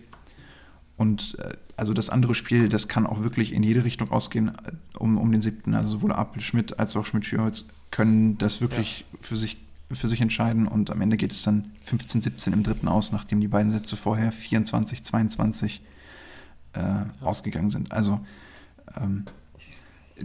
Und 0.97 1.37
äh, 1.39 1.55
also 1.77 1.93
das 1.93 2.09
andere 2.09 2.35
Spiel, 2.35 2.69
das 2.69 2.87
kann 2.87 3.07
auch 3.07 3.21
wirklich 3.21 3.53
in 3.53 3.63
jede 3.63 3.83
Richtung 3.83 4.11
ausgehen, 4.11 4.49
äh, 4.49 4.71
um, 4.97 5.17
um 5.17 5.31
den 5.31 5.41
siebten. 5.41 5.73
Also 5.73 5.89
sowohl 5.89 6.11
Apel 6.11 6.41
Schmidt 6.41 6.79
als 6.79 6.95
auch 6.95 7.05
Schmidt-Schürholz 7.05 7.65
können 7.91 8.37
das 8.37 8.61
wirklich 8.61 9.05
ja. 9.11 9.19
für 9.21 9.35
sich 9.35 9.57
für 9.95 10.07
sich 10.07 10.21
entscheiden 10.21 10.67
und 10.67 10.91
am 10.91 11.01
Ende 11.01 11.17
geht 11.17 11.31
es 11.31 11.41
dann 11.41 11.71
15-17 11.87 12.53
im 12.53 12.63
dritten 12.63 12.87
aus, 12.87 13.11
nachdem 13.11 13.41
die 13.41 13.47
beiden 13.47 13.71
Sätze 13.71 13.95
vorher 13.95 14.31
24-22 14.31 15.79
äh, 16.73 16.79
ausgegangen 17.21 17.71
sind. 17.71 17.91
Also 17.91 18.19
ähm, 18.95 19.25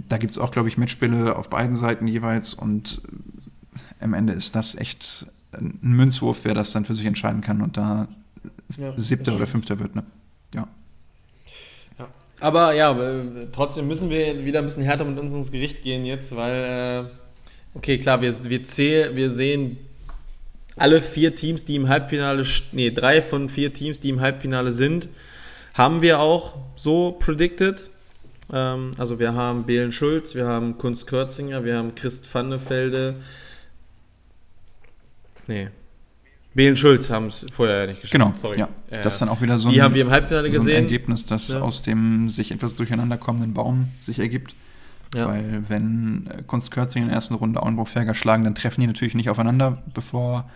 da 0.09 0.19
gibt 0.19 0.33
es 0.33 0.39
auch, 0.39 0.51
glaube 0.51 0.69
ich, 0.69 0.77
Matchspiele 0.77 1.37
auf 1.37 1.49
beiden 1.49 1.77
Seiten 1.77 2.07
jeweils 2.07 2.53
und 2.53 3.01
äh, 4.01 4.05
am 4.05 4.13
Ende 4.13 4.35
ist 4.35 4.55
das 4.55 4.75
echt 4.75 5.27
ein 5.53 5.79
Münzwurf, 5.81 6.41
wer 6.43 6.53
das 6.53 6.73
dann 6.73 6.85
für 6.85 6.95
sich 6.95 7.07
entscheiden 7.07 7.41
kann 7.41 7.63
und 7.63 7.77
da 7.79 8.09
ja, 8.77 8.93
siebter 8.99 9.35
oder 9.35 9.47
fünfter 9.47 9.79
wird. 9.79 9.95
Ne? 9.95 10.05
Ja. 10.55 10.69
ja. 11.99 12.09
Aber 12.41 12.75
ja, 12.75 12.95
trotzdem 13.53 13.89
müssen 13.89 14.11
wir 14.11 14.45
wieder 14.45 14.59
ein 14.59 14.67
bisschen 14.67 14.83
härter 14.83 15.07
mit 15.07 15.19
uns 15.19 15.33
ins 15.33 15.51
Gericht 15.51 15.83
gehen 15.83 16.05
jetzt, 16.05 16.37
weil 16.37 17.07
äh 17.11 17.24
Okay, 17.75 17.99
klar, 17.99 18.21
wir, 18.21 18.33
wir, 18.45 18.65
zähl, 18.65 19.17
wir 19.17 19.31
sehen 19.31 19.79
alle 20.77 21.01
vier 21.01 21.35
Teams, 21.35 21.65
die 21.65 21.77
im 21.77 21.89
Halbfinale, 21.89 22.45
nee, 22.73 22.91
drei 22.91 23.21
von 23.21 23.49
vier 23.49 23.73
Teams, 23.73 24.01
die 24.01 24.09
im 24.09 24.21
Halbfinale 24.21 24.71
sind, 24.71 25.09
haben 25.75 26.03
wir 26.03 26.21
auch 26.21 26.57
so 26.77 27.13
predicted. 27.13 27.91
Ähm, 28.53 28.93
also 28.99 29.19
wir 29.19 29.35
haben 29.35 29.65
Belen 29.65 29.93
Schulz, 29.93 30.35
wir 30.35 30.47
haben 30.47 30.79
Kunst 30.79 31.07
Kürzinger, 31.07 31.65
wir 31.65 31.77
haben 31.77 31.95
Christ 31.95 32.33
Vannefelde. 32.33 33.17
Nee. 35.47 35.69
Belen 36.55 36.77
Schulz 36.77 37.11
haben 37.11 37.27
es 37.27 37.47
vorher 37.51 37.81
ja 37.81 37.87
nicht 37.87 38.01
geschafft. 38.01 38.13
Genau, 38.13 38.33
sorry. 38.35 38.61
Ja, 38.61 38.69
äh, 38.89 39.03
das 39.03 39.15
ist 39.15 39.21
dann 39.21 39.29
auch 39.29 39.41
wieder 39.41 39.59
so 39.59 39.69
ein, 39.69 39.75
die 39.75 39.83
haben 39.83 39.95
wir 39.95 40.03
im 40.03 40.11
Halbfinale 40.11 40.49
so 40.49 40.55
gesehen. 40.55 40.85
Ergebnis, 40.85 41.27
das 41.27 41.49
ja. 41.49 41.61
aus 41.61 41.83
dem 41.83 42.31
sich 42.31 42.53
etwas 42.53 42.77
durcheinander 42.77 43.19
kommenden 43.19 43.55
Baum 43.55 43.89
sich 44.01 44.21
ergibt. 44.21 44.55
Ja. 45.15 45.29
Weil 45.29 45.65
wenn 45.69 46.27
äh, 46.27 46.43
Kunst 46.43 46.71
Kürzing 46.71 47.03
in 47.03 47.09
der 47.09 47.17
ersten 47.17 47.35
Runde 47.35 47.63
Auenbrock-Ferger 47.63 48.15
schlagen, 48.15 48.45
dann 48.45 48.55
treffen 48.55 48.81
die 48.81 48.87
natürlich 48.87 49.15
nicht 49.15 49.31
aufeinander, 49.31 49.83
bevor 49.93 50.51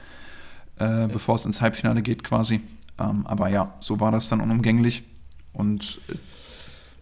äh, 0.80 0.84
ja. 0.84 1.06
bevor 1.06 1.34
es 1.34 1.46
ins 1.46 1.60
Halbfinale 1.60 2.02
geht 2.02 2.24
quasi. 2.24 2.60
Ähm, 2.98 3.26
aber 3.26 3.48
ja, 3.48 3.74
so 3.80 4.00
war 4.00 4.10
das 4.10 4.28
dann 4.28 4.40
unumgänglich. 4.40 5.02
Und 5.52 6.00
äh, 6.08 6.14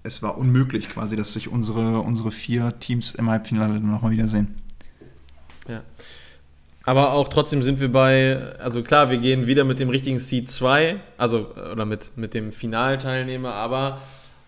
es 0.02 0.22
war 0.22 0.38
unmöglich 0.38 0.88
quasi, 0.88 1.16
dass 1.16 1.32
sich 1.32 1.48
unsere, 1.48 2.00
unsere 2.00 2.30
vier 2.30 2.78
Teams 2.78 3.14
im 3.14 3.28
Halbfinale 3.28 3.80
nochmal 3.80 4.12
wiedersehen. 4.12 4.62
Ja. 5.68 5.82
Aber 6.84 7.12
auch 7.12 7.26
trotzdem 7.26 7.64
sind 7.64 7.80
wir 7.80 7.90
bei, 7.90 8.40
also 8.60 8.82
klar, 8.82 9.10
wir 9.10 9.18
gehen 9.18 9.48
wieder 9.48 9.64
mit 9.64 9.80
dem 9.80 9.88
richtigen 9.88 10.20
Seed 10.20 10.48
2, 10.48 11.00
also 11.18 11.52
oder 11.72 11.84
mit, 11.84 12.16
mit 12.16 12.32
dem 12.32 12.52
Finalteilnehmer, 12.52 13.52
aber 13.54 14.02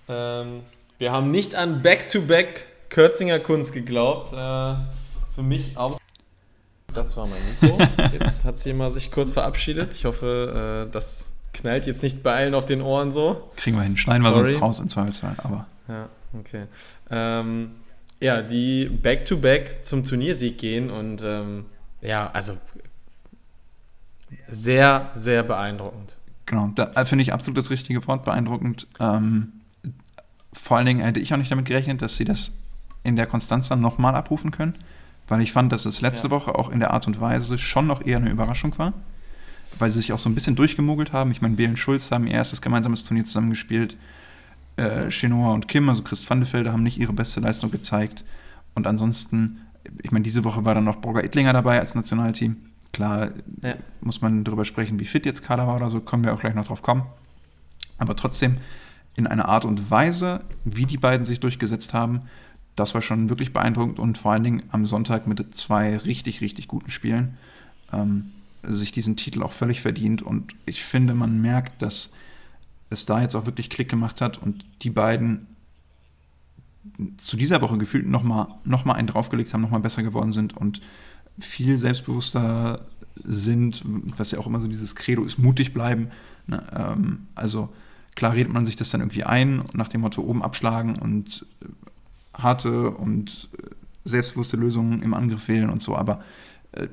ähm, 0.09 0.61
wir 0.99 1.11
haben 1.11 1.33
nicht 1.33 1.57
an 1.57 1.83
Back-to-Back 1.83 2.68
Kürzinger 2.91 3.39
Kunst 3.41 3.73
geglaubt. 3.73 4.33
Äh, 4.33 4.75
für 5.35 5.43
mich 5.43 5.77
auch. 5.77 5.99
Das 6.95 7.17
war 7.17 7.27
mein 7.27 7.41
Mikro. 7.61 7.79
Jetzt 8.19 8.45
hat 8.45 8.59
sie 8.59 8.73
mal 8.73 8.91
sich 8.91 9.11
kurz 9.11 9.33
verabschiedet. 9.33 9.95
Ich 9.95 10.05
hoffe, 10.05 10.87
äh, 10.89 10.93
das 10.93 11.29
knallt 11.53 11.87
jetzt 11.87 12.03
nicht 12.03 12.23
bei 12.23 12.35
allen 12.35 12.55
auf 12.55 12.65
den 12.65 12.83
Ohren 12.83 13.13
so. 13.13 13.51
Kriegen 13.57 13.77
wir 13.77 13.83
hin. 13.83 13.97
Schneiden 13.97 14.23
wir 14.25 14.33
sonst 14.33 14.61
raus 14.61 14.81
im 14.81 14.89
Zweifelsfall, 14.89 15.35
aber. 15.39 15.67
Ja, 15.89 16.09
okay. 16.39 16.65
Ähm, 17.11 17.71
ja, 18.21 18.43
die 18.43 18.87
Back-to-Back 18.87 19.69
-back 19.69 19.83
zum 19.83 20.05
Turniersieg 20.05 20.59
gehen 20.59 20.91
und 20.91 21.23
ähm, 21.25 21.67
ja, 22.01 22.31
also 22.33 22.57
sehr, 24.49 25.11
sehr 25.15 25.43
beeindruckend. 25.43 26.17
Genau, 26.47 26.71
da 26.75 27.05
finde 27.05 27.23
ich 27.23 27.33
absolut 27.33 27.59
das 27.59 27.71
richtige 27.71 28.07
Wort, 28.07 28.25
beeindruckend. 28.25 28.87
Ähm, 28.99 29.53
vor 30.53 30.79
allen 30.79 30.87
Dingen 30.87 31.01
hätte 31.01 31.21
ich 31.21 31.33
auch 31.33 31.37
nicht 31.37 31.51
damit 31.51 31.67
gerechnet, 31.67 32.03
dass 32.03 32.17
sie 32.17 32.25
das 32.25 32.53
in 33.03 33.17
der 33.17 33.27
Konstanz 33.27 33.69
dann 33.69 33.81
nochmal 33.81 34.15
abrufen 34.15 34.51
können, 34.51 34.75
weil 35.27 35.41
ich 35.41 35.53
fand, 35.53 35.73
dass 35.73 35.87
es 35.87 36.01
letzte 36.01 36.29
ja. 36.29 36.31
Woche 36.33 36.55
auch 36.55 36.71
in 36.71 36.81
der 36.81 36.93
Art 36.93 37.07
und 37.07 37.21
Weise 37.21 37.59
schon 37.59 37.87
noch 37.87 38.05
eher 38.05 38.19
eine 38.19 38.31
Überraschung 38.31 38.77
war, 38.79 38.93
weil 39.79 39.91
sie 39.91 40.01
sich 40.01 40.13
auch 40.13 40.19
so 40.19 40.29
ein 40.29 40.35
bisschen 40.35 40.57
durchgemogelt 40.57 41.13
haben. 41.13 41.31
Ich 41.31 41.43
meine, 41.43 41.57
Belen 41.57 41.77
Schulz 41.77 42.11
haben 42.11 42.27
ihr 42.27 42.35
erstes 42.35 42.63
gemeinsames 42.63 43.05
Turnier 43.05 43.25
zusammengespielt. 43.25 43.97
Äh, 44.77 45.09
und 45.33 45.69
Kim, 45.69 45.89
also 45.89 46.03
Chris 46.03 46.29
van 46.29 46.41
de 46.41 46.53
Velde, 46.53 46.73
haben 46.73 46.83
nicht 46.83 46.99
ihre 46.99 47.13
beste 47.13 47.41
Leistung 47.41 47.71
gezeigt. 47.71 48.25
Und 48.75 48.87
ansonsten, 48.87 49.59
ich 50.03 50.13
meine, 50.13 50.23
diese 50.23 50.45
Woche 50.45 50.65
war 50.65 50.75
dann 50.75 50.85
noch 50.85 50.97
Borger 50.97 51.25
Ittlinger 51.25 51.53
dabei 51.53 51.81
als 51.81 51.95
Nationalteam. 51.95 52.57
Klar 52.93 53.31
ja. 53.63 53.75
muss 54.01 54.21
man 54.21 54.45
darüber 54.45 54.65
sprechen, 54.65 54.99
wie 54.99 55.05
fit 55.05 55.27
jetzt 55.27 55.43
Kader 55.43 55.67
war 55.67 55.77
oder 55.77 55.91
so, 55.91 56.01
können 56.01 56.25
wir 56.25 56.33
auch 56.33 56.41
gleich 56.41 56.55
noch 56.55 56.67
drauf 56.67 56.83
kommen. 56.83 57.03
Aber 57.99 58.17
trotzdem, 58.17 58.59
in 59.15 59.27
einer 59.27 59.49
Art 59.49 59.65
und 59.65 59.91
Weise, 59.91 60.43
wie 60.65 60.87
die 60.87 60.97
beiden 60.97 61.27
sich 61.27 61.41
durchgesetzt 61.41 61.93
haben, 61.93 62.23
das 62.79 62.95
war 62.95 63.03
schon 63.03 63.29
wirklich 63.29 63.53
beeindruckend 63.53 63.99
und 63.99 64.19
vor 64.19 64.33
allen 64.33 64.45
Dingen 64.45 64.63
am 64.71 64.87
Sonntag 64.87 65.27
mit 65.27 65.55
zwei 65.55 65.97
richtig, 65.97 66.41
richtig 66.41 66.69
guten 66.69 66.91
Spielen 66.91 67.37
ähm, 67.93 68.31
sich 68.63 68.93
diesen 68.93 69.17
Titel 69.17 69.43
auch 69.43 69.53
völlig 69.53 69.81
verdient. 69.81 70.23
Und 70.23 70.55
ich 70.67 70.83
finde, 70.83 71.15
man 71.15 71.41
merkt, 71.41 71.83
dass 71.83 72.13
es 72.91 73.07
da 73.07 73.21
jetzt 73.21 73.35
auch 73.35 73.47
wirklich 73.47 73.71
Klick 73.71 73.89
gemacht 73.89 74.21
hat 74.21 74.39
und 74.39 74.65
die 74.83 74.91
beiden 74.91 75.47
zu 77.19 77.37
dieser 77.37 77.61
Woche 77.61 77.79
gefühlt 77.79 78.07
nochmal 78.07 78.49
noch 78.65 78.85
mal 78.85 78.95
einen 78.95 79.09
draufgelegt 79.09 79.53
haben, 79.53 79.61
nochmal 79.61 79.81
besser 79.81 80.03
geworden 80.03 80.33
sind 80.33 80.57
und 80.57 80.81
viel 81.39 81.79
selbstbewusster 81.79 82.87
sind, 83.23 83.83
was 84.17 84.31
ja 84.31 84.39
auch 84.39 84.47
immer 84.47 84.61
so 84.61 84.69
dieses 84.69 84.95
Credo 84.95 85.25
ist, 85.25 85.39
mutig 85.39 85.75
bleiben. 85.75 86.09
Ne? 86.47 86.65
Ähm, 86.75 87.27
also 87.35 87.69
klar 88.15 88.35
redet 88.35 88.53
man 88.53 88.65
sich 88.65 88.77
das 88.77 88.91
dann 88.91 89.01
irgendwie 89.01 89.25
ein, 89.25 89.63
nach 89.75 89.89
dem 89.89 90.01
Motto 90.01 90.23
oben 90.23 90.43
abschlagen 90.43 90.97
und 90.97 91.47
harte 92.39 92.91
und 92.91 93.49
äh, 93.59 93.67
selbstbewusste 94.05 94.57
Lösungen 94.57 95.03
im 95.03 95.13
Angriff 95.13 95.49
wählen 95.49 95.71
und 95.71 95.83
so, 95.83 95.97
aber 95.97 96.23
äh, 96.73 96.89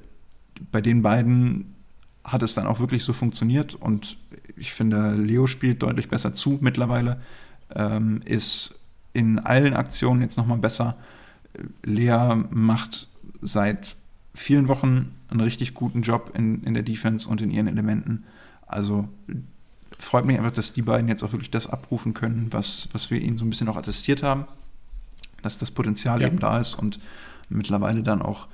bei 0.71 0.81
den 0.81 1.01
beiden 1.01 1.75
hat 2.23 2.41
es 2.41 2.55
dann 2.55 2.65
auch 2.65 2.79
wirklich 2.79 3.03
so 3.03 3.13
funktioniert 3.13 3.75
und 3.75 4.17
ich 4.57 4.73
finde, 4.73 5.13
Leo 5.13 5.47
spielt 5.47 5.83
deutlich 5.83 6.09
besser 6.09 6.33
zu 6.33 6.57
mittlerweile, 6.61 7.21
ähm, 7.75 8.21
ist 8.25 8.81
in 9.13 9.39
allen 9.39 9.73
Aktionen 9.73 10.21
jetzt 10.21 10.37
nochmal 10.37 10.57
besser. 10.57 10.97
Lea 11.83 12.35
macht 12.49 13.07
seit 13.41 13.95
vielen 14.33 14.67
Wochen 14.67 15.11
einen 15.29 15.41
richtig 15.41 15.73
guten 15.73 16.01
Job 16.01 16.31
in, 16.35 16.63
in 16.63 16.73
der 16.73 16.83
Defense 16.83 17.27
und 17.27 17.41
in 17.41 17.51
ihren 17.51 17.67
Elementen. 17.67 18.25
Also 18.65 19.07
freut 19.99 20.25
mich 20.25 20.37
einfach, 20.37 20.51
dass 20.51 20.73
die 20.73 20.81
beiden 20.81 21.07
jetzt 21.07 21.23
auch 21.23 21.31
wirklich 21.31 21.51
das 21.51 21.67
abrufen 21.67 22.13
können, 22.13 22.47
was, 22.51 22.89
was 22.91 23.11
wir 23.11 23.21
ihnen 23.21 23.37
so 23.37 23.45
ein 23.45 23.49
bisschen 23.49 23.69
auch 23.69 23.77
attestiert 23.77 24.23
haben 24.23 24.45
dass 25.45 25.57
das 25.57 25.71
Potenzial 25.71 26.21
ja. 26.21 26.27
eben 26.27 26.39
da 26.39 26.59
ist 26.59 26.75
und 26.75 26.99
mittlerweile 27.49 28.03
dann 28.03 28.21
auch 28.21 28.47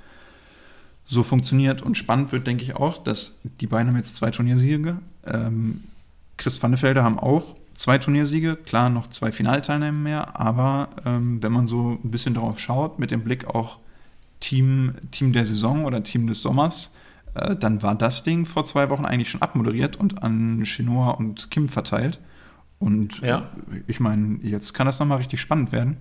so 1.06 1.24
funktioniert. 1.24 1.82
Und 1.82 1.98
spannend 1.98 2.32
wird, 2.32 2.48
denke 2.48 2.64
ich, 2.64 2.76
auch, 2.76 2.98
dass 2.98 3.42
die 3.60 3.68
beiden 3.68 3.88
haben 3.88 3.98
jetzt 3.98 4.16
zwei 4.16 4.32
Turniersiege. 4.32 5.00
Ähm, 5.26 5.84
Chris 6.38 6.62
van 6.62 6.72
de 6.72 6.82
Velde 6.82 7.04
haben 7.04 7.20
auch 7.20 7.56
zwei 7.74 7.98
Turniersiege, 7.98 8.56
klar 8.56 8.90
noch 8.90 9.08
zwei 9.08 9.32
Finalteilnehmer 9.32 9.98
mehr, 9.98 10.40
aber 10.40 10.90
ähm, 11.06 11.42
wenn 11.42 11.52
man 11.52 11.68
so 11.68 12.00
ein 12.04 12.12
bisschen 12.12 12.34
darauf 12.34 12.60
schaut, 12.60 13.00
mit 13.00 13.12
dem 13.12 13.24
Blick 13.24 13.48
auch 13.48 13.80
Team, 14.40 14.94
Team 15.12 15.34
der 15.34 15.46
Saison 15.46 15.86
oder 15.86 16.04
Team 16.04 16.28
des 16.28 16.42
Sommers, 16.42 16.96
äh, 17.34 17.56
dann 17.56 17.82
war 17.82 17.96
das 17.96 18.24
Ding 18.24 18.46
vor 18.46 18.66
zwei 18.66 18.90
Wochen 18.90 19.06
eigentlich 19.06 19.30
schon 19.30 19.42
abmoderiert 19.42 19.98
und 19.98 20.24
an 20.24 20.64
Chinois 20.64 21.12
und 21.12 21.52
Kim 21.52 21.70
verteilt. 21.70 22.20
Und 22.80 23.22
ja. 23.22 23.50
ich 23.88 24.00
meine, 24.00 24.40
jetzt 24.42 24.74
kann 24.74 24.88
das 24.88 25.00
nochmal 25.00 25.20
richtig 25.20 25.40
spannend 25.40 25.72
werden. 25.72 25.98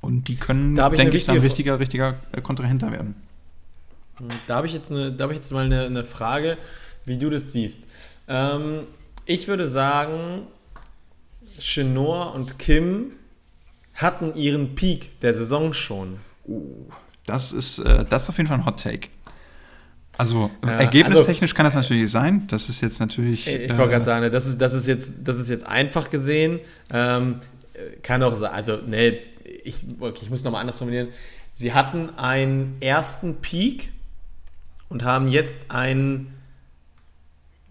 Und 0.00 0.28
die 0.28 0.36
können, 0.36 0.74
denke 0.74 1.16
ich, 1.16 1.24
dann 1.24 1.38
richtiger, 1.38 1.78
richtiger 1.78 2.16
äh, 2.32 2.40
Kontrahenter 2.40 2.90
werden. 2.90 3.14
Da 4.46 4.56
habe 4.56 4.66
ich, 4.66 4.74
jetzt 4.74 4.90
eine, 4.90 5.12
da 5.12 5.24
hab 5.24 5.30
ich 5.30 5.38
jetzt 5.38 5.52
mal 5.52 5.64
eine, 5.64 5.84
eine 5.84 6.04
Frage, 6.04 6.58
wie 7.04 7.16
du 7.16 7.30
das 7.30 7.52
siehst. 7.52 7.84
Ähm, 8.28 8.80
ich 9.24 9.48
würde 9.48 9.66
sagen, 9.66 10.46
Chenor 11.58 12.34
und 12.34 12.58
Kim 12.58 13.12
hatten 13.94 14.34
ihren 14.34 14.74
Peak 14.74 15.20
der 15.20 15.34
Saison 15.34 15.72
schon. 15.72 16.18
Uh, 16.46 16.86
das 17.26 17.52
ist, 17.52 17.78
äh, 17.78 18.04
das 18.08 18.24
ist 18.24 18.30
auf 18.30 18.36
jeden 18.38 18.48
Fall 18.48 18.58
ein 18.58 18.66
Hot 18.66 18.82
Take. 18.82 19.08
Also 20.16 20.50
ja, 20.64 20.72
ergebnistechnisch 20.72 21.52
also, 21.52 21.54
kann 21.54 21.64
das 21.64 21.74
natürlich 21.74 22.10
sein. 22.10 22.46
Das 22.48 22.68
ist 22.68 22.82
jetzt 22.82 23.00
natürlich. 23.00 23.46
Ich, 23.46 23.70
wollte 23.70 23.92
gerade 23.92 24.02
äh, 24.02 24.02
sagen, 24.02 24.32
das 24.32 24.46
ist, 24.46 24.60
das, 24.60 24.74
ist 24.74 24.86
jetzt, 24.86 25.14
das 25.24 25.38
ist 25.38 25.48
jetzt 25.48 25.66
einfach 25.66 26.10
gesehen. 26.10 26.60
Ähm, 26.92 27.40
kann 28.02 28.22
auch 28.22 28.34
sein, 28.34 28.52
also 28.52 28.76
ne, 28.86 29.18
ich, 29.44 29.84
okay, 29.98 30.20
ich 30.22 30.30
muss 30.30 30.44
nochmal 30.44 30.60
anders 30.60 30.78
formulieren. 30.78 31.08
Sie 31.52 31.72
hatten 31.74 32.10
einen 32.18 32.76
ersten 32.80 33.36
Peak 33.36 33.92
und 34.88 35.04
haben 35.04 35.28
jetzt 35.28 35.70
einen 35.70 36.34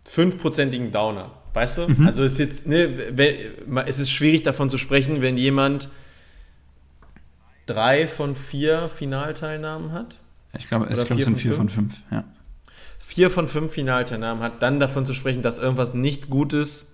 fünfprozentigen 0.06 0.92
Downer. 0.92 1.32
Weißt 1.54 1.80
du? 1.80 1.88
Mhm. 1.88 2.08
Also 2.08 2.24
es 2.24 2.34
ist 2.34 2.40
jetzt, 2.40 2.68
ne, 2.68 3.86
es 3.86 4.00
ist 4.00 4.12
schwierig 4.12 4.44
davon 4.44 4.70
zu 4.70 4.78
sprechen, 4.78 5.22
wenn 5.22 5.38
jemand 5.38 5.90
drei 7.66 8.08
von 8.08 8.36
vier 8.36 8.88
Finalteilnahmen 8.88 9.92
hat. 9.92 10.20
Ich 10.58 10.68
glaube, 10.68 10.86
es 10.86 11.06
glaub, 11.06 11.22
sind 11.22 11.40
vier 11.40 11.54
von 11.54 11.70
fünf, 11.70 12.02
ja. 12.12 12.24
Vier 12.98 13.30
von 13.32 13.48
fünf 13.48 13.74
Finalteilnahmen 13.74 14.44
hat, 14.44 14.62
dann 14.62 14.80
davon 14.80 15.06
zu 15.06 15.14
sprechen, 15.14 15.42
dass 15.42 15.58
irgendwas 15.58 15.94
nicht 15.94 16.30
gut 16.30 16.54
ist, 16.54 16.88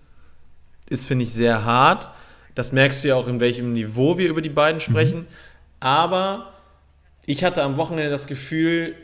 ist, 0.89 1.05
finde 1.05 1.23
ich, 1.23 1.33
sehr 1.33 1.65
hart. 1.65 2.09
Das 2.55 2.71
merkst 2.71 3.03
du 3.03 3.09
ja 3.09 3.15
auch, 3.15 3.27
in 3.27 3.39
welchem 3.39 3.73
Niveau 3.73 4.17
wir 4.17 4.29
über 4.29 4.41
die 4.41 4.49
beiden 4.49 4.79
sprechen. 4.79 5.21
Mhm. 5.21 5.27
Aber 5.79 6.53
ich 7.25 7.43
hatte 7.43 7.63
am 7.63 7.77
Wochenende 7.77 8.09
das 8.09 8.27
Gefühl, 8.27 8.95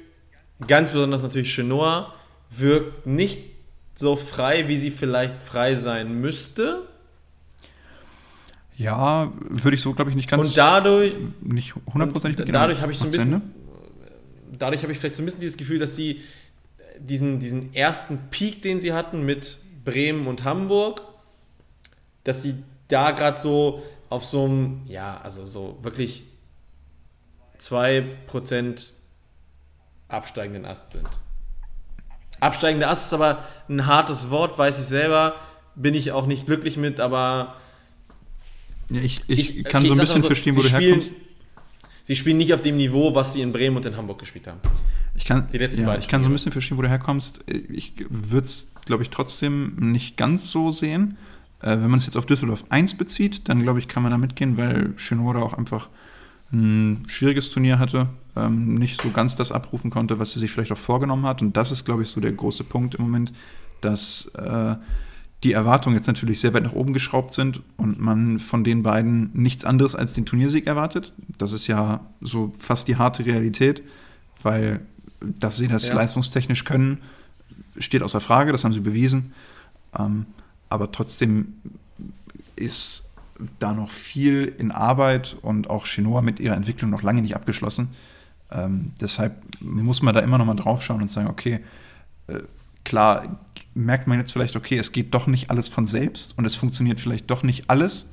ganz 0.68 0.92
besonders 0.92 1.22
natürlich 1.22 1.54
Chenoa, 1.54 2.14
wirkt 2.50 3.06
nicht 3.06 3.40
so 3.96 4.16
frei, 4.16 4.68
wie 4.68 4.78
sie 4.78 4.92
vielleicht 4.92 5.42
frei 5.42 5.76
sein 5.76 6.20
müsste. 6.22 6.88
Ja, 8.78 9.32
würde 9.50 9.76
ich 9.76 9.82
so, 9.82 9.94
glaube 9.94 10.10
ich, 10.10 10.16
nicht 10.16 10.30
ganz. 10.30 10.48
Und 10.48 10.58
dadurch. 10.58 11.14
Nicht 11.42 11.76
hundertprozentig 11.94 12.50
Dadurch 12.52 12.82
habe 12.82 12.92
ich 12.92 12.98
so 12.98 13.06
ein 13.06 13.12
bisschen. 13.12 13.42
Dadurch 14.58 14.82
habe 14.82 14.92
ich 14.92 15.00
vielleicht 15.00 15.16
so 15.16 15.22
ein 15.22 15.26
bisschen 15.26 15.42
dieses 15.42 15.58
Gefühl, 15.58 15.80
dass 15.80 15.96
sie 15.96 16.22
diesen, 17.00 17.40
diesen 17.40 17.74
ersten 17.74 18.18
Peak, 18.30 18.62
den 18.62 18.80
sie 18.80 18.94
hatten 18.94 19.26
mit 19.26 19.58
Bremen 19.84 20.28
und 20.28 20.44
Hamburg, 20.44 21.02
dass 22.24 22.44
sie 22.44 22.56
da 22.92 23.12
gerade 23.12 23.40
so 23.40 23.84
auf 24.10 24.26
so 24.26 24.46
einem, 24.46 24.82
ja, 24.86 25.20
also 25.24 25.46
so 25.46 25.78
wirklich 25.82 26.24
2% 27.60 28.90
absteigenden 30.08 30.66
Ast 30.66 30.94
sind. 30.94 31.08
Absteigender 32.40 32.90
Ast 32.90 33.08
ist 33.08 33.14
aber 33.14 33.46
ein 33.70 33.86
hartes 33.86 34.30
Wort, 34.30 34.58
weiß 34.58 34.80
ich 34.80 34.86
selber, 34.86 35.36
bin 35.76 35.94
ich 35.94 36.12
auch 36.12 36.26
nicht 36.26 36.46
glücklich 36.46 36.78
mit, 36.78 37.00
aber. 37.00 37.56
Ja, 38.90 39.02
ich, 39.02 39.22
ich, 39.28 39.60
ich, 39.60 39.64
kann 39.64 39.84
okay, 39.84 39.94
so 39.94 39.94
ein 39.94 40.00
bisschen 40.00 40.22
so, 40.22 40.28
verstehen, 40.28 40.56
wo 40.58 40.62
du 40.62 40.68
spielen, 40.68 40.82
herkommst. 40.82 41.14
Sie 42.04 42.16
spielen 42.16 42.38
nicht 42.38 42.54
auf 42.54 42.62
dem 42.62 42.78
Niveau, 42.78 43.16
was 43.16 43.34
sie 43.34 43.42
in 43.42 43.54
Bremen 43.54 43.78
und 43.78 43.86
in 43.86 43.96
Hamburg 43.96 44.20
gespielt 44.20 44.48
haben. 44.48 44.60
Ich 45.16 45.24
kann, 45.24 45.48
Die 45.52 45.58
letzten 45.58 45.84
ja, 45.84 45.98
ich 45.98 46.08
kann 46.08 46.24
so 46.24 46.30
ein 46.30 46.34
bisschen 46.34 46.52
verstehen, 46.52 46.78
wo 46.78 46.82
du 46.82 46.90
herkommst. 46.90 47.42
Ich 47.48 47.94
würde 48.10 48.48
es, 48.48 48.72
glaube 48.86 49.04
ich, 49.04 49.10
trotzdem 49.10 49.76
nicht 49.92 50.18
ganz 50.18 50.50
so 50.50 50.72
sehen. 50.72 51.18
Äh, 51.62 51.70
wenn 51.70 51.90
man 51.90 52.00
es 52.00 52.06
jetzt 52.06 52.18
auf 52.18 52.26
Düsseldorf 52.26 52.66
1 52.70 52.96
bezieht, 52.96 53.50
dann 53.50 53.62
glaube 53.62 53.80
ich, 53.80 53.88
kann 53.88 54.04
man 54.04 54.12
da 54.12 54.18
mitgehen, 54.18 54.58
weil 54.58 54.94
Schönora 54.96 55.42
auch 55.42 55.54
einfach 55.54 55.90
ein 56.52 57.04
schwieriges 57.08 57.50
Turnier 57.50 57.80
hatte, 57.80 58.10
ähm, 58.36 58.76
nicht 58.76 59.02
so 59.02 59.10
ganz 59.12 59.36
das 59.36 59.52
abrufen 59.52 59.90
konnte, 59.90 60.20
was 60.20 60.34
sie 60.34 60.40
sich 60.40 60.52
vielleicht 60.52 60.72
auch 60.72 60.78
vorgenommen 60.78 61.26
hat. 61.26 61.42
Und 61.42 61.56
das 61.56 61.72
ist, 61.72 61.86
glaube 61.86 62.04
ich, 62.04 62.10
so 62.10 62.20
der 62.20 62.34
große 62.34 62.64
Punkt 62.64 62.96
im 62.96 63.06
Moment, 63.06 63.32
dass 63.80 64.26
äh, 64.36 64.76
die 65.44 65.54
Erwartungen 65.54 65.96
jetzt 65.96 66.08
natürlich 66.08 66.40
sehr 66.40 66.54
weit 66.54 66.64
nach 66.64 66.74
oben 66.74 66.94
geschraubt 66.94 67.32
sind 67.32 67.62
und 67.78 68.00
man 68.00 68.40
von 68.40 68.64
den 68.64 68.84
beiden 68.84 69.32
nichts 69.34 69.66
anderes 69.66 69.96
als 69.96 70.14
den 70.14 70.26
Turniersieg 70.26 70.68
erwartet. 70.68 71.14
Das 71.38 71.52
ist 71.52 71.68
ja 71.68 72.02
so 72.20 72.54
fast 72.60 72.88
die 72.88 72.98
harte 72.98 73.26
Realität, 73.26 73.82
weil 74.44 74.82
dass 75.22 75.58
sie 75.58 75.68
das 75.68 75.88
ja. 75.88 75.96
leistungstechnisch 75.96 76.64
können, 76.64 77.00
steht 77.78 78.04
außer 78.04 78.20
Frage, 78.20 78.52
das 78.52 78.64
haben 78.64 78.74
sie 78.74 78.80
bewiesen. 78.80 79.34
Ähm, 79.98 80.26
aber 80.72 80.92
trotzdem 80.92 81.56
ist 82.56 83.10
da 83.60 83.74
noch 83.74 83.90
viel 83.90 84.54
in 84.58 84.72
Arbeit 84.72 85.36
und 85.42 85.70
auch 85.70 85.86
Chinoa 85.86 86.22
mit 86.22 86.40
ihrer 86.40 86.56
Entwicklung 86.56 86.92
noch 86.92 87.02
lange 87.02 87.22
nicht 87.22 87.36
abgeschlossen. 87.36 87.90
Ähm, 88.52 88.94
deshalb 89.02 89.42
muss 89.62 90.02
man 90.02 90.14
da 90.14 90.22
immer 90.22 90.38
noch 90.38 90.46
mal 90.46 90.56
drauf 90.56 90.82
schauen 90.84 91.02
und 91.02 91.12
sagen, 91.12 91.28
okay, 91.28 91.62
äh, 92.28 92.40
klar 92.84 93.40
merkt 93.74 94.08
man 94.08 94.20
jetzt 94.20 94.32
vielleicht, 94.32 94.56
okay, 94.56 94.78
es 94.78 94.92
geht 94.92 95.14
doch 95.14 95.28
nicht 95.28 95.50
alles 95.50 95.70
von 95.70 95.86
selbst 95.86 96.38
und 96.38 96.46
es 96.46 96.56
funktioniert 96.56 97.00
vielleicht 97.00 97.30
doch 97.32 97.44
nicht 97.44 97.70
alles. 97.70 98.10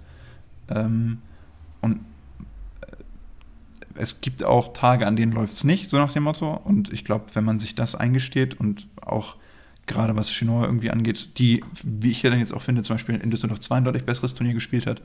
Ähm, 0.68 1.18
und 1.80 2.00
äh, 2.80 2.96
es 3.96 4.20
gibt 4.20 4.42
auch 4.44 4.72
Tage, 4.72 5.06
an 5.06 5.16
denen 5.16 5.32
läuft 5.32 5.52
es 5.52 5.64
nicht, 5.64 5.90
so 5.90 5.96
nach 5.98 6.12
dem 6.12 6.22
Motto. 6.24 6.52
Und 6.52 6.92
ich 6.92 7.04
glaube, 7.04 7.26
wenn 7.34 7.44
man 7.44 7.58
sich 7.58 7.74
das 7.74 7.94
eingesteht 7.94 8.58
und 8.58 8.86
auch 9.00 9.36
gerade 9.88 10.14
was 10.14 10.30
Chinois 10.30 10.64
irgendwie 10.64 10.90
angeht, 10.90 11.38
die, 11.38 11.64
wie 11.82 12.10
ich 12.10 12.22
ja 12.22 12.30
dann 12.30 12.38
jetzt 12.38 12.52
auch 12.52 12.62
finde, 12.62 12.82
zum 12.82 12.94
Beispiel 12.94 13.16
in 13.16 13.30
Düsseldorf 13.30 13.60
2 13.60 13.76
ein 13.78 13.84
deutlich 13.84 14.04
besseres 14.04 14.34
Turnier 14.34 14.54
gespielt 14.54 14.86
hat, 14.86 15.02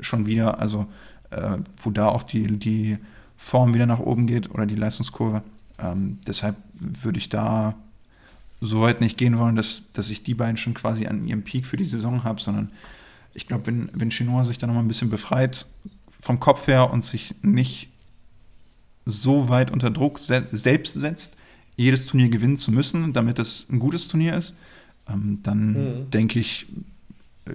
schon 0.00 0.26
wieder, 0.26 0.60
also 0.60 0.86
äh, 1.30 1.58
wo 1.82 1.90
da 1.90 2.08
auch 2.08 2.22
die, 2.22 2.58
die 2.58 2.98
Form 3.36 3.74
wieder 3.74 3.86
nach 3.86 4.00
oben 4.00 4.26
geht 4.26 4.50
oder 4.50 4.66
die 4.66 4.74
Leistungskurve. 4.74 5.42
Ähm, 5.78 6.18
deshalb 6.26 6.56
würde 6.74 7.18
ich 7.18 7.28
da 7.28 7.74
so 8.60 8.82
weit 8.82 9.00
nicht 9.00 9.18
gehen 9.18 9.38
wollen, 9.38 9.56
dass, 9.56 9.92
dass 9.92 10.10
ich 10.10 10.22
die 10.22 10.34
beiden 10.34 10.56
schon 10.56 10.74
quasi 10.74 11.06
an 11.06 11.26
ihrem 11.26 11.42
Peak 11.42 11.66
für 11.66 11.76
die 11.76 11.84
Saison 11.84 12.22
habe, 12.22 12.40
sondern 12.40 12.70
ich 13.34 13.48
glaube, 13.48 13.66
wenn, 13.66 13.90
wenn 13.92 14.10
Chinois 14.10 14.44
sich 14.44 14.58
da 14.58 14.66
nochmal 14.66 14.84
ein 14.84 14.88
bisschen 14.88 15.10
befreit 15.10 15.66
vom 16.08 16.38
Kopf 16.38 16.66
her 16.68 16.90
und 16.90 17.04
sich 17.04 17.34
nicht 17.42 17.88
so 19.04 19.48
weit 19.48 19.72
unter 19.72 19.90
Druck 19.90 20.18
se 20.18 20.46
selbst 20.52 20.94
setzt, 20.94 21.36
jedes 21.76 22.06
Turnier 22.06 22.28
gewinnen 22.28 22.56
zu 22.56 22.72
müssen, 22.72 23.12
damit 23.12 23.38
es 23.38 23.68
ein 23.70 23.78
gutes 23.78 24.08
Turnier 24.08 24.36
ist, 24.36 24.56
ähm, 25.08 25.40
dann 25.42 25.72
mhm. 25.72 26.10
denke 26.10 26.38
ich, 26.38 26.66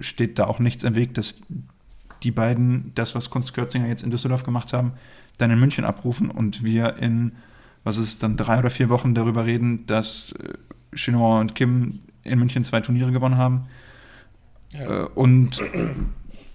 steht 0.00 0.38
da 0.38 0.46
auch 0.46 0.58
nichts 0.58 0.84
im 0.84 0.94
Weg, 0.94 1.14
dass 1.14 1.40
die 2.22 2.30
beiden 2.30 2.92
das, 2.94 3.14
was 3.14 3.30
Kunst 3.30 3.54
Kürzinger 3.54 3.86
jetzt 3.88 4.02
in 4.02 4.10
Düsseldorf 4.10 4.42
gemacht 4.42 4.72
haben, 4.72 4.92
dann 5.38 5.50
in 5.50 5.60
München 5.60 5.84
abrufen 5.84 6.30
und 6.30 6.64
wir 6.64 6.96
in, 6.96 7.32
was 7.84 7.96
ist 7.96 8.22
dann, 8.22 8.36
drei 8.36 8.58
oder 8.58 8.70
vier 8.70 8.88
Wochen 8.88 9.14
darüber 9.14 9.46
reden, 9.46 9.86
dass 9.86 10.34
Chinois 10.92 11.40
und 11.40 11.54
Kim 11.54 12.00
in 12.24 12.38
München 12.38 12.64
zwei 12.64 12.80
Turniere 12.80 13.12
gewonnen 13.12 13.36
haben 13.36 13.66
ja. 14.72 15.04
äh, 15.04 15.08
und 15.14 15.62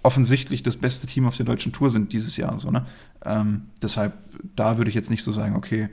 offensichtlich 0.02 0.62
das 0.62 0.76
beste 0.76 1.06
Team 1.06 1.26
auf 1.26 1.36
der 1.36 1.46
deutschen 1.46 1.72
Tour 1.72 1.90
sind 1.90 2.12
dieses 2.12 2.36
Jahr. 2.36 2.60
So, 2.60 2.70
ne? 2.70 2.84
Ähm, 3.24 3.62
deshalb, 3.80 4.12
da 4.54 4.76
würde 4.76 4.90
ich 4.90 4.94
jetzt 4.94 5.10
nicht 5.10 5.24
so 5.24 5.32
sagen, 5.32 5.56
okay, 5.56 5.84
äh, 5.84 5.88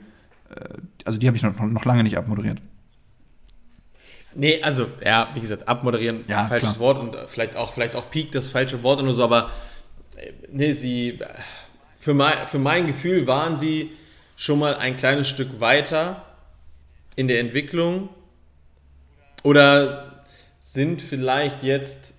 also 1.04 1.18
die 1.18 1.26
habe 1.26 1.36
ich 1.36 1.42
noch, 1.42 1.58
noch 1.58 1.84
lange 1.84 2.02
nicht 2.02 2.16
abmoderiert. 2.16 2.60
Nee, 4.34 4.62
also, 4.62 4.86
ja, 5.04 5.30
wie 5.34 5.40
gesagt, 5.40 5.68
abmoderieren, 5.68 6.24
ja, 6.26 6.46
falsches 6.46 6.76
klar. 6.76 6.80
Wort 6.80 6.98
und 6.98 7.16
vielleicht 7.28 7.56
auch, 7.56 7.72
vielleicht 7.72 7.94
auch 7.94 8.10
Peak, 8.10 8.32
das 8.32 8.48
falsche 8.48 8.82
Wort 8.82 9.00
oder 9.00 9.12
so, 9.12 9.24
aber 9.24 9.50
äh, 10.16 10.32
nee, 10.50 10.72
sie, 10.72 11.18
für 11.98 12.14
mein, 12.14 12.46
für 12.46 12.58
mein 12.58 12.86
Gefühl 12.86 13.26
waren 13.26 13.56
sie 13.56 13.90
schon 14.36 14.58
mal 14.58 14.74
ein 14.76 14.96
kleines 14.96 15.28
Stück 15.28 15.60
weiter 15.60 16.24
in 17.14 17.28
der 17.28 17.40
Entwicklung 17.40 18.08
oder 19.42 20.24
sind 20.58 21.02
vielleicht 21.02 21.62
jetzt 21.62 22.14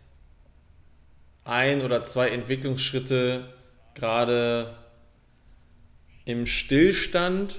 ein 1.45 1.81
oder 1.81 2.03
zwei 2.03 2.29
Entwicklungsschritte 2.29 3.53
gerade 3.95 4.75
im 6.25 6.45
Stillstand 6.45 7.55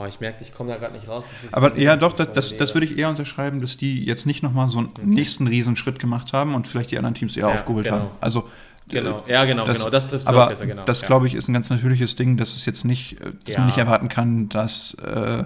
Oh, 0.00 0.06
ich 0.06 0.20
merke, 0.20 0.44
ich 0.44 0.52
komme 0.52 0.70
da 0.70 0.76
gerade 0.76 0.94
nicht 0.94 1.08
raus. 1.08 1.24
Aber 1.50 1.76
ja, 1.76 1.96
doch, 1.96 2.12
das, 2.12 2.30
das, 2.32 2.56
das, 2.56 2.74
würde 2.74 2.86
ich 2.86 2.96
eher 2.96 3.08
unterschreiben, 3.08 3.60
dass 3.60 3.76
die 3.76 4.04
jetzt 4.04 4.26
nicht 4.26 4.44
nochmal 4.44 4.68
so 4.68 4.78
einen 4.78 4.88
okay. 4.88 5.00
nächsten 5.04 5.48
Riesenschritt 5.48 5.98
gemacht 5.98 6.32
haben 6.32 6.54
und 6.54 6.68
vielleicht 6.68 6.92
die 6.92 6.98
anderen 6.98 7.14
Teams 7.14 7.36
eher 7.36 7.48
ja, 7.48 7.54
aufgeholt 7.54 7.86
genau. 7.86 7.96
haben. 7.96 8.08
Also, 8.20 8.48
genau, 8.88 9.24
ja, 9.26 9.44
genau, 9.44 9.64
das, 9.64 9.78
genau. 9.78 9.90
Das 9.90 10.08
trifft 10.08 10.28
aber 10.28 10.48
besser, 10.48 10.66
genau. 10.66 10.84
Das, 10.84 11.00
ja. 11.00 11.08
glaube 11.08 11.26
ich, 11.26 11.34
ist 11.34 11.48
ein 11.48 11.52
ganz 11.52 11.68
natürliches 11.68 12.14
Ding, 12.14 12.36
dass 12.36 12.54
es 12.54 12.64
jetzt 12.64 12.84
nicht, 12.84 13.20
äh, 13.20 13.32
dass 13.44 13.54
ja. 13.54 13.60
man 13.60 13.66
nicht 13.68 13.78
erwarten 13.78 14.08
kann, 14.08 14.48
dass 14.48 14.94
äh, 14.94 15.44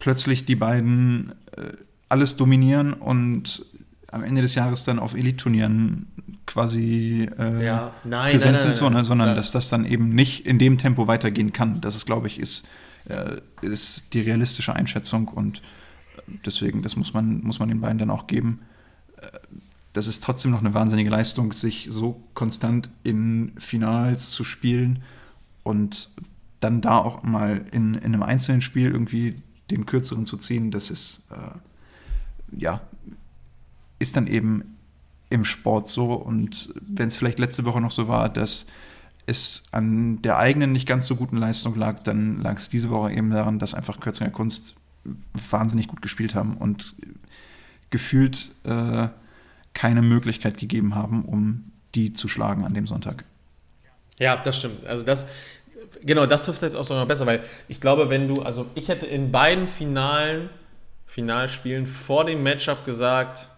plötzlich 0.00 0.44
die 0.44 0.56
beiden 0.56 1.32
äh, 1.56 1.72
alles 2.08 2.36
dominieren 2.36 2.94
und 2.94 3.64
am 4.10 4.24
Ende 4.24 4.42
des 4.42 4.56
Jahres 4.56 4.82
dann 4.82 4.98
auf 4.98 5.14
Elite-Turnieren 5.14 6.06
quasi 6.46 7.28
äh, 7.38 7.64
ja. 7.64 7.92
nein, 8.02 8.32
Präsenz 8.32 8.44
nein, 8.44 8.52
nein, 8.52 8.62
sind, 8.62 8.74
so, 8.74 8.90
ne? 8.90 9.04
sondern 9.04 9.36
dass 9.36 9.52
das 9.52 9.68
dann 9.68 9.84
eben 9.84 10.08
nicht 10.08 10.46
in 10.46 10.58
dem 10.58 10.78
Tempo 10.78 11.06
weitergehen 11.06 11.52
kann. 11.52 11.80
Das 11.80 11.94
ist, 11.94 12.06
glaube 12.06 12.26
ich, 12.26 12.40
ist 12.40 12.66
äh, 13.08 13.40
ist 13.62 14.12
die 14.14 14.20
realistische 14.20 14.74
Einschätzung 14.74 15.28
und 15.28 15.62
deswegen, 16.44 16.82
das 16.82 16.96
muss 16.96 17.14
man, 17.14 17.42
muss 17.42 17.58
man 17.58 17.68
den 17.68 17.80
beiden 17.80 17.98
dann 17.98 18.10
auch 18.10 18.26
geben. 18.26 18.60
Äh, 19.18 19.38
das 19.92 20.06
ist 20.06 20.22
trotzdem 20.22 20.50
noch 20.50 20.60
eine 20.60 20.74
wahnsinnige 20.74 21.08
Leistung, 21.08 21.52
sich 21.52 21.88
so 21.90 22.22
konstant 22.34 22.90
in 23.02 23.52
Finals 23.58 24.30
zu 24.30 24.44
spielen 24.44 25.02
und 25.62 26.10
dann 26.60 26.80
da 26.80 26.98
auch 26.98 27.22
mal 27.22 27.64
in, 27.72 27.94
in 27.94 28.04
einem 28.04 28.22
einzelnen 28.22 28.60
Spiel 28.60 28.90
irgendwie 28.90 29.36
den 29.70 29.86
kürzeren 29.86 30.26
zu 30.26 30.36
ziehen, 30.36 30.70
das 30.70 30.90
ist, 30.90 31.22
äh, 31.30 32.58
ja, 32.58 32.80
ist 33.98 34.16
dann 34.16 34.26
eben 34.26 34.76
im 35.30 35.44
Sport 35.44 35.88
so. 35.88 36.12
Und 36.12 36.72
wenn 36.80 37.08
es 37.08 37.16
vielleicht 37.16 37.38
letzte 37.38 37.64
Woche 37.64 37.80
noch 37.80 37.90
so 37.90 38.08
war, 38.08 38.28
dass 38.28 38.66
es 39.26 39.64
an 39.72 40.22
der 40.22 40.38
eigenen 40.38 40.72
nicht 40.72 40.86
ganz 40.86 41.06
so 41.06 41.16
guten 41.16 41.36
Leistung 41.36 41.76
lag, 41.76 42.00
dann 42.02 42.40
lag 42.40 42.56
es 42.56 42.68
diese 42.68 42.90
Woche 42.90 43.12
eben 43.12 43.30
daran, 43.30 43.58
dass 43.58 43.74
einfach 43.74 44.00
Kürzinger 44.00 44.30
Kunst 44.30 44.76
wahnsinnig 45.50 45.88
gut 45.88 46.00
gespielt 46.00 46.34
haben 46.34 46.56
und 46.56 46.94
gefühlt 47.90 48.52
äh, 48.64 49.08
keine 49.74 50.02
Möglichkeit 50.02 50.58
gegeben 50.58 50.94
haben, 50.94 51.24
um 51.24 51.72
die 51.94 52.12
zu 52.12 52.28
schlagen 52.28 52.64
an 52.64 52.74
dem 52.74 52.86
Sonntag. 52.86 53.24
Ja, 54.18 54.36
das 54.36 54.58
stimmt. 54.58 54.86
Also 54.86 55.04
das, 55.04 55.26
genau, 56.02 56.26
das 56.26 56.44
trifft 56.44 56.62
jetzt 56.62 56.76
auch 56.76 56.88
noch 56.88 57.06
besser, 57.06 57.26
weil 57.26 57.42
ich 57.68 57.80
glaube, 57.80 58.10
wenn 58.10 58.28
du, 58.28 58.42
also 58.42 58.66
ich 58.74 58.88
hätte 58.88 59.06
in 59.06 59.32
beiden 59.32 59.68
finalen 59.68 60.48
Finalspielen 61.04 61.86
vor 61.86 62.24
dem 62.24 62.42
Matchup 62.42 62.84
gesagt, 62.84 63.48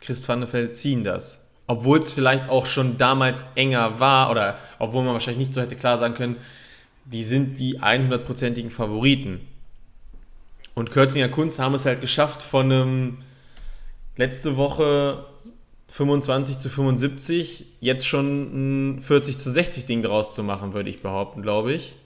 Christ 0.00 0.28
van 0.28 0.40
der 0.40 0.52
Velde 0.52 0.72
ziehen 0.72 1.04
das 1.04 1.47
obwohl 1.68 2.00
es 2.00 2.12
vielleicht 2.12 2.48
auch 2.48 2.66
schon 2.66 2.98
damals 2.98 3.44
enger 3.54 4.00
war 4.00 4.30
oder 4.30 4.58
obwohl 4.78 5.04
man 5.04 5.12
wahrscheinlich 5.12 5.46
nicht 5.46 5.54
so 5.54 5.60
hätte 5.60 5.76
klar 5.76 5.98
sagen 5.98 6.14
können, 6.14 6.36
die 7.04 7.22
sind 7.22 7.58
die 7.58 7.78
100%igen 7.80 8.70
Favoriten. 8.70 9.40
Und 10.74 10.90
Kürzinger 10.90 11.28
Kunst 11.28 11.58
haben 11.58 11.74
es 11.74 11.84
halt 11.84 12.00
geschafft, 12.00 12.42
von 12.42 12.72
einem 12.72 13.18
letzte 14.16 14.56
Woche 14.56 15.24
25 15.88 16.58
zu 16.58 16.68
75 16.68 17.64
jetzt 17.80 18.06
schon 18.06 18.96
ein 18.96 19.02
40 19.02 19.38
zu 19.38 19.50
60 19.50 19.86
Ding 19.86 20.02
draus 20.02 20.34
zu 20.34 20.42
machen, 20.42 20.72
würde 20.72 20.90
ich 20.90 21.02
behaupten, 21.02 21.42
glaube 21.42 21.72
ich. 21.72 21.96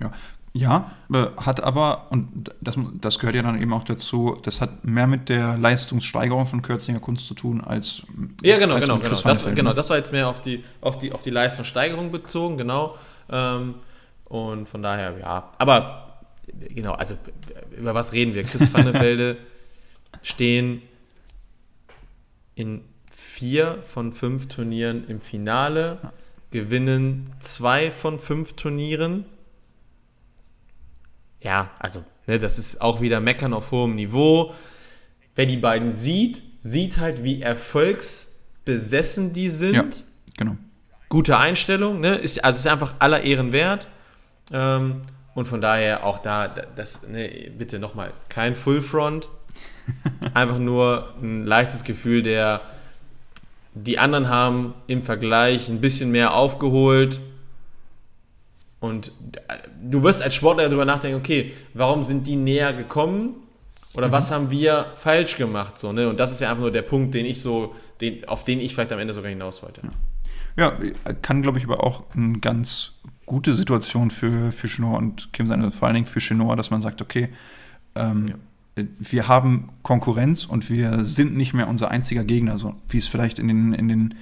Ja, 0.00 0.12
ja, 0.56 0.90
äh, 1.12 1.26
hat 1.36 1.62
aber, 1.62 2.06
und 2.10 2.50
das, 2.60 2.78
das 3.00 3.18
gehört 3.18 3.36
ja 3.36 3.42
dann 3.42 3.60
eben 3.60 3.72
auch 3.72 3.84
dazu, 3.84 4.38
das 4.42 4.60
hat 4.60 4.84
mehr 4.84 5.06
mit 5.06 5.28
der 5.28 5.58
Leistungssteigerung 5.58 6.46
von 6.46 6.62
Kürzinger 6.62 6.98
Kunst 6.98 7.26
zu 7.26 7.34
tun 7.34 7.60
als. 7.60 8.02
Ja, 8.42 8.56
genau, 8.56 8.74
als 8.74 8.86
genau, 8.86 8.98
genau. 8.98 9.08
Das, 9.10 9.54
genau. 9.54 9.72
Das 9.74 9.90
war 9.90 9.98
jetzt 9.98 10.12
mehr 10.12 10.28
auf 10.28 10.40
die, 10.40 10.64
auf 10.80 10.98
die, 10.98 11.12
auf 11.12 11.22
die 11.22 11.30
Leistungssteigerung 11.30 12.10
bezogen, 12.10 12.56
genau. 12.56 12.96
Ähm, 13.30 13.74
und 14.24 14.66
von 14.68 14.82
daher, 14.82 15.18
ja. 15.18 15.50
Aber, 15.58 16.20
genau, 16.46 16.92
also 16.92 17.16
über 17.76 17.94
was 17.94 18.14
reden 18.14 18.34
wir? 18.34 18.44
Chris 18.44 18.72
Vannefelde 18.72 19.36
stehen 20.22 20.80
in 22.54 22.82
vier 23.10 23.82
von 23.82 24.14
fünf 24.14 24.48
Turnieren 24.48 25.06
im 25.08 25.20
Finale, 25.20 25.98
gewinnen 26.50 27.30
zwei 27.40 27.90
von 27.90 28.20
fünf 28.20 28.54
Turnieren 28.54 29.26
ja, 31.46 31.70
also, 31.78 32.04
ne, 32.26 32.38
das 32.40 32.58
ist 32.58 32.80
auch 32.80 33.00
wieder 33.00 33.20
Meckern 33.20 33.52
auf 33.52 33.70
hohem 33.70 33.94
Niveau. 33.94 34.52
Wer 35.36 35.46
die 35.46 35.56
beiden 35.56 35.92
sieht, 35.92 36.42
sieht 36.58 36.98
halt, 36.98 37.22
wie 37.22 37.40
erfolgsbesessen 37.40 39.32
die 39.32 39.48
sind. 39.48 39.74
Ja, 39.76 39.84
genau. 40.36 40.56
Gute 41.08 41.38
Einstellung, 41.38 42.00
ne? 42.00 42.16
Ist, 42.16 42.44
also 42.44 42.56
ist 42.56 42.66
einfach 42.66 42.96
aller 42.98 43.22
Ehren 43.22 43.52
wert. 43.52 43.86
Ähm, 44.52 45.02
und 45.36 45.46
von 45.46 45.60
daher 45.60 46.04
auch 46.04 46.18
da, 46.18 46.48
das, 46.48 47.06
ne, 47.06 47.52
bitte 47.56 47.78
nochmal, 47.78 48.12
kein 48.28 48.56
Full 48.56 48.82
Front. 48.82 49.28
Einfach 50.34 50.58
nur 50.58 51.14
ein 51.22 51.44
leichtes 51.46 51.84
Gefühl 51.84 52.24
der, 52.24 52.62
die 53.72 54.00
anderen 54.00 54.28
haben 54.28 54.74
im 54.88 55.04
Vergleich 55.04 55.68
ein 55.68 55.80
bisschen 55.80 56.10
mehr 56.10 56.34
aufgeholt 56.34 57.20
Und 58.80 59.12
äh, 59.48 59.54
du 59.82 60.02
wirst 60.02 60.22
als 60.22 60.34
Sportler 60.34 60.64
darüber 60.64 60.84
nachdenken, 60.84 61.18
okay, 61.18 61.52
warum 61.74 62.02
sind 62.02 62.26
die 62.26 62.36
näher 62.36 62.72
gekommen? 62.72 63.34
Oder 63.94 64.08
mhm. 64.08 64.12
was 64.12 64.30
haben 64.30 64.50
wir 64.50 64.86
falsch 64.94 65.36
gemacht? 65.36 65.78
So, 65.78 65.92
ne? 65.92 66.08
Und 66.08 66.20
das 66.20 66.32
ist 66.32 66.40
ja 66.40 66.50
einfach 66.50 66.62
nur 66.62 66.72
der 66.72 66.82
Punkt, 66.82 67.14
den 67.14 67.24
ich 67.24 67.40
so, 67.40 67.74
den, 68.00 68.28
auf 68.28 68.44
den 68.44 68.60
ich 68.60 68.74
vielleicht 68.74 68.92
am 68.92 68.98
Ende 68.98 69.14
sogar 69.14 69.30
hinaus 69.30 69.62
wollte. 69.62 69.80
Ja, 70.56 70.72
ja 70.80 71.12
kann, 71.14 71.42
glaube 71.42 71.58
ich, 71.58 71.64
aber 71.64 71.82
auch 71.82 72.04
eine 72.14 72.38
ganz 72.38 72.92
gute 73.24 73.54
Situation 73.54 74.10
für, 74.10 74.52
für 74.52 74.68
Chinois 74.68 74.96
und 74.96 75.32
Kim 75.32 75.48
sein, 75.48 75.60
also 75.60 75.76
vor 75.76 75.88
allen 75.88 75.96
Dingen 75.96 76.06
für 76.06 76.20
Chinois, 76.20 76.54
dass 76.56 76.70
man 76.70 76.80
sagt, 76.80 77.02
okay, 77.02 77.28
ähm, 77.96 78.26
ja. 78.76 78.84
wir 78.98 79.26
haben 79.26 79.70
Konkurrenz 79.82 80.44
und 80.44 80.70
wir 80.70 81.04
sind 81.04 81.36
nicht 81.36 81.52
mehr 81.52 81.66
unser 81.66 81.90
einziger 81.90 82.22
Gegner, 82.22 82.56
so 82.56 82.74
wie 82.88 82.98
es 82.98 83.08
vielleicht 83.08 83.38
in 83.38 83.48
den, 83.48 83.72
in 83.72 83.88
den 83.88 84.14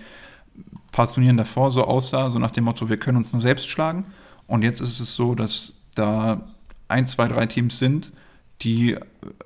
paar 0.91 1.13
Turnieren 1.13 1.37
davor 1.37 1.71
so 1.71 1.85
aussah, 1.85 2.31
so 2.31 2.39
nach 2.39 2.53
dem 2.53 2.65
Motto, 2.65 2.89
wir 2.89 2.97
können 2.97 3.19
uns 3.19 3.33
nur 3.33 3.43
selbst 3.43 3.69
schlagen. 3.69 4.07
Und 4.47 4.63
jetzt 4.63 4.81
ist 4.81 5.01
es 5.01 5.17
so, 5.17 5.35
dass 5.35 5.75
da 5.95 6.49
ein, 6.89 7.07
zwei, 7.07 7.29
drei 7.29 7.47
Teams 7.47 7.79
sind, 7.79 8.13
die, 8.63 8.97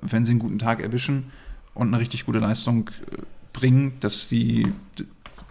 wenn 0.01 0.25
sie 0.25 0.31
einen 0.31 0.39
guten 0.39 0.59
Tag 0.59 0.81
erwischen 0.81 1.31
und 1.73 1.87
eine 1.87 1.99
richtig 1.99 2.25
gute 2.25 2.39
Leistung 2.39 2.89
äh, 2.89 3.21
bringen, 3.53 3.93
dass 3.99 4.29
sie 4.29 4.67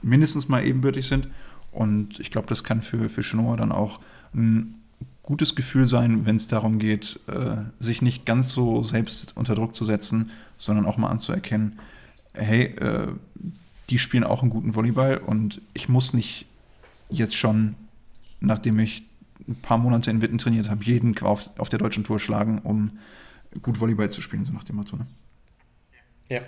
mindestens 0.02 0.48
mal 0.48 0.64
ebenbürtig 0.64 1.06
sind. 1.06 1.28
Und 1.72 2.20
ich 2.20 2.30
glaube, 2.30 2.48
das 2.48 2.64
kann 2.64 2.82
für, 2.82 3.08
für 3.08 3.22
Schnorr 3.22 3.56
dann 3.56 3.72
auch 3.72 4.00
ein 4.34 4.74
gutes 5.22 5.54
Gefühl 5.54 5.86
sein, 5.86 6.24
wenn 6.24 6.36
es 6.36 6.48
darum 6.48 6.78
geht, 6.78 7.20
äh, 7.26 7.56
sich 7.78 8.00
nicht 8.02 8.24
ganz 8.24 8.50
so 8.50 8.82
selbst 8.82 9.36
unter 9.36 9.54
Druck 9.54 9.74
zu 9.74 9.84
setzen, 9.84 10.30
sondern 10.56 10.86
auch 10.86 10.96
mal 10.96 11.10
anzuerkennen, 11.10 11.78
hey, 12.32 12.64
äh, 12.76 13.08
die 13.90 13.98
spielen 13.98 14.24
auch 14.24 14.42
einen 14.42 14.50
guten 14.50 14.74
Volleyball 14.74 15.18
und 15.18 15.60
ich 15.74 15.88
muss 15.88 16.14
nicht 16.14 16.46
jetzt 17.10 17.36
schon, 17.36 17.74
nachdem 18.40 18.78
ich 18.78 19.07
ein 19.46 19.56
paar 19.56 19.78
Monate 19.78 20.10
in 20.10 20.22
Witten 20.22 20.38
trainiert 20.38 20.68
habe, 20.70 20.84
jeden 20.84 21.16
auf, 21.18 21.50
auf 21.58 21.68
der 21.68 21.78
deutschen 21.78 22.04
Tour 22.04 22.18
schlagen, 22.18 22.58
um 22.58 22.98
gut 23.62 23.80
Volleyball 23.80 24.10
zu 24.10 24.20
spielen, 24.20 24.44
so 24.44 24.52
nach 24.52 24.64
dem 24.64 24.76
Motto. 24.76 24.96
Ne? 24.96 25.06
Ja. 26.28 26.40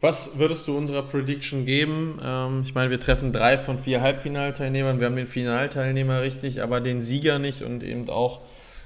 Was 0.00 0.38
würdest 0.38 0.68
du 0.68 0.76
unserer 0.76 1.02
Prediction 1.02 1.64
geben? 1.64 2.18
Ähm, 2.22 2.62
ich 2.64 2.74
meine, 2.74 2.90
wir 2.90 3.00
treffen 3.00 3.32
drei 3.32 3.58
von 3.58 3.78
vier 3.78 4.02
Halbfinalteilnehmern. 4.02 5.00
Wir 5.00 5.06
haben 5.06 5.16
den 5.16 5.26
Finalteilnehmer 5.26 6.20
richtig, 6.20 6.62
aber 6.62 6.80
den 6.80 7.00
Sieger 7.00 7.38
nicht 7.38 7.62
und 7.62 7.82
eben 7.82 8.08
auch 8.10 8.42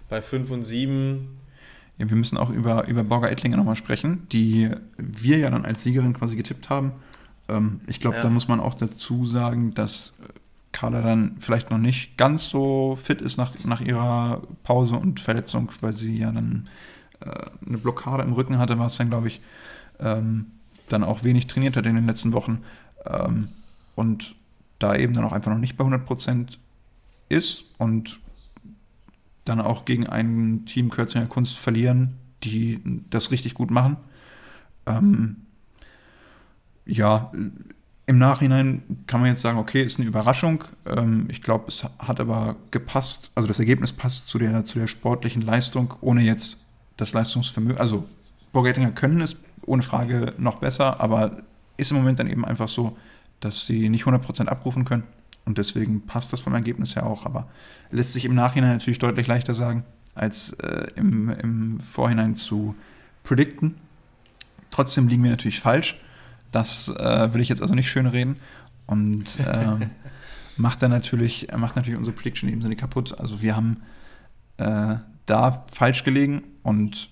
bei 0.09 0.22
fünf 0.22 0.51
und 0.51 0.62
sieben. 0.62 1.41
Ja, 1.99 2.09
wir 2.09 2.16
müssen 2.16 2.39
auch 2.39 2.51
über, 2.51 2.87
über 2.89 3.03
Borger 3.03 3.31
Ettlinger 3.31 3.57
nochmal 3.57 3.76
sprechen, 3.76 4.28
die 4.31 4.70
wir 4.97 5.39
ja 5.39 5.51
dann 5.51 5.64
als 5.64 5.83
Siegerin 5.83 6.14
quasi 6.14 6.37
getippt 6.37 6.70
haben. 6.70 6.93
Ähm, 7.49 7.81
ich 7.89 8.01
glaube, 8.01 8.16
ja. 8.16 8.22
da 8.22 8.31
muss 8.31 8.49
man 8.49 8.61
auch 8.61 8.74
dazu 8.74 9.24
sagen, 9.24 9.74
dass 9.74 10.14
Carla 10.73 11.03
dann 11.03 11.37
vielleicht 11.41 11.71
noch 11.71 11.79
nicht 11.79 12.16
ganz 12.16 12.49
so 12.49 12.97
fit 12.97 13.21
ist 13.21 13.37
nach, 13.37 13.53
nach 13.64 13.81
ihrer 13.81 14.43
Pause 14.62 14.97
und 14.97 15.21
Verletzung, 15.21 15.71
weil 15.81 15.93
sie 15.93 16.16
ja 16.16 16.31
dann 16.31 16.68
äh, 17.21 17.47
eine 17.66 17.79
Blockade 17.79 18.23
im 18.23 18.33
Rücken 18.33 18.59
hatte, 18.59 18.79
war 18.79 18.87
es 18.87 18.97
dann, 18.97 19.11
glaube 19.11 19.29
ich, 19.29 19.41
ähm, 19.99 20.47
dann 20.89 21.05
auch 21.05 21.25
wenig 21.25 21.47
trainiert 21.47 21.77
hat 21.77 21.87
in 21.87 21.97
den 21.97 22.07
letzten 22.07 22.33
Wochen 22.33 22.62
ähm, 23.07 23.49
und 23.95 24.35
da 24.79 24.97
eben 24.97 25.12
dann 25.12 25.25
auch 25.25 25.33
einfach 25.33 25.51
noch 25.51 25.59
nicht 25.59 25.77
bei 25.77 25.83
100 25.83 26.07
Prozent 26.07 26.59
ist 27.29 27.64
und 27.79 28.21
dann 29.45 29.61
auch 29.61 29.85
gegen 29.85 30.07
ein 30.07 30.64
Team 30.66 30.91
Kürzinger 30.91 31.27
Kunst 31.27 31.59
verlieren, 31.59 32.16
die 32.45 32.81
das 33.11 33.31
richtig 33.31 33.55
gut 33.55 33.71
machen. 33.71 33.97
Ähm, 34.87 35.37
ja, 36.87 37.33
im 38.11 38.19
Nachhinein 38.19 38.83
kann 39.07 39.21
man 39.21 39.31
jetzt 39.31 39.41
sagen, 39.41 39.57
okay, 39.57 39.85
ist 39.85 40.01
eine 40.01 40.09
Überraschung. 40.09 40.65
Ähm, 40.85 41.27
ich 41.29 41.43
glaube, 41.43 41.67
es 41.69 41.85
hat 42.01 42.19
aber 42.19 42.57
gepasst, 42.73 43.31
also 43.37 43.47
das 43.47 43.61
Ergebnis 43.61 43.93
passt 43.93 44.27
zu 44.27 44.37
der, 44.37 44.65
zu 44.65 44.81
der 44.81 44.89
sportlichen 44.89 45.43
Leistung, 45.43 45.95
ohne 46.01 46.23
jetzt 46.23 46.67
das 46.97 47.13
Leistungsvermögen. 47.13 47.79
Also 47.79 48.05
Borgettinger 48.53 48.91
können 48.91 49.21
es 49.21 49.37
ohne 49.65 49.83
Frage 49.83 50.35
noch 50.39 50.57
besser, 50.57 51.01
aber 51.01 51.45
ist 51.77 51.93
im 51.93 51.99
Moment 51.99 52.19
dann 52.19 52.27
eben 52.27 52.45
einfach 52.45 52.67
so, 52.67 52.97
dass 53.39 53.67
sie 53.67 53.89
nicht 53.89 54.07
100% 54.07 54.47
abrufen 54.47 54.85
können. 54.85 55.05
Und 55.45 55.59
deswegen 55.59 56.05
passt 56.05 56.33
das 56.33 56.41
vom 56.41 56.53
Ergebnis 56.53 56.97
her 56.97 57.07
auch, 57.07 57.27
aber 57.27 57.47
lässt 57.93 58.13
sich 58.13 58.25
im 58.25 58.35
Nachhinein 58.35 58.73
natürlich 58.73 58.99
deutlich 58.99 59.29
leichter 59.29 59.55
sagen, 59.55 59.85
als 60.17 60.53
äh, 60.55 60.89
im, 60.97 61.29
im 61.29 61.81
Vorhinein 61.81 62.35
zu 62.35 62.75
predikten. 63.23 63.77
Trotzdem 64.73 65.07
liegen 65.07 65.23
wir 65.23 65.31
natürlich 65.31 65.61
falsch. 65.61 66.01
Das 66.53 66.88
äh, 66.88 67.32
will 67.32 67.40
ich 67.40 67.48
jetzt 67.48 67.62
also 67.62 67.74
nicht 67.74 67.90
schön 67.90 68.07
reden. 68.07 68.36
Und 68.86 69.38
äh, 69.40 69.88
macht 70.57 70.82
dann 70.82 70.90
natürlich, 70.90 71.48
macht 71.57 71.76
natürlich 71.76 71.98
unsere 71.98 72.16
Prediction 72.16 72.48
in 72.48 72.57
dem 72.57 72.62
Sinne 72.62 72.76
kaputt. 72.76 73.18
Also 73.18 73.40
wir 73.42 73.57
haben 73.57 73.82
äh, 74.59 74.96
da 75.26 75.64
falsch 75.72 76.05
gelegen 76.05 76.42
und 76.62 77.11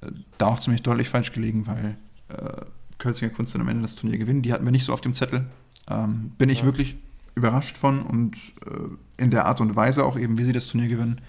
äh, 0.00 0.10
da 0.38 0.46
auch 0.46 0.58
ziemlich 0.58 0.82
deutlich 0.82 1.08
falsch 1.08 1.32
gelegen, 1.32 1.66
weil 1.66 1.96
äh, 2.28 2.64
Kölzinger 2.98 3.30
Kunst 3.30 3.54
dann 3.54 3.62
am 3.62 3.68
Ende 3.68 3.82
das 3.82 3.94
Turnier 3.94 4.18
gewinnen. 4.18 4.42
Die 4.42 4.52
hatten 4.52 4.64
wir 4.64 4.72
nicht 4.72 4.84
so 4.84 4.92
auf 4.92 5.00
dem 5.00 5.14
Zettel. 5.14 5.46
Ähm, 5.90 6.32
bin 6.38 6.48
ich 6.48 6.60
ja. 6.60 6.64
wirklich 6.64 6.96
überrascht 7.34 7.76
von 7.76 8.02
und 8.02 8.36
äh, 8.66 9.22
in 9.22 9.30
der 9.30 9.46
Art 9.46 9.60
und 9.60 9.76
Weise 9.76 10.04
auch 10.04 10.18
eben, 10.18 10.38
wie 10.38 10.44
sie 10.44 10.52
das 10.52 10.66
Turnier 10.66 10.88
gewinnen, 10.88 11.20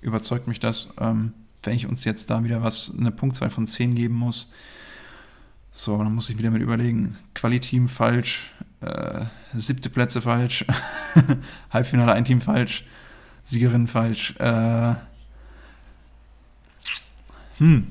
überzeugt 0.00 0.46
mich 0.46 0.60
das. 0.60 0.88
Ähm, 0.98 1.32
wenn 1.62 1.74
ich 1.74 1.86
uns 1.86 2.04
jetzt 2.04 2.30
da 2.30 2.44
wieder 2.44 2.62
was, 2.62 2.94
eine 2.96 3.10
Punktzahl 3.10 3.50
von 3.50 3.66
10 3.66 3.94
geben 3.94 4.14
muss, 4.14 4.52
so, 5.76 5.98
dann 5.98 6.14
muss 6.14 6.30
ich 6.30 6.38
wieder 6.38 6.50
mit 6.50 6.62
überlegen. 6.62 7.18
Quali-Team 7.34 7.90
falsch, 7.90 8.50
äh, 8.80 9.26
siebte 9.52 9.90
Plätze 9.90 10.22
falsch, 10.22 10.64
Halbfinale 11.70 12.14
ein 12.14 12.24
Team 12.24 12.40
falsch, 12.40 12.84
Siegerin 13.44 13.86
falsch. 13.86 14.34
Äh, 14.38 14.94
hm. 17.58 17.86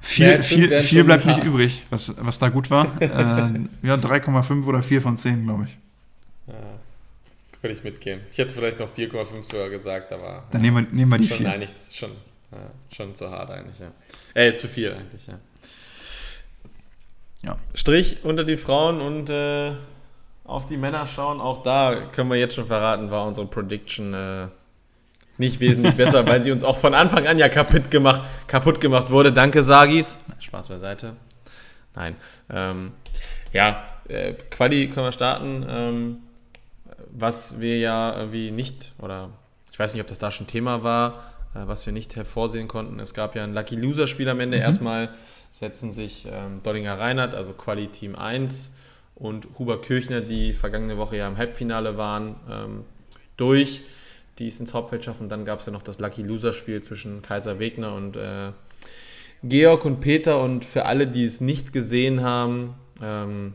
Viel, 0.00 0.26
ja, 0.26 0.40
viel, 0.40 0.82
viel 0.82 1.02
bleibt 1.02 1.26
nicht 1.26 1.42
übrig, 1.42 1.82
was, 1.90 2.14
was 2.24 2.38
da 2.38 2.48
gut 2.48 2.70
war. 2.70 2.86
äh, 3.00 3.08
ja, 3.08 3.94
3,5 3.96 4.64
oder 4.64 4.82
4 4.82 5.02
von 5.02 5.16
10, 5.16 5.44
glaube 5.44 5.64
ich. 5.64 5.76
Ja, 6.46 6.54
würde 7.60 7.74
ich 7.74 7.82
mitgehen. 7.82 8.20
Ich 8.30 8.38
hätte 8.38 8.54
vielleicht 8.54 8.78
noch 8.78 8.94
4,5 8.94 9.42
sogar 9.42 9.68
gesagt, 9.68 10.12
aber. 10.12 10.44
Dann 10.52 10.62
nehmen 10.62 10.86
wir, 10.86 10.94
nehmen 10.94 11.10
wir 11.10 11.18
die 11.18 11.26
schon 11.26 11.38
4. 11.38 11.50
Eigentlich 11.50 11.72
schon, 11.92 12.10
ja, 12.52 12.70
schon 12.94 13.14
zu 13.16 13.30
hart 13.30 13.50
eigentlich, 13.50 13.80
ja. 13.80 13.90
Äh, 14.34 14.54
zu 14.54 14.68
viel 14.68 14.92
eigentlich, 14.92 15.26
ja. 15.26 15.40
Ja. 17.44 17.56
Strich 17.74 18.18
unter 18.24 18.44
die 18.44 18.56
Frauen 18.56 19.00
und 19.00 19.30
äh, 19.30 19.72
auf 20.44 20.66
die 20.66 20.76
Männer 20.76 21.06
schauen. 21.06 21.40
Auch 21.40 21.62
da 21.62 22.08
können 22.12 22.30
wir 22.30 22.36
jetzt 22.36 22.54
schon 22.54 22.66
verraten, 22.66 23.10
war 23.10 23.26
unsere 23.26 23.46
Prediction 23.46 24.14
äh, 24.14 24.46
nicht 25.36 25.60
wesentlich 25.60 25.94
besser, 25.96 26.26
weil 26.26 26.40
sie 26.42 26.52
uns 26.52 26.62
auch 26.62 26.76
von 26.76 26.94
Anfang 26.94 27.26
an 27.26 27.38
ja 27.38 27.48
kaputt 27.48 27.90
gemacht, 27.90 28.22
kaputt 28.46 28.80
gemacht 28.80 29.10
wurde. 29.10 29.32
Danke, 29.32 29.62
Sagis. 29.62 30.20
Spaß 30.38 30.68
beiseite. 30.68 31.14
Nein. 31.94 32.16
Ähm, 32.50 32.92
ja, 33.52 33.86
äh, 34.08 34.34
Quali 34.50 34.88
können 34.88 35.06
wir 35.06 35.12
starten. 35.12 35.66
Ähm, 35.68 36.16
was 37.10 37.60
wir 37.60 37.78
ja 37.78 38.16
irgendwie 38.16 38.50
nicht, 38.50 38.92
oder 38.98 39.30
ich 39.70 39.78
weiß 39.78 39.94
nicht, 39.94 40.02
ob 40.02 40.08
das 40.08 40.18
da 40.18 40.30
schon 40.30 40.46
Thema 40.46 40.82
war, 40.82 41.24
äh, 41.54 41.60
was 41.66 41.86
wir 41.86 41.92
nicht 41.92 42.16
hervorsehen 42.16 42.68
konnten. 42.68 42.98
Es 43.00 43.14
gab 43.14 43.34
ja 43.34 43.44
ein 43.44 43.54
Lucky 43.54 43.76
Loser-Spiel 43.76 44.28
am 44.28 44.40
Ende. 44.40 44.56
Mhm. 44.56 44.62
Erstmal 44.62 45.10
setzen 45.58 45.92
sich 45.92 46.26
ähm, 46.30 46.62
Dollinger 46.64 46.98
Reinhardt, 46.98 47.34
also 47.34 47.52
Quali 47.52 47.86
Team 47.86 48.16
1 48.16 48.72
und 49.14 49.46
Huber 49.58 49.80
Kirchner, 49.80 50.20
die 50.20 50.52
vergangene 50.52 50.98
Woche 50.98 51.16
ja 51.16 51.28
im 51.28 51.36
Halbfinale 51.36 51.96
waren, 51.96 52.34
ähm, 52.50 52.84
durch, 53.36 53.82
die 54.38 54.48
es 54.48 54.58
ins 54.58 54.74
Hauptfeld 54.74 55.04
schaffen. 55.04 55.28
Dann 55.28 55.44
gab 55.44 55.60
es 55.60 55.66
ja 55.66 55.72
noch 55.72 55.82
das 55.82 56.00
Lucky 56.00 56.22
Loser 56.22 56.52
Spiel 56.52 56.82
zwischen 56.82 57.22
Kaiser 57.22 57.60
Wegner 57.60 57.94
und 57.94 58.16
äh, 58.16 58.50
Georg 59.44 59.84
und 59.84 60.00
Peter. 60.00 60.40
Und 60.40 60.64
für 60.64 60.86
alle, 60.86 61.06
die 61.06 61.24
es 61.24 61.40
nicht 61.40 61.72
gesehen 61.72 62.22
haben, 62.22 62.74
ähm, 63.00 63.54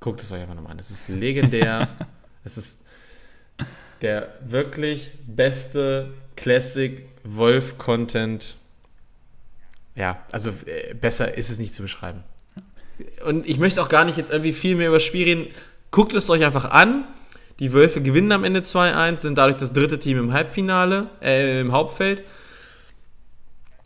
guckt 0.00 0.20
es 0.20 0.30
euch 0.32 0.42
einfach 0.42 0.54
nochmal 0.54 0.72
an. 0.72 0.78
Es 0.78 0.90
ist 0.90 1.08
legendär. 1.08 1.88
es 2.44 2.58
ist 2.58 2.84
der 4.02 4.34
wirklich 4.44 5.12
beste 5.26 6.12
Classic 6.36 7.08
Wolf 7.24 7.78
Content 7.78 8.58
ja, 9.96 10.22
also 10.30 10.50
äh, 10.66 10.94
besser 10.94 11.36
ist 11.36 11.50
es 11.50 11.58
nicht 11.58 11.74
zu 11.74 11.82
beschreiben. 11.82 12.22
Und 13.24 13.48
ich 13.48 13.58
möchte 13.58 13.82
auch 13.82 13.88
gar 13.88 14.04
nicht 14.04 14.16
jetzt 14.16 14.30
irgendwie 14.30 14.52
viel 14.52 14.76
mehr 14.76 14.88
über 14.88 14.96
das 14.96 15.04
Spiel 15.04 15.24
reden. 15.24 15.46
Guckt 15.90 16.14
es 16.14 16.30
euch 16.30 16.44
einfach 16.44 16.70
an. 16.70 17.04
Die 17.58 17.72
Wölfe 17.72 18.02
gewinnen 18.02 18.32
am 18.32 18.44
Ende 18.44 18.60
2-1, 18.60 19.16
sind 19.16 19.38
dadurch 19.38 19.56
das 19.56 19.72
dritte 19.72 19.98
Team 19.98 20.18
im 20.18 20.32
Halbfinale, 20.32 21.08
äh, 21.22 21.60
im 21.60 21.72
Hauptfeld. 21.72 22.22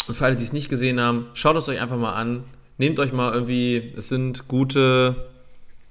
Und 0.08 0.16
für 0.16 0.24
alle, 0.24 0.34
die 0.34 0.42
es 0.42 0.52
nicht 0.52 0.68
gesehen 0.68 1.00
haben, 1.00 1.28
schaut 1.34 1.56
es 1.56 1.68
euch 1.68 1.80
einfach 1.80 1.96
mal 1.96 2.14
an. 2.14 2.42
Nehmt 2.78 2.98
euch 2.98 3.12
mal 3.12 3.32
irgendwie, 3.32 3.92
es 3.96 4.08
sind 4.08 4.48
gute, 4.48 5.28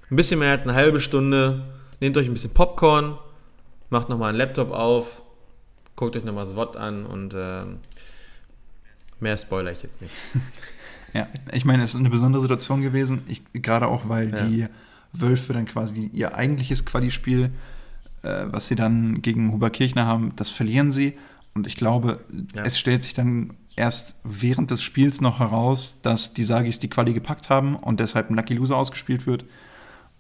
ein 0.09 0.15
bisschen 0.17 0.39
mehr 0.39 0.51
als 0.51 0.63
eine 0.63 0.73
halbe 0.73 0.99
Stunde. 0.99 1.63
Nehmt 2.01 2.17
euch 2.17 2.27
ein 2.27 2.33
bisschen 2.33 2.53
Popcorn, 2.53 3.17
macht 3.89 4.09
nochmal 4.09 4.29
einen 4.29 4.37
Laptop 4.37 4.71
auf, 4.71 5.23
guckt 5.95 6.17
euch 6.17 6.23
nochmal 6.25 6.43
das 6.43 6.55
Wort 6.55 6.75
an 6.75 7.05
und 7.05 7.33
äh, 7.33 7.63
Mehr 9.19 9.37
spoiler 9.37 9.71
ich 9.71 9.83
jetzt 9.83 10.01
nicht. 10.01 10.13
ja, 11.13 11.27
ich 11.51 11.65
meine, 11.65 11.83
es 11.83 11.93
ist 11.93 11.99
eine 11.99 12.09
besondere 12.09 12.41
Situation 12.41 12.81
gewesen, 12.81 13.23
ich, 13.27 13.41
gerade 13.53 13.87
auch, 13.87 14.09
weil 14.09 14.29
ja. 14.29 14.45
die 14.45 14.67
Wölfe 15.11 15.53
dann 15.53 15.65
quasi 15.65 16.09
ihr 16.13 16.35
eigentliches 16.35 16.85
Quali-Spiel 16.85 17.51
äh, 18.23 18.45
was 18.47 18.67
sie 18.67 18.75
dann 18.75 19.21
gegen 19.21 19.51
Huberkirchner 19.51 20.05
haben, 20.05 20.33
das 20.35 20.49
verlieren 20.49 20.91
sie. 20.91 21.13
Und 21.53 21.67
ich 21.67 21.75
glaube, 21.75 22.19
ja. 22.55 22.63
es 22.63 22.79
stellt 22.79 23.03
sich 23.03 23.13
dann 23.13 23.53
erst 23.75 24.19
während 24.23 24.71
des 24.71 24.81
Spiels 24.81 25.21
noch 25.21 25.39
heraus, 25.39 25.99
dass 26.01 26.33
die 26.33 26.43
Sagis 26.43 26.79
die 26.79 26.89
Quali 26.89 27.13
gepackt 27.13 27.49
haben 27.49 27.75
und 27.75 27.99
deshalb 27.99 28.29
ein 28.29 28.35
Lucky 28.35 28.53
Loser 28.53 28.75
ausgespielt 28.75 29.25
wird. 29.25 29.45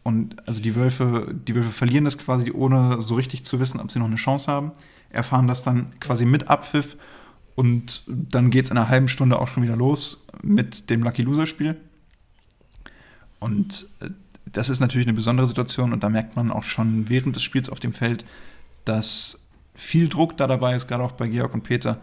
Und 0.03 0.47
also 0.47 0.61
die 0.61 0.75
Wölfe, 0.75 1.35
die 1.47 1.55
Wölfe 1.55 1.69
verlieren 1.69 2.05
das 2.05 2.17
quasi, 2.17 2.51
ohne 2.51 3.01
so 3.01 3.15
richtig 3.15 3.43
zu 3.43 3.59
wissen, 3.59 3.79
ob 3.79 3.91
sie 3.91 3.99
noch 3.99 4.07
eine 4.07 4.15
Chance 4.15 4.49
haben. 4.49 4.71
Erfahren 5.09 5.47
das 5.47 5.63
dann 5.63 5.91
quasi 5.99 6.25
mit 6.25 6.47
Abpfiff 6.47 6.95
und 7.59 8.03
dann 8.07 8.51
geht 8.51 8.63
es 8.63 8.71
in 8.71 8.77
einer 8.77 8.87
halben 8.87 9.09
Stunde 9.09 9.37
auch 9.37 9.49
schon 9.49 9.63
wieder 9.63 9.75
los 9.75 10.25
mit 10.41 10.89
dem 10.89 11.03
Lucky 11.03 11.23
Loser-Spiel. 11.23 11.75
Und 13.39 13.85
äh, 13.99 14.11
das 14.45 14.69
ist 14.69 14.79
natürlich 14.79 15.07
eine 15.07 15.15
besondere 15.15 15.45
Situation 15.45 15.91
und 15.91 16.01
da 16.01 16.07
merkt 16.07 16.37
man 16.37 16.51
auch 16.51 16.63
schon 16.63 17.09
während 17.09 17.35
des 17.35 17.43
Spiels 17.43 17.67
auf 17.67 17.81
dem 17.81 17.91
Feld, 17.91 18.23
dass 18.85 19.45
viel 19.75 20.07
Druck 20.07 20.37
da 20.37 20.47
dabei 20.47 20.73
ist, 20.73 20.87
gerade 20.87 21.03
auch 21.03 21.11
bei 21.11 21.27
Georg 21.27 21.53
und 21.53 21.63
Peter, 21.63 21.99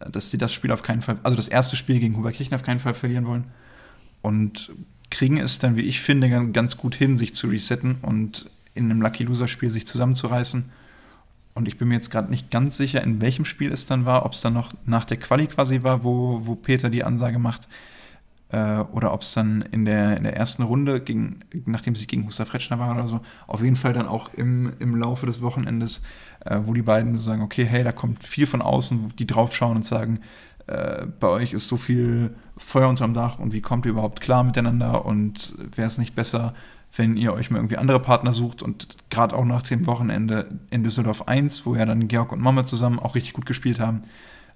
äh, 0.00 0.10
dass 0.10 0.30
sie 0.30 0.38
das 0.38 0.54
Spiel 0.54 0.72
auf 0.72 0.82
keinen 0.82 1.02
Fall, 1.02 1.18
also 1.22 1.36
das 1.36 1.48
erste 1.48 1.76
Spiel 1.76 2.00
gegen 2.00 2.16
Huberkirchen 2.16 2.54
auf 2.54 2.62
keinen 2.62 2.80
Fall 2.80 2.94
verlieren 2.94 3.26
wollen. 3.26 3.44
Und 4.22 4.72
kriegen 5.10 5.36
es 5.36 5.58
dann, 5.58 5.76
wie 5.76 5.82
ich 5.82 6.00
finde, 6.00 6.30
ganz 6.52 6.78
gut 6.78 6.94
hin, 6.94 7.18
sich 7.18 7.34
zu 7.34 7.48
resetten 7.48 7.96
und 8.00 8.48
in 8.74 8.90
einem 8.90 9.02
Lucky 9.02 9.24
Loser-Spiel 9.24 9.68
sich 9.68 9.86
zusammenzureißen. 9.86 10.72
Und 11.54 11.68
ich 11.68 11.78
bin 11.78 11.88
mir 11.88 11.94
jetzt 11.94 12.10
gerade 12.10 12.30
nicht 12.30 12.50
ganz 12.50 12.76
sicher, 12.76 13.02
in 13.02 13.20
welchem 13.20 13.44
Spiel 13.44 13.72
es 13.72 13.86
dann 13.86 14.06
war, 14.06 14.26
ob 14.26 14.32
es 14.32 14.40
dann 14.40 14.54
noch 14.54 14.74
nach 14.86 15.04
der 15.04 15.18
Quali 15.18 15.46
quasi 15.46 15.82
war, 15.82 16.02
wo, 16.02 16.40
wo 16.42 16.56
Peter 16.56 16.90
die 16.90 17.04
Ansage 17.04 17.38
macht, 17.38 17.68
äh, 18.50 18.80
oder 18.92 19.12
ob 19.12 19.22
es 19.22 19.34
dann 19.34 19.62
in 19.70 19.84
der, 19.84 20.16
in 20.16 20.24
der 20.24 20.36
ersten 20.36 20.62
Runde, 20.64 21.00
gegen, 21.00 21.40
nachdem 21.66 21.94
sie 21.94 22.06
gegen 22.06 22.24
Gustav 22.24 22.52
Retschner 22.54 22.78
war 22.78 22.94
oder 22.94 23.06
so, 23.06 23.20
auf 23.46 23.62
jeden 23.62 23.76
Fall 23.76 23.92
dann 23.92 24.06
auch 24.06 24.34
im, 24.34 24.72
im 24.80 24.96
Laufe 24.96 25.26
des 25.26 25.42
Wochenendes, 25.42 26.02
äh, 26.44 26.58
wo 26.64 26.74
die 26.74 26.82
beiden 26.82 27.16
sagen, 27.16 27.42
okay, 27.42 27.64
hey, 27.64 27.84
da 27.84 27.92
kommt 27.92 28.24
viel 28.24 28.46
von 28.46 28.60
außen, 28.60 29.14
die 29.16 29.26
draufschauen 29.26 29.76
und 29.76 29.84
sagen, 29.84 30.20
äh, 30.66 31.06
bei 31.20 31.28
euch 31.28 31.52
ist 31.52 31.68
so 31.68 31.76
viel 31.76 32.34
Feuer 32.56 32.88
unterm 32.88 33.14
Dach 33.14 33.38
und 33.38 33.52
wie 33.52 33.60
kommt 33.60 33.86
ihr 33.86 33.92
überhaupt 33.92 34.20
klar 34.20 34.44
miteinander 34.44 35.04
und 35.04 35.54
wäre 35.76 35.86
es 35.88 35.98
nicht 35.98 36.14
besser, 36.14 36.54
wenn 36.96 37.16
ihr 37.16 37.32
euch 37.32 37.50
mal 37.50 37.58
irgendwie 37.58 37.76
andere 37.76 38.00
Partner 38.00 38.32
sucht 38.32 38.62
und 38.62 38.96
gerade 39.10 39.34
auch 39.34 39.44
nach 39.44 39.62
dem 39.62 39.86
Wochenende 39.86 40.60
in 40.70 40.84
Düsseldorf 40.84 41.26
1, 41.28 41.66
wo 41.66 41.74
ja 41.74 41.84
dann 41.84 42.08
Georg 42.08 42.32
und 42.32 42.40
Mama 42.40 42.66
zusammen 42.66 42.98
auch 42.98 43.14
richtig 43.14 43.32
gut 43.32 43.46
gespielt 43.46 43.80
haben, 43.80 44.02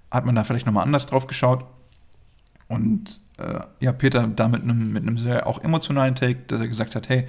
hat 0.09 0.25
man 0.25 0.35
da 0.35 0.43
vielleicht 0.43 0.65
nochmal 0.65 0.85
anders 0.85 1.07
drauf 1.07 1.27
geschaut. 1.27 1.65
Und 2.67 3.19
äh, 3.37 3.59
ja, 3.79 3.91
Peter 3.91 4.25
da 4.27 4.47
mit 4.47 4.63
einem, 4.63 4.91
mit 4.93 5.19
sehr 5.19 5.47
auch 5.47 5.63
emotionalen 5.63 6.15
Take, 6.15 6.39
dass 6.47 6.61
er 6.61 6.67
gesagt 6.67 6.95
hat, 6.95 7.09
hey, 7.09 7.27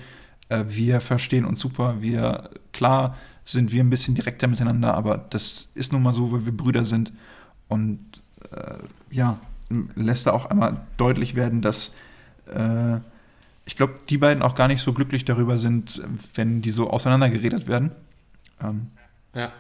äh, 0.49 0.65
wir 0.67 1.01
verstehen 1.01 1.45
uns 1.45 1.61
super, 1.61 2.01
wir, 2.01 2.51
klar 2.73 3.17
sind 3.43 3.73
wir 3.73 3.83
ein 3.83 3.91
bisschen 3.91 4.15
direkter 4.15 4.47
miteinander, 4.47 4.95
aber 4.95 5.19
das 5.19 5.71
ist 5.75 5.93
nun 5.93 6.03
mal 6.03 6.13
so, 6.13 6.31
weil 6.31 6.45
wir 6.45 6.57
Brüder 6.57 6.85
sind. 6.85 7.13
Und 7.69 8.01
äh, 8.53 8.79
ja, 9.11 9.35
lässt 9.95 10.27
da 10.27 10.33
auch 10.33 10.47
einmal 10.47 10.83
deutlich 10.97 11.35
werden, 11.35 11.63
dass 11.63 11.95
äh, 12.47 12.99
glaube, 13.81 13.99
die 14.11 14.19
beiden 14.19 14.43
auch 14.43 14.55
gar 14.55 14.69
nicht 14.69 14.83
so 14.83 14.93
glücklich 14.93 15.25
darüber 15.25 15.57
sind, 15.57 16.03
wenn 16.35 16.61
die 16.61 16.71
so 16.71 16.91
auseinandergeredet 16.91 17.67
werden. 17.67 17.93
Ähm, 18.63 18.91
ja. 19.35 19.53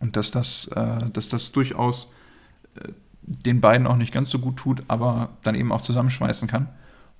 Und 0.00 0.16
dass 0.16 0.32
das, 0.32 0.66
äh, 0.74 1.08
dass 1.12 1.28
das 1.28 1.52
durchaus 1.52 2.12
äh, 2.74 2.88
den 3.22 3.60
beiden 3.60 3.86
auch 3.86 3.96
nicht 3.96 4.12
ganz 4.12 4.30
so 4.30 4.40
gut 4.40 4.56
tut, 4.56 4.82
aber 4.88 5.36
dann 5.44 5.54
eben 5.54 5.70
auch 5.70 5.80
zusammenschmeißen 5.80 6.48
kann. 6.48 6.68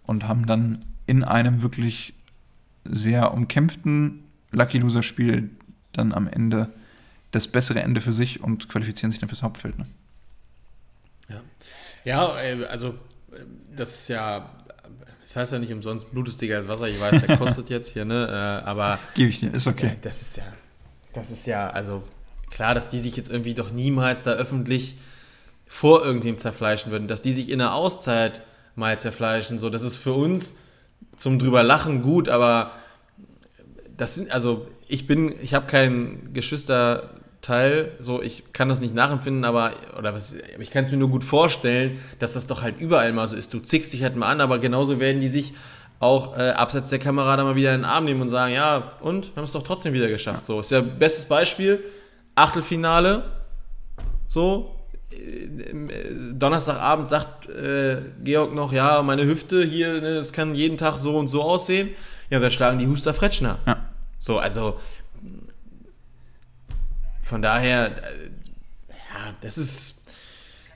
Und 0.04 0.26
haben 0.26 0.46
dann 0.46 0.84
in 1.06 1.22
einem 1.22 1.62
wirklich 1.62 2.12
sehr 2.82 3.32
umkämpften 3.32 4.24
Lucky 4.50 4.78
Loser 4.78 5.04
Spiel 5.04 5.50
dann 5.92 6.12
am 6.12 6.26
Ende 6.26 6.72
das 7.30 7.46
bessere 7.46 7.82
Ende 7.82 8.00
für 8.00 8.12
sich 8.12 8.42
und 8.42 8.68
qualifizieren 8.68 9.12
sich 9.12 9.20
dann 9.20 9.28
fürs 9.28 9.44
Hauptfeld. 9.44 9.78
Ne? 9.78 9.86
Ja. 11.28 11.40
Ja, 12.04 12.40
äh, 12.40 12.64
also 12.64 12.88
äh, 13.30 13.44
das 13.76 13.94
ist 13.94 14.08
ja, 14.08 14.50
das 15.26 15.34
heißt 15.34 15.52
ja 15.54 15.58
nicht 15.58 15.72
umsonst 15.72 16.12
blutlustiger 16.12 16.56
als 16.56 16.68
Wasser. 16.68 16.88
Ich 16.88 17.00
weiß, 17.00 17.20
der 17.26 17.36
kostet 17.38 17.68
jetzt 17.68 17.92
hier, 17.92 18.04
ne? 18.04 18.28
Äh, 18.28 18.64
aber. 18.64 19.00
Gebe 19.14 19.28
ich 19.28 19.40
dir, 19.40 19.52
ist 19.52 19.66
okay. 19.66 19.96
Das 20.02 20.22
ist 20.22 20.36
ja, 20.36 20.44
das 21.14 21.32
ist 21.32 21.46
ja, 21.46 21.68
also 21.68 22.04
klar, 22.48 22.76
dass 22.76 22.88
die 22.88 23.00
sich 23.00 23.16
jetzt 23.16 23.28
irgendwie 23.28 23.54
doch 23.54 23.72
niemals 23.72 24.22
da 24.22 24.34
öffentlich 24.34 24.96
vor 25.66 26.04
irgendwem 26.04 26.38
zerfleischen 26.38 26.92
würden, 26.92 27.08
dass 27.08 27.22
die 27.22 27.32
sich 27.32 27.48
in 27.48 27.58
der 27.58 27.74
Auszeit 27.74 28.42
mal 28.76 29.00
zerfleischen. 29.00 29.58
So, 29.58 29.68
das 29.68 29.82
ist 29.82 29.96
für 29.96 30.12
uns 30.12 30.52
zum 31.16 31.40
drüber 31.40 31.64
lachen 31.64 32.02
gut, 32.02 32.28
aber 32.28 32.70
das 33.96 34.14
sind, 34.14 34.30
also 34.30 34.68
ich 34.86 35.08
bin, 35.08 35.34
ich 35.42 35.54
habe 35.54 35.66
kein 35.66 36.34
Geschwister 36.34 37.10
Teil. 37.46 37.92
So, 38.00 38.20
ich 38.20 38.52
kann 38.52 38.68
das 38.68 38.80
nicht 38.80 38.94
nachempfinden, 38.94 39.44
aber, 39.44 39.70
oder 39.96 40.12
was, 40.14 40.36
ich 40.58 40.70
kann 40.70 40.82
es 40.82 40.90
mir 40.90 40.96
nur 40.96 41.10
gut 41.10 41.22
vorstellen, 41.22 41.98
dass 42.18 42.32
das 42.32 42.46
doch 42.46 42.62
halt 42.62 42.80
überall 42.80 43.12
mal 43.12 43.26
so 43.26 43.36
ist. 43.36 43.54
Du 43.54 43.60
zickst 43.60 43.92
dich 43.92 44.02
halt 44.02 44.16
mal 44.16 44.28
an, 44.28 44.40
aber 44.40 44.58
genauso 44.58 44.98
werden 44.98 45.20
die 45.20 45.28
sich 45.28 45.54
auch 46.00 46.36
äh, 46.36 46.50
abseits 46.50 46.90
der 46.90 46.98
Kamera 46.98 47.36
dann 47.36 47.46
mal 47.46 47.54
wieder 47.54 47.72
in 47.72 47.82
den 47.82 47.84
Arm 47.84 48.04
nehmen 48.04 48.20
und 48.20 48.28
sagen, 48.28 48.52
ja, 48.52 48.92
und 49.00 49.34
wir 49.34 49.36
haben 49.36 49.44
es 49.44 49.52
doch 49.52 49.62
trotzdem 49.62 49.92
wieder 49.92 50.08
geschafft. 50.08 50.44
So, 50.44 50.60
ist 50.60 50.72
ja 50.72 50.80
bestes 50.80 51.24
Beispiel, 51.26 51.82
Achtelfinale, 52.34 53.24
so, 54.28 54.74
äh, 55.12 56.34
Donnerstagabend 56.34 57.08
sagt 57.08 57.48
äh, 57.48 57.98
Georg 58.24 58.54
noch, 58.54 58.72
ja, 58.72 59.02
meine 59.02 59.24
Hüfte 59.24 59.64
hier, 59.64 60.00
ne, 60.00 60.16
das 60.16 60.32
kann 60.32 60.54
jeden 60.54 60.76
Tag 60.76 60.98
so 60.98 61.16
und 61.16 61.28
so 61.28 61.42
aussehen. 61.42 61.90
Ja, 62.28 62.40
da 62.40 62.50
schlagen 62.50 62.78
die 62.78 62.88
Huster 62.88 63.14
Fretschner. 63.14 63.58
Ja. 63.66 63.76
So, 64.18 64.38
also 64.38 64.80
von 67.26 67.42
daher, 67.42 67.86
äh, 67.86 67.90
ja, 68.88 69.34
das 69.40 69.58
ist. 69.58 70.04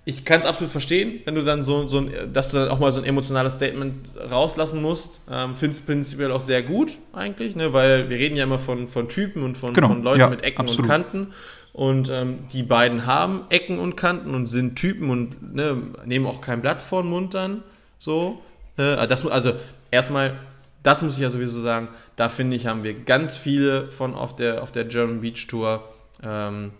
Ich 0.07 0.25
kann 0.25 0.41
es 0.41 0.47
absolut 0.47 0.73
verstehen, 0.73 1.21
wenn 1.25 1.37
du 1.37 1.45
dann 1.45 1.63
so, 1.63 1.87
so 1.87 1.99
ein, 1.99 2.33
dass 2.33 2.51
du 2.51 2.57
dann 2.57 2.69
auch 2.71 2.81
mal 2.81 2.91
so 2.91 3.01
ein 3.01 3.07
emotionales 3.07 3.55
Statement 3.55 4.09
rauslassen 4.31 4.83
musst. 4.83 5.21
Ähm, 5.31 5.55
Finde 5.55 5.77
es 5.77 5.81
prinzipiell 5.81 6.33
auch 6.33 6.41
sehr 6.41 6.63
gut, 6.63 6.97
eigentlich, 7.13 7.55
ne? 7.55 7.73
weil 7.73 8.09
wir 8.09 8.19
reden 8.19 8.35
ja 8.35 8.45
immer 8.45 8.59
von, 8.59 8.89
von 8.89 9.09
Typen 9.09 9.45
und 9.45 9.57
von, 9.57 9.75
genau, 9.75 9.89
von 9.89 10.03
Leuten 10.03 10.21
ja, 10.21 10.31
mit 10.31 10.43
Ecken 10.43 10.63
absolut. 10.63 10.81
und 10.81 10.89
Kanten. 10.89 11.27
Und 11.73 12.09
ähm, 12.09 12.41
die 12.53 12.65
beiden 12.65 13.07
haben 13.07 13.43
Ecken 13.51 13.79
und 13.79 13.97
Kanten 13.97 14.35
und 14.35 14.47
sind 14.47 14.75
Typen 14.75 15.11
und 15.11 15.55
ne, 15.55 15.77
nehmen 16.05 16.27
auch 16.27 16.41
kein 16.41 16.63
Blatt 16.63 16.83
vor 16.83 17.03
den 17.03 17.11
Mund 17.11 17.35
dann. 17.35 17.63
So. 18.01 18.41
Äh, 18.77 19.07
das, 19.07 19.25
also 19.27 19.53
erstmal, 19.93 20.39
das 20.83 21.03
muss 21.03 21.15
ich 21.15 21.21
ja 21.21 21.31
sowieso 21.31 21.61
sagen, 21.61 21.89
da 22.17 22.29
finde 22.29 22.57
ich, 22.57 22.67
haben 22.67 22.83
wir 22.83 22.95
ganz 22.95 23.37
viele 23.37 23.89
von 23.91 24.15
auf 24.15 24.35
der, 24.35 24.63
auf 24.63 24.73
der 24.73 24.87
German 24.87 25.21
Beach 25.21 25.47
Tour 25.47 25.85
ähm, 26.23 26.73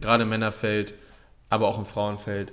gerade 0.00 0.22
im 0.24 0.28
Männerfeld, 0.28 0.94
aber 1.48 1.68
auch 1.68 1.78
im 1.78 1.84
Frauenfeld, 1.84 2.52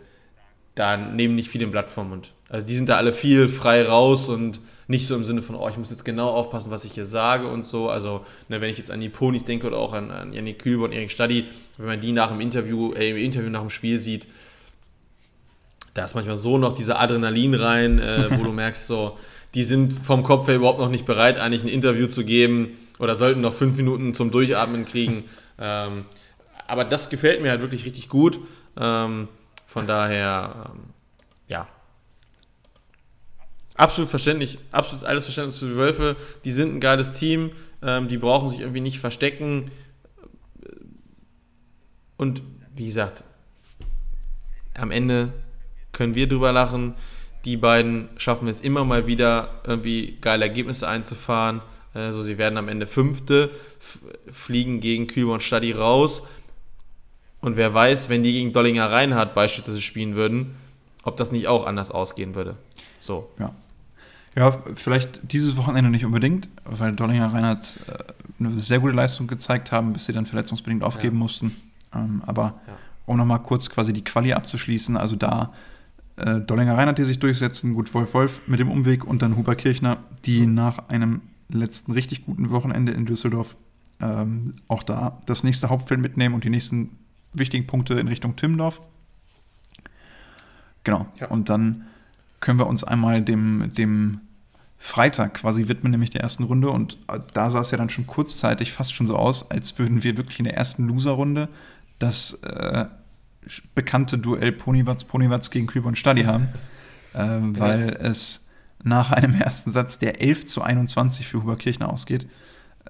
da 0.76 0.98
nehmen 0.98 1.36
nicht 1.36 1.50
viele 1.50 1.66
ein 1.66 1.72
Blatt 1.72 1.89
vom 1.89 2.10
Mund. 2.10 2.34
Also 2.50 2.66
die 2.66 2.76
sind 2.76 2.88
da 2.89 2.98
alle 2.98 3.14
viel 3.14 3.48
frei 3.48 3.84
raus 3.84 4.30
und 4.30 4.60
nicht 4.88 5.06
so 5.06 5.16
im 5.16 5.26
Sinne 5.26 5.41
von, 5.41 5.56
oh, 5.56 5.68
ich 5.68 5.78
muss 5.78 5.89
jetzt 5.89 6.06
genau 6.06 6.30
aufpassen, 6.30 6.72
was 6.72 6.86
ich 6.86 6.93
hier 6.93 7.06
sage 7.06 7.48
und 7.48 7.66
so. 7.66 7.89
Also, 7.89 8.26
ne, 8.48 8.62
wenn 8.62 8.70
ich 8.70 8.78
jetzt 8.78 8.89
an 8.89 9.02
die 9.02 9.10
Ponys 9.10 9.43
denke 9.43 9.68
oder 9.68 9.78
auch 9.78 9.93
an, 9.93 10.12
an 10.12 10.32
Janik 10.32 10.60
Kühlber 10.60 10.86
und 10.86 10.93
Erik 10.93 11.12
Stadi, 11.12 11.45
wenn 11.78 11.88
man 11.88 12.00
die 12.00 12.14
nach 12.14 12.30
dem 12.30 12.39
Interview, 12.39 12.93
äh, 12.93 13.10
im 13.10 13.18
Interview 13.18 13.50
nach 13.50 13.62
dem 13.62 13.70
Spiel 13.70 14.00
sieht, 14.00 14.28
da 15.93 16.06
ist 16.06 16.16
manchmal 16.16 16.38
so 16.38 16.58
noch 16.58 16.74
dieser 16.74 17.02
Adrenalin 17.02 17.54
rein, 17.54 18.00
äh, 18.00 18.30
wo 18.38 18.43
du 18.43 18.52
merkst, 18.54 18.88
so, 18.88 19.18
die 19.54 19.64
sind 19.64 19.93
vom 19.93 20.24
Kopf 20.24 20.48
her 20.48 20.56
überhaupt 20.56 20.80
noch 20.80 20.89
nicht 20.89 21.06
bereit, 21.06 21.39
eigentlich 21.39 21.64
ein 21.64 21.70
Interview 21.70 22.08
zu 22.08 22.24
geben 22.24 22.78
oder 23.00 23.16
sollten 23.16 23.41
noch 23.41 23.54
fünf 23.54 23.78
Minuten 23.78 24.14
zum 24.14 24.32
Durchatmen 24.32 24.86
kriegen. 24.86 25.26
Ähm, 25.60 26.06
aber 26.68 26.86
das 26.86 27.10
gefällt 27.10 27.41
mir 27.41 27.50
halt 27.50 27.62
wirklich 27.62 27.84
richtig 27.84 28.10
gut. 28.10 28.39
Ähm, 28.80 29.28
von 29.66 29.88
daher, 29.88 30.72
ähm, 30.72 30.82
ja. 31.48 31.68
Absolut 33.74 34.08
verständlich, 34.08 34.60
absolut 34.72 35.04
alles 35.04 35.26
Verständnis 35.26 35.58
für 35.58 35.66
die 35.66 35.76
Wölfe. 35.76 36.16
Die 36.45 36.52
sind 36.52 36.76
ein 36.76 36.80
geiles 36.80 37.14
Team, 37.14 37.54
ähm, 37.82 38.08
die 38.08 38.20
brauchen 38.20 38.50
sich 38.50 38.60
irgendwie 38.60 38.82
nicht 38.82 39.00
verstecken. 39.00 39.72
Und 42.18 42.43
wie 42.76 42.86
gesagt, 42.86 43.24
am 44.76 44.91
Ende 44.91 45.34
können 45.91 46.16
wir 46.16 46.30
drüber 46.30 46.52
lachen. 46.52 46.93
Die 47.45 47.57
beiden 47.57 48.09
schaffen 48.17 48.47
es 48.47 48.61
immer 48.61 48.83
mal 48.83 49.07
wieder, 49.07 49.61
irgendwie 49.63 50.17
geile 50.21 50.45
Ergebnisse 50.45 50.88
einzufahren. 50.88 51.61
Also 51.93 52.21
sie 52.21 52.38
werden 52.38 52.57
am 52.57 52.67
Ende 52.67 52.85
Fünfte, 52.85 53.51
fliegen 54.31 54.79
gegen 54.79 55.07
Kühlmann 55.07 55.35
und 55.35 55.43
Stadi 55.43 55.71
raus. 55.71 56.23
Und 57.41 57.57
wer 57.57 57.73
weiß, 57.73 58.09
wenn 58.09 58.23
die 58.23 58.33
gegen 58.33 58.53
Dollinger 58.53 58.91
Reinhardt 58.91 59.33
beispielsweise 59.33 59.81
spielen 59.81 60.15
würden, 60.15 60.55
ob 61.03 61.17
das 61.17 61.31
nicht 61.31 61.47
auch 61.47 61.65
anders 61.65 61.91
ausgehen 61.91 62.35
würde. 62.35 62.57
So. 62.99 63.29
Ja. 63.39 63.53
Ja, 64.35 64.55
vielleicht 64.75 65.31
dieses 65.31 65.57
Wochenende 65.57 65.89
nicht 65.89 66.05
unbedingt, 66.05 66.47
weil 66.63 66.93
Dollinger 66.93 67.33
Reinhardt 67.33 67.77
äh, 67.88 68.03
eine 68.39 68.59
sehr 68.59 68.79
gute 68.79 68.93
Leistung 68.93 69.25
gezeigt 69.25 69.71
haben, 69.71 69.93
bis 69.93 70.05
sie 70.05 70.13
dann 70.13 70.27
verletzungsbedingt 70.27 70.83
aufgeben 70.83 71.15
ja. 71.15 71.19
mussten. 71.23 71.55
Ähm, 71.95 72.21
aber 72.27 72.53
ja. 72.67 72.77
um 73.07 73.17
nochmal 73.17 73.41
kurz 73.41 73.67
quasi 73.67 73.93
die 73.93 74.03
Quali 74.03 74.33
abzuschließen, 74.33 74.95
also 74.95 75.15
da 75.15 75.53
äh, 76.18 76.39
Dollinger 76.41 76.78
Reinhardt, 76.78 76.97
die 76.97 77.05
sich 77.05 77.20
durchsetzen, 77.20 77.74
gut 77.74 77.93
Wolf 77.93 78.13
Wolf 78.13 78.41
mit 78.47 78.59
dem 78.59 78.70
Umweg 78.70 79.05
und 79.05 79.22
dann 79.22 79.38
Huber 79.38 79.55
Kirchner, 79.55 80.03
die 80.26 80.45
nach 80.45 80.89
einem 80.89 81.22
letzten 81.49 81.91
richtig 81.91 82.26
guten 82.26 82.49
Wochenende 82.49 82.91
in 82.91 83.05
Düsseldorf 83.05 83.55
ähm, 84.01 84.55
auch 84.68 84.84
da 84.84 85.20
das 85.26 85.43
nächste 85.43 85.70
Hauptfeld 85.70 85.99
mitnehmen 85.99 86.36
und 86.36 86.43
die 86.43 86.49
nächsten 86.49 86.97
wichtigen 87.34 87.68
Punkte 87.68 87.95
in 87.95 88.07
Richtung 88.07 88.36
Timmendorf. 88.36 88.82
Genau. 90.84 91.07
Ja. 91.20 91.28
Und 91.28 91.49
dann 91.49 91.86
können 92.39 92.59
wir 92.59 92.68
uns 92.68 92.84
einmal 92.84 93.22
dem, 93.22 93.74
dem 93.74 94.22
Freitag 94.78 95.36
quasi 95.36 95.68
widmen, 95.68 95.91
nämlich 95.91 96.11
der 96.11 96.22
ersten 96.22 96.43
Runde. 96.43 96.70
Und 96.70 96.97
äh, 97.07 97.20
da 97.34 97.49
sah 97.49 97.59
es 97.59 97.72
ja 97.72 97.78
dann 97.78 97.89
schon 97.89 98.07
kurzzeitig 98.07 98.72
fast 98.72 98.93
schon 98.93 99.07
so 99.07 99.15
aus, 99.15 99.49
als 99.51 99.78
würden 99.80 100.03
wir 100.03 100.18
wirklich 100.18 100.39
in 100.39 100.45
der 100.45 100.55
ersten 100.55 100.88
Loser-Runde 100.88 101.49
das 101.99 102.34
äh, 102.43 102.86
bekannte 103.76 104.18
Duell 104.18 104.52
Ponywatz, 104.52 105.04
Ponywatz 105.04 105.50
gegen 105.50 105.68
Küber 105.68 105.88
und 105.88 105.98
Stadi 105.98 106.24
haben. 106.24 106.48
äh, 107.14 107.20
weil 107.41 107.89
ja. 107.89 108.10
es 108.10 108.45
nach 108.84 109.12
einem 109.12 109.39
ersten 109.39 109.72
Satz, 109.72 110.00
der 110.00 110.22
11 110.22 110.45
zu 110.45 110.62
21 110.62 111.28
für 111.28 111.41
Huberkirchner 111.43 111.89
ausgeht, 111.89 112.28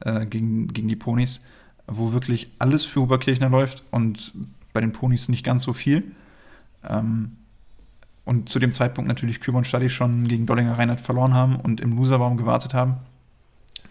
äh, 0.02 0.26
gegen, 0.26 0.68
gegen 0.68 0.88
die 0.88 0.96
Ponys, 0.96 1.42
wo 1.88 2.14
wirklich 2.14 2.52
alles 2.60 2.84
für 2.84 3.02
Huberkirchner 3.02 3.50
läuft 3.50 3.84
und 3.92 4.34
bei 4.74 4.82
den 4.82 4.92
Ponys 4.92 5.30
nicht 5.30 5.46
ganz 5.46 5.64
so 5.64 5.74
viel. 5.74 6.12
Ähm, 6.88 7.38
und 8.26 8.50
zu 8.50 8.60
dem 8.60 8.74
Zeitpunkt 8.74 9.08
natürlich 9.08 9.40
Küber 9.40 9.60
und 9.60 9.66
Stadi 9.66 9.90
schon 9.90 10.28
gegen 10.28 10.46
Dollinger 10.46 10.78
Reinhardt 10.78 11.00
verloren 11.00 11.34
haben 11.34 11.56
und 11.56 11.80
im 11.80 11.96
Loserbaum 11.96 12.36
gewartet 12.36 12.74
haben. 12.74 12.98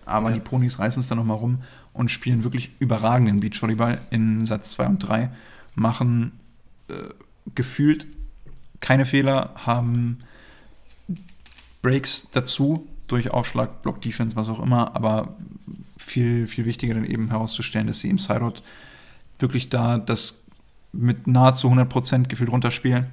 Aber 0.04 0.28
ja. 0.28 0.34
die 0.34 0.40
Ponys 0.40 0.78
reißen 0.78 1.00
es 1.00 1.08
dann 1.08 1.18
nochmal 1.18 1.38
rum 1.38 1.62
und 1.94 2.10
spielen 2.10 2.44
wirklich 2.44 2.70
überragenden 2.78 3.40
Beachvolleyball 3.40 3.98
in 4.10 4.44
Satz 4.44 4.72
2 4.72 4.86
und 4.86 4.98
3, 4.98 5.30
machen 5.74 6.32
äh, 6.88 7.08
gefühlt 7.54 8.06
keine 8.80 9.06
Fehler, 9.06 9.52
haben 9.54 10.18
Breaks 11.82 12.28
dazu 12.32 12.86
durch 13.08 13.30
Aufschlag, 13.30 13.82
Block 13.82 14.02
Defense, 14.02 14.36
was 14.36 14.48
auch 14.48 14.60
immer, 14.60 14.94
aber 14.94 15.36
viel, 15.96 16.46
viel 16.46 16.64
wichtiger 16.64 16.94
dann 16.94 17.04
eben 17.04 17.28
herauszustellen, 17.28 17.86
dass 17.86 18.00
sie 18.00 18.10
im 18.10 18.18
Sideout 18.18 18.62
wirklich 19.38 19.68
da 19.68 19.98
das 19.98 20.46
mit 20.92 21.26
nahezu 21.26 21.68
100% 21.68 22.28
gefühlt 22.28 22.50
runterspielen 22.50 23.06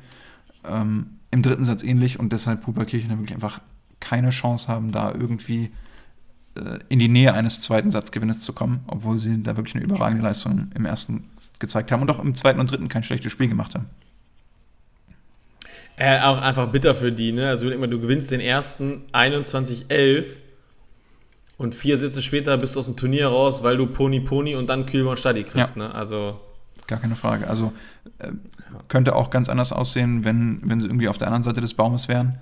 ähm, 0.64 1.20
Im 1.32 1.42
dritten 1.42 1.66
Satz 1.66 1.84
ähnlich 1.84 2.20
und 2.20 2.32
deshalb 2.32 2.62
Puperkirchen 2.62 3.10
da 3.10 3.18
wirklich 3.18 3.34
einfach 3.34 3.60
keine 4.00 4.30
Chance 4.30 4.68
haben, 4.68 4.92
da 4.92 5.12
irgendwie 5.14 5.72
äh, 6.56 6.80
in 6.90 7.00
die 7.00 7.08
Nähe 7.08 7.34
eines 7.34 7.62
zweiten 7.62 7.92
Satzgewinnes 7.92 8.42
zu 8.42 8.54
kommen, 8.54 8.82
obwohl 8.88 9.20
sie 9.20 9.42
da 9.42 9.58
wirklich 9.58 9.76
eine 9.76 9.84
überragende 9.84 10.24
Leistung 10.24 10.70
im 10.76 10.86
ersten 10.86 11.26
gezeigt 11.64 11.92
haben 11.92 12.02
und 12.02 12.12
auch 12.12 12.20
im 12.20 12.36
zweiten 12.36 12.60
und 12.60 12.70
dritten 12.70 12.90
kein 12.90 13.04
schlechtes 13.04 13.32
Spiel 13.32 13.48
gemacht 13.48 13.74
haben. 13.74 13.88
Äh, 15.96 16.20
auch 16.20 16.42
einfach 16.42 16.68
bitter 16.68 16.96
für 16.96 17.12
die, 17.12 17.32
ne? 17.32 17.48
Also 17.48 17.70
immer, 17.70 17.88
du 17.88 18.00
gewinnst 18.00 18.32
den 18.32 18.42
ersten 18.42 19.04
21-11 19.14 20.26
und 21.58 21.74
vier 21.74 21.98
Sätze 21.98 22.22
später 22.22 22.58
bist 22.58 22.76
du 22.76 22.80
aus 22.80 22.86
dem 22.86 22.98
Turnier 22.98 23.28
raus, 23.28 23.64
weil 23.64 23.78
du 23.78 23.88
Pony 23.88 24.20
Pony 24.20 24.56
und 24.56 24.68
dann 24.68 24.86
Kühlmann 24.86 25.18
Stadi 25.18 25.44
kriegst, 25.44 25.78
ja. 25.78 25.88
ne? 25.88 25.96
Also. 25.96 26.40
Gar 26.88 27.00
keine 27.00 27.16
Frage. 27.16 27.48
Also 27.48 27.72
äh, 28.20 28.30
könnte 28.88 29.16
auch 29.16 29.30
ganz 29.30 29.50
anders 29.50 29.72
aussehen, 29.72 30.26
wenn, 30.26 30.60
wenn 30.64 30.82
sie 30.82 30.88
irgendwie 30.88 31.08
auf 31.08 31.18
der 31.18 31.28
anderen 31.28 31.44
Seite 31.44 31.62
des 31.62 31.76
Baumes 31.76 32.10
wären 32.10 32.40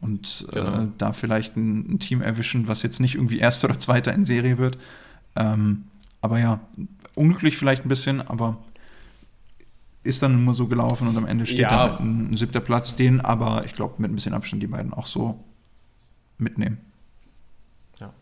und 0.00 0.46
äh, 0.50 0.54
genau. 0.56 0.82
äh, 0.82 0.86
da 0.98 1.12
vielleicht 1.12 1.56
ein, 1.56 1.94
ein, 1.94 1.98
Team 1.98 2.20
erwischen, 2.20 2.68
was 2.68 2.82
jetzt 2.82 3.00
nicht 3.00 3.16
irgendwie 3.16 3.38
Erster 3.38 3.68
oder 3.68 3.78
Zweiter 3.78 4.12
in 4.12 4.24
Serie 4.24 4.58
wird. 4.58 4.78
Ähm, 5.36 5.84
aber 6.20 6.38
ja, 6.38 6.60
unglücklich 7.20 7.56
vielleicht 7.56 7.84
ein 7.84 7.88
bisschen, 7.88 8.26
aber 8.26 8.56
ist 10.02 10.22
dann 10.22 10.44
nur 10.44 10.54
so 10.54 10.66
gelaufen 10.66 11.08
und 11.08 11.16
am 11.16 11.26
Ende 11.26 11.44
steht 11.44 11.60
ja. 11.60 11.68
dann 11.68 11.78
halt 11.78 12.00
ein, 12.00 12.32
ein, 12.32 12.36
siebter 12.36 12.60
Platz, 12.60 12.96
den 12.96 13.20
aber, 13.20 13.64
ich 13.66 13.74
glaube, 13.74 13.94
mit 13.98 14.10
ein 14.10 14.14
bisschen 14.14 14.32
Abstand 14.32 14.62
die 14.62 14.66
beiden 14.66 14.94
auch 14.94 15.06
so 15.06 15.44
mitnehmen. 16.38 16.78
Ja. 18.00 18.12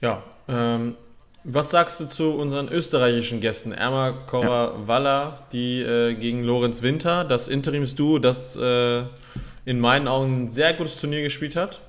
Ja, 0.00 0.22
ähm, 0.48 0.94
was 1.42 1.70
sagst 1.70 1.98
du 1.98 2.04
zu 2.06 2.30
unseren 2.32 2.68
österreichischen 2.68 3.40
Gästen? 3.40 3.72
Erma 3.72 4.12
Cora 4.12 4.66
ja. 4.66 4.86
Waller, 4.88 5.46
die 5.52 5.80
äh, 5.80 6.14
gegen 6.14 6.44
Lorenz 6.44 6.82
Winter, 6.82 7.24
das 7.24 7.48
Interimsduo, 7.48 8.18
das 8.18 8.56
äh, 8.56 9.04
in 9.64 9.80
meinen 9.80 10.06
Augen 10.06 10.44
ein 10.44 10.50
sehr 10.50 10.74
gutes 10.74 11.00
Turnier 11.00 11.22
gespielt 11.22 11.56
hat 11.56 11.80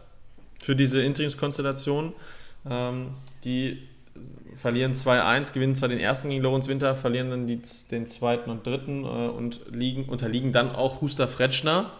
für 0.64 0.76
diese 0.76 1.01
Interimskonstellation. 1.01 2.14
Ähm, 2.68 3.09
die 3.43 3.88
verlieren 4.62 4.93
2-1, 4.93 5.53
gewinnen 5.53 5.76
zwar 5.76 5.89
den 5.89 5.99
ersten 5.99 6.30
gegen 6.30 6.43
Lorenz 6.43 6.68
Winter, 6.68 6.95
verlieren 6.95 7.32
dann 7.32 7.47
die, 7.47 7.62
den 7.89 8.05
zweiten 8.05 8.51
und 8.51 8.66
dritten 8.66 9.03
äh, 9.03 9.07
und 9.07 9.62
liegen, 9.72 10.05
unterliegen 10.05 10.51
dann 10.51 10.76
auch 10.76 11.01
Huster 11.01 11.28
Fretschner 11.28 11.91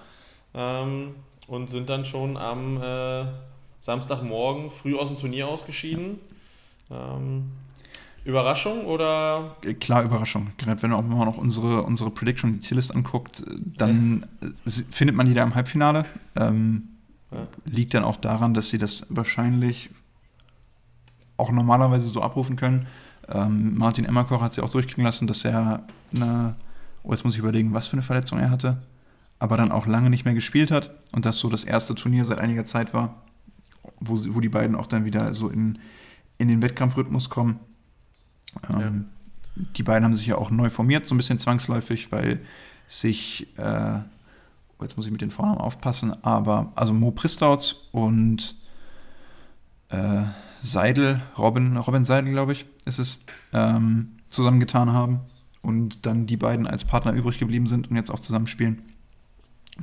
ähm, 0.54 1.16
und 1.48 1.70
sind 1.72 1.90
dann 1.90 2.06
schon 2.06 2.38
am 2.38 2.82
äh, 2.82 3.26
Samstagmorgen 3.80 4.70
früh 4.70 4.96
aus 4.96 5.08
dem 5.08 5.18
Turnier 5.18 5.48
ausgeschieden. 5.48 6.20
Ähm, 6.92 7.52
Überraschung 8.24 8.86
oder? 8.86 9.54
Klar, 9.80 10.04
Überraschung. 10.04 10.52
Gerade 10.60 10.84
wenn 10.84 10.92
man 10.92 11.00
auch 11.00 11.26
noch 11.26 11.40
unsere, 11.40 11.82
unsere 11.82 12.12
Prediction, 12.12 12.54
die 12.54 12.60
Tierlist 12.60 12.96
anguckt, 12.96 13.44
dann 13.48 14.28
ja. 14.40 14.72
findet 14.92 15.16
man 15.16 15.26
die 15.26 15.34
da 15.34 15.42
im 15.42 15.56
Halbfinale. 15.56 16.06
Ähm, 16.36 16.90
ja. 17.32 17.48
Liegt 17.66 17.96
dann 17.96 18.04
auch 18.04 18.18
daran, 18.18 18.54
dass 18.54 18.70
sie 18.70 18.78
das 18.78 19.08
wahrscheinlich 19.10 19.90
auch 21.42 21.52
normalerweise 21.52 22.08
so 22.10 22.22
abrufen 22.22 22.56
können. 22.56 22.88
Ähm, 23.28 23.78
Martin 23.78 24.06
Emmerkoch 24.06 24.42
hat 24.42 24.54
sie 24.54 24.62
auch 24.62 24.70
durchkriegen 24.70 25.04
lassen, 25.04 25.28
dass 25.28 25.44
er 25.46 25.84
eine, 26.14 26.56
oh, 27.04 27.12
jetzt 27.12 27.24
muss 27.24 27.34
ich 27.34 27.40
überlegen, 27.40 27.74
was 27.74 27.88
für 27.88 27.94
eine 27.94 28.02
Verletzung 28.02 28.40
er 28.40 28.50
hatte, 28.50 28.78
aber 29.40 29.58
dann 29.58 29.72
auch 29.72 29.86
lange 29.86 30.10
nicht 30.10 30.26
mehr 30.26 30.34
gespielt 30.34 30.72
hat 30.72 30.92
und 31.12 31.26
das 31.26 31.38
so 31.38 31.50
das 31.50 31.64
erste 31.64 31.96
Turnier 31.96 32.26
seit 32.26 32.40
einiger 32.40 32.66
Zeit 32.66 32.94
war, 32.94 33.16
wo, 34.00 34.16
sie, 34.16 34.34
wo 34.34 34.40
die 34.40 34.50
beiden 34.50 34.76
auch 34.76 34.88
dann 34.88 35.06
wieder 35.06 35.34
so 35.34 35.50
in 35.50 35.80
in 36.42 36.48
den 36.48 36.62
Wettkampfrhythmus 36.62 37.30
kommen. 37.30 37.60
Ähm, 38.70 39.06
ja. 39.56 39.64
Die 39.78 39.84
beiden 39.84 40.04
haben 40.04 40.16
sich 40.16 40.26
ja 40.26 40.38
auch 40.38 40.50
neu 40.50 40.72
formiert, 40.72 41.06
so 41.06 41.14
ein 41.14 41.18
bisschen 41.18 41.38
zwangsläufig, 41.38 42.12
weil 42.12 42.42
sich, 42.88 43.48
äh, 43.58 44.00
oh, 44.80 44.82
jetzt 44.82 44.98
muss 44.98 45.06
ich 45.06 45.12
mit 45.12 45.22
den 45.22 45.30
Vornamen 45.30 45.60
aufpassen, 45.60 46.16
aber 46.24 46.72
also 46.76 46.94
Mo 46.94 47.12
Pristauts 47.12 47.90
und 47.92 48.56
äh, 49.90 50.24
Seidel, 50.62 51.22
Robin, 51.38 51.78
Robin 51.78 52.04
Seidel, 52.04 52.32
glaube 52.32 52.54
ich, 52.54 52.66
ist 52.86 53.00
es, 53.00 53.26
ähm, 53.54 54.18
zusammengetan 54.30 54.94
haben 54.94 55.22
und 55.62 56.06
dann 56.06 56.26
die 56.26 56.38
beiden 56.38 56.68
als 56.68 56.86
Partner 56.86 57.14
übrig 57.14 57.38
geblieben 57.38 57.68
sind 57.68 57.90
und 57.90 57.96
jetzt 57.96 58.10
auch 58.10 58.20
zusammenspielen. 58.20 58.82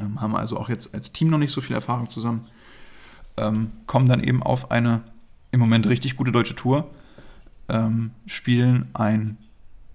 Ähm, 0.00 0.20
haben 0.20 0.36
also 0.36 0.58
auch 0.58 0.68
jetzt 0.68 0.94
als 0.94 1.12
Team 1.12 1.28
noch 1.28 1.38
nicht 1.38 1.52
so 1.52 1.60
viel 1.60 1.74
Erfahrung 1.74 2.10
zusammen. 2.10 2.46
Ähm, 3.36 3.72
kommen 3.86 4.08
dann 4.08 4.22
eben 4.22 4.42
auf 4.42 4.70
eine 4.70 5.02
im 5.50 5.60
Moment 5.60 5.86
richtig 5.88 6.16
gute 6.16 6.32
deutsche 6.32 6.56
Tour, 6.56 6.90
ähm, 7.68 8.10
spielen 8.26 8.88
ein 8.94 9.38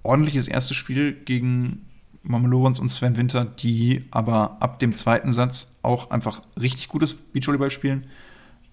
ordentliches 0.02 0.48
erstes 0.48 0.78
Spiel 0.78 1.14
gegen 1.14 1.86
Mama 2.24 2.48
Lorenz 2.48 2.80
und 2.80 2.90
Sven 2.90 3.18
Winter, 3.18 3.46
die 3.46 4.06
aber 4.12 4.62
ab 4.62 4.80
dem 4.80 4.94
zweiten 4.94 5.34
Satz 5.34 5.76
auch 5.82 6.12
einfach 6.12 6.42
richtig 6.60 6.88
gutes 6.88 7.16
Beachvolleyball 7.16 7.70
spielen, 7.70 8.08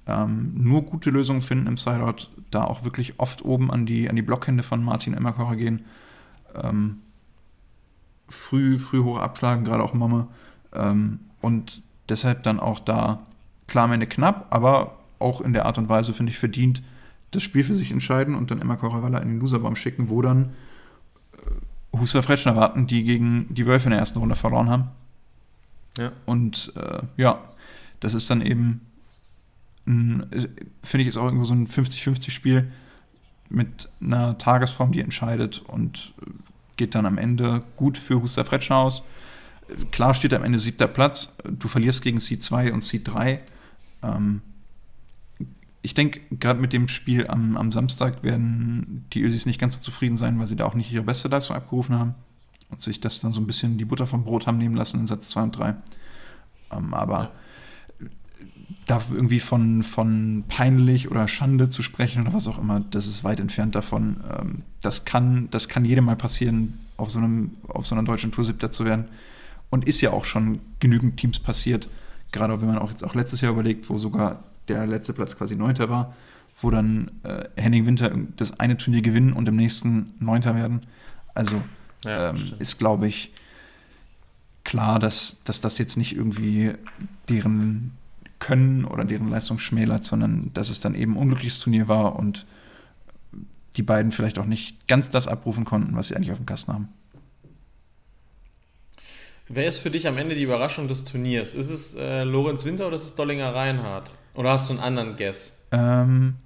ähm, 0.07 0.53
nur 0.55 0.83
gute 0.83 1.11
Lösungen 1.11 1.43
finden 1.43 1.67
im 1.67 1.77
Sideout, 1.77 2.29
da 2.51 2.65
auch 2.65 2.85
wirklich 2.85 3.15
oft 3.19 3.45
oben 3.45 3.71
an 3.71 3.87
die, 3.87 4.09
an 4.09 4.17
die 4.17 4.23
Blockhände 4.23 4.63
von 4.63 4.83
Martin 4.83 5.15
Emmerkocher 5.15 5.57
gehen, 5.57 5.85
ähm, 6.63 6.99
früh, 8.29 8.79
früh 8.79 9.03
hoch 9.03 9.19
abschlagen, 9.19 9.65
gerade 9.65 9.83
auch 9.83 9.95
Mama, 9.95 10.29
ähm, 10.73 11.21
und 11.41 11.83
deshalb 12.09 12.43
dann 12.43 12.61
auch 12.61 12.81
da 12.81 13.21
klar 13.67 13.85
am 13.85 13.93
Ende 13.93 14.07
knapp, 14.07 14.47
aber 14.51 14.99
auch 15.19 15.41
in 15.41 15.53
der 15.53 15.67
Art 15.67 15.79
und 15.79 15.89
Weise, 15.89 16.13
finde 16.13 16.33
ich, 16.33 16.39
verdient 16.39 16.83
das 17.31 17.43
Spiel 17.43 17.63
für 17.63 17.75
sich 17.75 17.93
entscheiden 17.93 18.35
und 18.35 18.51
dann 18.51 18.61
Emma 18.61 18.77
Koravala 18.77 19.19
in 19.19 19.29
den 19.29 19.41
Loserbaum 19.41 19.77
schicken, 19.77 20.09
wo 20.09 20.23
dann 20.23 20.51
äh, 21.33 21.99
Huster 21.99 22.23
Fretschner 22.23 22.57
warten, 22.57 22.87
die 22.87 23.05
gegen 23.05 23.47
die 23.55 23.67
Wölfe 23.67 23.87
in 23.87 23.91
der 23.91 24.01
ersten 24.01 24.19
Runde 24.19 24.37
verloren 24.37 24.69
haben. 24.69 24.89
Ja. 25.99 26.13
Und 26.27 26.73
äh, 26.77 27.03
ja, 27.17 27.39
das 28.01 28.15
ist 28.15 28.31
dann 28.31 28.41
eben, 28.41 28.81
finde 30.83 31.03
ich, 31.03 31.09
ist 31.09 31.17
auch 31.17 31.25
irgendwo 31.25 31.45
so 31.45 31.55
ein 31.55 31.67
50-50-Spiel 31.67 32.71
mit 33.49 33.89
einer 34.01 34.39
Tagesform, 34.39 34.93
die 34.93 35.01
entscheidet 35.01 35.63
und 35.67 36.13
geht 36.77 36.95
dann 36.95 37.07
am 37.07 37.19
Ende 37.19 37.63
gut 37.77 37.99
für 37.99 38.23
Huster 38.23 38.45
Fretschner 38.45 38.77
aus. 38.77 39.03
Klar 39.91 40.15
steht 40.15 40.33
am 40.35 40.45
Ende 40.45 40.59
siebter 40.59 40.89
Platz. 40.89 41.37
Du 41.45 41.69
verlierst 41.69 42.03
gegen 42.03 42.19
C2 42.19 42.73
und 42.73 42.83
C3. 42.83 43.41
Ähm, 44.03 44.41
ich 45.83 45.95
denke, 45.95 46.21
gerade 46.31 46.61
mit 46.61 46.73
dem 46.73 46.89
Spiel 46.89 47.27
am, 47.29 47.57
am 47.57 47.73
Samstag 47.73 48.23
werden 48.23 49.07
die 49.13 49.23
Ösis 49.23 49.47
nicht 49.47 49.61
ganz 49.61 49.77
so 49.77 49.81
zufrieden 49.81 50.17
sein, 50.17 50.39
weil 50.39 50.47
sie 50.47 50.57
da 50.57 50.65
auch 50.67 50.75
nicht 50.75 50.93
ihre 50.93 51.05
beste 51.05 51.29
Leistung 51.29 51.57
abgerufen 51.57 51.99
haben 51.99 52.15
und 52.71 52.81
sich 52.81 53.01
das 53.01 53.21
dann 53.21 53.33
so 53.33 53.41
ein 53.41 53.47
bisschen 53.47 53.79
die 53.79 53.85
Butter 53.85 54.07
vom 54.07 54.25
Brot 54.25 54.47
haben 54.47 54.59
nehmen 54.59 54.77
lassen 54.77 55.01
in 55.01 55.07
Satz 55.07 55.31
2 55.31 55.43
und 55.43 55.59
3. 55.59 55.75
Ähm, 56.73 56.95
aber 56.95 57.19
ja. 57.19 57.31
Da 58.91 59.01
irgendwie 59.13 59.39
von, 59.39 59.83
von 59.85 60.45
peinlich 60.49 61.11
oder 61.11 61.29
Schande 61.29 61.69
zu 61.69 61.83
sprechen 61.83 62.23
oder 62.23 62.33
was 62.33 62.49
auch 62.49 62.59
immer, 62.59 62.81
das 62.81 63.07
ist 63.07 63.23
weit 63.23 63.39
entfernt 63.39 63.75
davon. 63.77 64.17
Ähm, 64.29 64.63
das, 64.83 65.05
kann, 65.05 65.49
das 65.51 65.69
kann 65.69 65.85
jedem 65.85 66.05
mal 66.07 66.17
passieren, 66.17 66.79
auf 66.97 67.11
so, 67.11 67.21
einem, 67.21 67.53
auf 67.69 67.87
so 67.87 67.95
einer 67.95 68.05
deutschen 68.05 68.33
Tour 68.33 68.45
siebter 68.45 68.71
zu 68.71 68.85
werden. 68.85 69.07
Und 69.71 69.87
ist 69.87 70.01
ja 70.01 70.11
auch 70.11 70.25
schon 70.25 70.59
genügend 70.81 71.17
Teams 71.19 71.39
passiert. 71.39 71.89
Gerade 72.33 72.61
wenn 72.61 72.67
man 72.67 72.79
auch 72.79 72.91
jetzt 72.91 73.05
auch 73.05 73.15
letztes 73.15 73.41
Jahr 73.41 73.53
überlegt, 73.53 73.89
wo 73.89 73.99
sogar 73.99 74.43
der 74.67 74.87
letzte 74.87 75.13
Platz 75.13 75.37
quasi 75.37 75.55
neunter 75.55 75.89
war. 75.89 76.15
wo 76.61 76.71
dann 76.71 77.11
äh, 77.23 77.45
Henning 77.57 77.87
Winter 77.87 78.13
das 78.37 78.59
eine 78.59 78.77
Turnier 78.77 79.03
gewinnen 79.03 79.33
und 79.33 79.49
im 79.49 79.57
nächsten 79.57 80.15
Neunter 80.19 80.55
werden. 80.55 80.83
Also 81.33 81.63
ja, 82.05 82.31
ähm, 82.31 82.37
ist, 82.59 82.79
glaube 82.79 83.07
ich, 83.07 83.33
klar, 84.65 84.99
dass, 84.99 85.39
dass 85.45 85.61
das 85.61 85.79
jetzt 85.79 85.97
nicht 85.97 86.15
irgendwie 86.15 86.73
deren 87.29 87.93
Können 88.41 88.85
oder 88.85 89.05
deren 89.05 89.29
Leistung 89.29 89.59
schmälert, 89.59 90.03
sondern 90.03 90.51
dass 90.53 90.71
es 90.71 90.81
dann 90.81 90.97
eben 90.97 91.13
ein 91.13 91.19
unglückliches 91.19 91.61
Turnier 91.61 91.87
war 91.87 92.17
und 92.17 92.47
die 93.77 93.83
beiden 93.83 94.11
vielleicht 94.11 94.39
auch 94.39 94.47
nicht 94.47 94.89
ganz 94.89 95.11
das 95.11 95.29
abrufen 95.29 95.65
konnten, 95.65 95.95
was 95.95 96.09
sie 96.09 96.17
eigentlich 96.17 96.33
auf 96.33 96.39
dem 96.39 96.47
Kasten 96.47 96.73
haben. 96.73 96.89
Wer 99.49 99.67
ist 99.67 99.79
für 99.79 99.91
dich 99.91 100.07
am 100.07 100.17
Ende 100.17 100.35
die 100.35 100.43
Überraschung 100.43 100.87
des 100.89 101.05
Turniers? 101.05 101.55
Ist 101.55 101.71
es 101.71 101.95
äh, 101.95 102.23
Lorenz 102.23 102.65
Winter 102.65 102.87
oder 102.87 102.97
ist 102.97 103.05
es 103.05 103.15
Dollinger 103.15 103.55
Reinhardt? 103.55 104.11
Oder 104.35 104.51
hast 104.51 104.69
du 104.69 104.75
einen 104.75 104.83
anderen 104.83 105.17
Guess? 105.17 105.67
Ähm, 105.73 106.37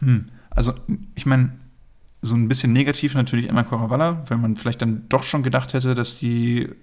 hm, 0.00 0.28
also, 0.50 0.74
ich 1.14 1.24
meine, 1.24 1.52
so 2.20 2.34
ein 2.34 2.48
bisschen 2.48 2.72
negativ 2.72 3.14
natürlich 3.14 3.48
Emma 3.48 3.62
Coravalla, 3.62 4.24
weil 4.28 4.38
man 4.38 4.56
vielleicht 4.56 4.82
dann 4.82 5.08
doch 5.08 5.22
schon 5.22 5.42
gedacht 5.42 5.72
hätte, 5.72 5.94
dass 5.94 6.18
die 6.18 6.62
äh, 6.64 6.74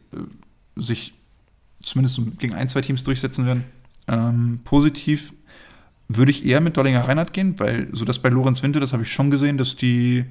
sich 0.76 1.14
zumindest 1.84 2.20
gegen 2.40 2.54
ein, 2.54 2.68
zwei 2.68 2.82
Teams 2.82 3.04
durchsetzen 3.04 3.46
werden. 3.46 3.64
Ähm, 4.08 4.60
positiv 4.64 5.34
würde 6.08 6.32
ich 6.32 6.46
eher 6.46 6.62
mit 6.62 6.78
Dollinger 6.78 7.08
Reinhardt 7.08 7.34
gehen, 7.34 7.60
weil 7.60 7.88
so 7.92 8.06
das 8.06 8.20
bei 8.20 8.30
Lorenz 8.30 8.64
Winter, 8.64 8.80
das 8.80 8.94
habe 8.94 9.04
ich 9.04 9.12
schon 9.12 9.32
gesehen, 9.32 9.58
dass 9.58 9.76
die 9.76 10.26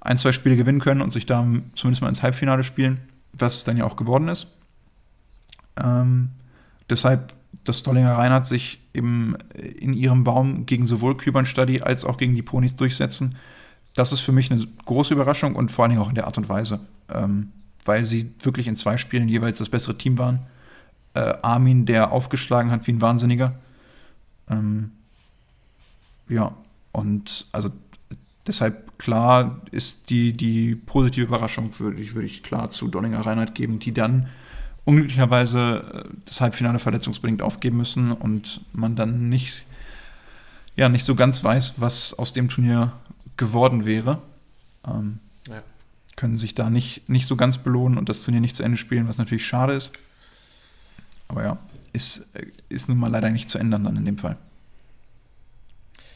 ein, 0.00 0.18
zwei 0.18 0.32
Spiele 0.32 0.56
gewinnen 0.56 0.80
können 0.80 1.00
und 1.00 1.10
sich 1.10 1.26
da 1.26 1.46
zumindest 1.74 2.02
mal 2.02 2.08
ins 2.08 2.22
Halbfinale 2.22 2.62
spielen, 2.64 3.00
was 3.32 3.64
dann 3.64 3.76
ja 3.76 3.84
auch 3.84 3.96
geworden 3.96 4.28
ist. 4.28 4.48
Ähm, 5.76 6.30
deshalb, 6.88 7.34
dass 7.64 7.82
Dollinger 7.82 8.12
Reinhardt 8.12 8.46
sich 8.46 8.80
eben 8.94 9.36
in 9.54 9.92
ihrem 9.92 10.24
Baum 10.24 10.66
gegen 10.66 10.86
sowohl 10.86 11.16
Kübern 11.16 11.46
Study 11.46 11.80
als 11.82 12.04
auch 12.04 12.18
gegen 12.18 12.34
die 12.34 12.42
Ponys 12.42 12.76
durchsetzen, 12.76 13.36
das 13.94 14.12
ist 14.12 14.20
für 14.20 14.32
mich 14.32 14.50
eine 14.50 14.62
große 14.84 15.14
Überraschung 15.14 15.56
und 15.56 15.72
vor 15.72 15.84
allen 15.84 15.90
Dingen 15.90 16.02
auch 16.02 16.08
in 16.08 16.14
der 16.14 16.26
Art 16.26 16.38
und 16.38 16.48
Weise, 16.48 16.80
ähm, 17.12 17.52
weil 17.84 18.04
sie 18.04 18.32
wirklich 18.42 18.66
in 18.66 18.76
zwei 18.76 18.96
Spielen 18.96 19.28
jeweils 19.28 19.58
das 19.58 19.68
bessere 19.68 19.98
Team 19.98 20.18
waren. 20.18 20.40
Äh, 21.14 21.34
Armin, 21.42 21.86
der 21.86 22.12
aufgeschlagen 22.12 22.70
hat 22.70 22.86
wie 22.86 22.92
ein 22.92 23.00
Wahnsinniger. 23.00 23.54
Ähm, 24.48 24.92
ja, 26.28 26.54
und 26.92 27.46
also 27.52 27.70
deshalb 28.46 28.98
klar 28.98 29.60
ist 29.70 30.10
die, 30.10 30.32
die 30.32 30.74
positive 30.74 31.26
Überraschung, 31.26 31.70
würde 31.78 32.00
ich, 32.00 32.14
würde 32.14 32.26
ich 32.26 32.42
klar 32.42 32.70
zu 32.70 32.88
Donninger 32.88 33.20
Reinhardt 33.20 33.54
geben, 33.54 33.78
die 33.78 33.92
dann 33.92 34.28
unglücklicherweise 34.84 36.06
äh, 36.06 36.14
das 36.24 36.40
Halbfinale 36.40 36.78
verletzungsbedingt 36.78 37.42
aufgeben 37.42 37.76
müssen 37.76 38.12
und 38.12 38.62
man 38.72 38.96
dann 38.96 39.28
nicht, 39.28 39.64
ja, 40.76 40.88
nicht 40.88 41.04
so 41.04 41.14
ganz 41.14 41.44
weiß, 41.44 41.80
was 41.80 42.14
aus 42.18 42.32
dem 42.32 42.48
Turnier 42.48 42.92
geworden 43.36 43.84
wäre. 43.84 44.20
Ähm, 44.86 45.18
ja. 45.46 45.62
Können 46.16 46.36
sich 46.36 46.54
da 46.54 46.70
nicht, 46.70 47.08
nicht 47.08 47.26
so 47.26 47.36
ganz 47.36 47.58
belohnen 47.58 47.98
und 47.98 48.08
das 48.08 48.22
Turnier 48.22 48.40
nicht 48.40 48.56
zu 48.56 48.62
Ende 48.62 48.78
spielen, 48.78 49.08
was 49.08 49.18
natürlich 49.18 49.46
schade 49.46 49.74
ist. 49.74 49.92
Aber 51.28 51.44
ja, 51.44 51.58
ist, 51.92 52.28
ist 52.68 52.88
nun 52.88 52.98
mal 52.98 53.10
leider 53.10 53.30
nicht 53.30 53.48
zu 53.48 53.58
ändern 53.58 53.84
dann 53.84 53.96
in 53.96 54.04
dem 54.04 54.18
Fall. 54.18 54.36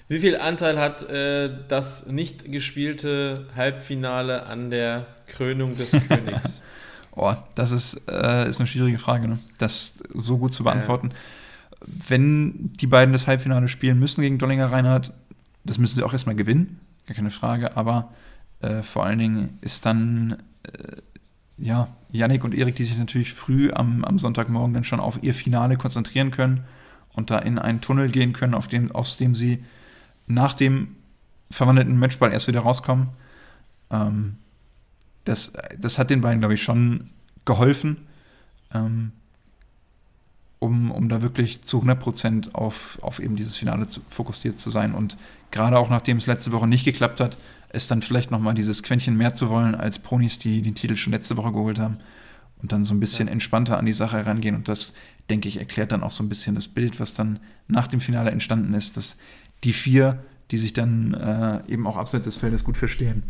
Wie 0.08 0.18
viel 0.18 0.36
Anteil 0.36 0.78
hat 0.78 1.08
äh, 1.08 1.50
das 1.68 2.06
nicht 2.06 2.50
gespielte 2.50 3.46
Halbfinale 3.56 4.46
an 4.46 4.70
der 4.70 5.06
Krönung 5.26 5.76
des 5.76 5.90
Königs? 6.08 6.62
oh, 7.14 7.34
das 7.54 7.70
ist, 7.70 8.00
äh, 8.08 8.48
ist 8.48 8.60
eine 8.60 8.66
schwierige 8.66 8.98
Frage, 8.98 9.28
ne? 9.28 9.38
das 9.58 10.02
so 10.12 10.38
gut 10.38 10.52
zu 10.52 10.64
beantworten. 10.64 11.10
Ja. 11.10 11.86
Wenn 12.08 12.72
die 12.74 12.86
beiden 12.86 13.12
das 13.12 13.26
Halbfinale 13.26 13.68
spielen 13.68 13.98
müssen 13.98 14.20
gegen 14.20 14.38
Dollinger 14.38 14.70
Reinhardt, 14.70 15.12
das 15.64 15.78
müssen 15.78 15.96
sie 15.96 16.02
auch 16.02 16.12
erstmal 16.12 16.36
gewinnen 16.36 16.80
gar 17.06 17.16
keine 17.16 17.30
Frage, 17.30 17.76
aber 17.76 18.12
äh, 18.60 18.82
vor 18.82 19.04
allen 19.04 19.18
Dingen 19.18 19.58
ist 19.60 19.86
dann 19.86 20.38
äh, 20.62 20.96
ja, 21.58 21.88
Yannick 22.12 22.44
und 22.44 22.54
Erik, 22.54 22.76
die 22.76 22.84
sich 22.84 22.96
natürlich 22.96 23.32
früh 23.32 23.72
am, 23.72 24.04
am 24.04 24.18
Sonntagmorgen 24.18 24.74
dann 24.74 24.84
schon 24.84 25.00
auf 25.00 25.22
ihr 25.22 25.34
Finale 25.34 25.76
konzentrieren 25.76 26.30
können 26.30 26.64
und 27.14 27.30
da 27.30 27.38
in 27.38 27.58
einen 27.58 27.80
Tunnel 27.80 28.10
gehen 28.10 28.32
können, 28.32 28.54
auf 28.54 28.68
dem, 28.68 28.92
aus 28.92 29.16
dem 29.16 29.34
sie 29.34 29.64
nach 30.26 30.54
dem 30.54 30.96
verwandelten 31.50 31.98
Matchball 31.98 32.32
erst 32.32 32.48
wieder 32.48 32.60
rauskommen. 32.60 33.08
Ähm, 33.90 34.36
das, 35.24 35.52
das 35.78 35.98
hat 35.98 36.10
den 36.10 36.20
beiden, 36.20 36.40
glaube 36.40 36.54
ich, 36.54 36.62
schon 36.62 37.10
geholfen, 37.44 38.06
ähm, 38.74 39.12
um, 40.58 40.90
um 40.90 41.08
da 41.08 41.22
wirklich 41.22 41.62
zu 41.62 41.82
100% 41.82 42.54
auf, 42.54 42.98
auf 43.02 43.20
eben 43.20 43.36
dieses 43.36 43.56
Finale 43.56 43.86
zu, 43.86 44.00
fokussiert 44.08 44.58
zu 44.58 44.70
sein 44.70 44.94
und 44.94 45.16
gerade 45.50 45.78
auch 45.78 45.90
nachdem 45.90 46.18
es 46.18 46.26
letzte 46.26 46.52
Woche 46.52 46.68
nicht 46.68 46.84
geklappt 46.84 47.20
hat, 47.20 47.36
es 47.73 47.87
dann 47.89 48.03
vielleicht 48.03 48.31
nochmal 48.31 48.55
dieses 48.55 48.83
Quäntchen 48.83 49.16
mehr 49.16 49.35
zu 49.35 49.49
wollen 49.49 49.75
als 49.75 49.99
Ponys, 49.99 50.39
die 50.39 50.62
den 50.62 50.75
Titel 50.75 50.97
schon 50.97 51.12
letzte 51.12 51.37
Woche 51.37 51.53
geholt 51.53 51.79
haben 51.79 51.99
und 52.61 52.70
dann 52.70 52.85
so 52.85 52.95
ein 52.95 53.01
bisschen 53.01 53.27
ja. 53.29 53.33
entspannter 53.33 53.79
an 53.79 53.87
die 53.87 53.93
Sache 53.93 54.18
herangehen. 54.18 54.55
Und 54.55 54.68
das, 54.68 54.93
denke 55.31 55.49
ich, 55.49 55.59
erklärt 55.59 55.93
dann 55.93 56.03
auch 56.03 56.11
so 56.11 56.23
ein 56.23 56.29
bisschen 56.29 56.55
das 56.55 56.68
Bild, 56.68 57.01
was 57.01 57.14
dann 57.14 57.41
nach 57.68 57.89
dem 57.89 58.01
Finale 58.01 58.31
entstanden 58.31 58.75
ist, 58.75 58.97
dass 58.97 59.16
die 59.64 59.73
vier, 59.73 60.23
die 60.51 60.59
sich 60.59 60.73
dann 60.73 61.14
äh, 61.14 61.73
eben 61.73 61.87
auch 61.87 61.97
abseits 61.97 62.25
des 62.25 62.37
Feldes 62.37 62.62
gut 62.62 62.77
verstehen, 62.77 63.23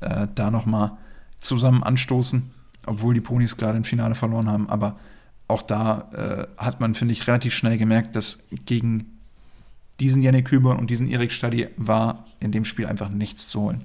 äh, 0.00 0.28
da 0.34 0.50
nochmal 0.50 0.92
zusammen 1.38 1.82
anstoßen, 1.82 2.50
obwohl 2.86 3.14
die 3.14 3.20
Ponys 3.20 3.56
gerade 3.56 3.76
im 3.76 3.84
Finale 3.84 4.14
verloren 4.14 4.48
haben. 4.48 4.68
Aber 4.68 4.98
auch 5.48 5.62
da 5.62 6.10
äh, 6.12 6.62
hat 6.62 6.80
man, 6.80 6.94
finde 6.94 7.12
ich, 7.12 7.26
relativ 7.26 7.52
schnell 7.54 7.78
gemerkt, 7.78 8.14
dass 8.14 8.44
gegen 8.64 9.18
diesen 9.98 10.22
Yannick 10.22 10.46
Kübern 10.46 10.78
und 10.78 10.90
diesen 10.90 11.08
Erik 11.08 11.32
Stadi 11.32 11.68
war 11.76 12.25
in 12.40 12.52
dem 12.52 12.64
Spiel 12.64 12.86
einfach 12.86 13.08
nichts 13.08 13.48
zu 13.48 13.62
holen. 13.62 13.84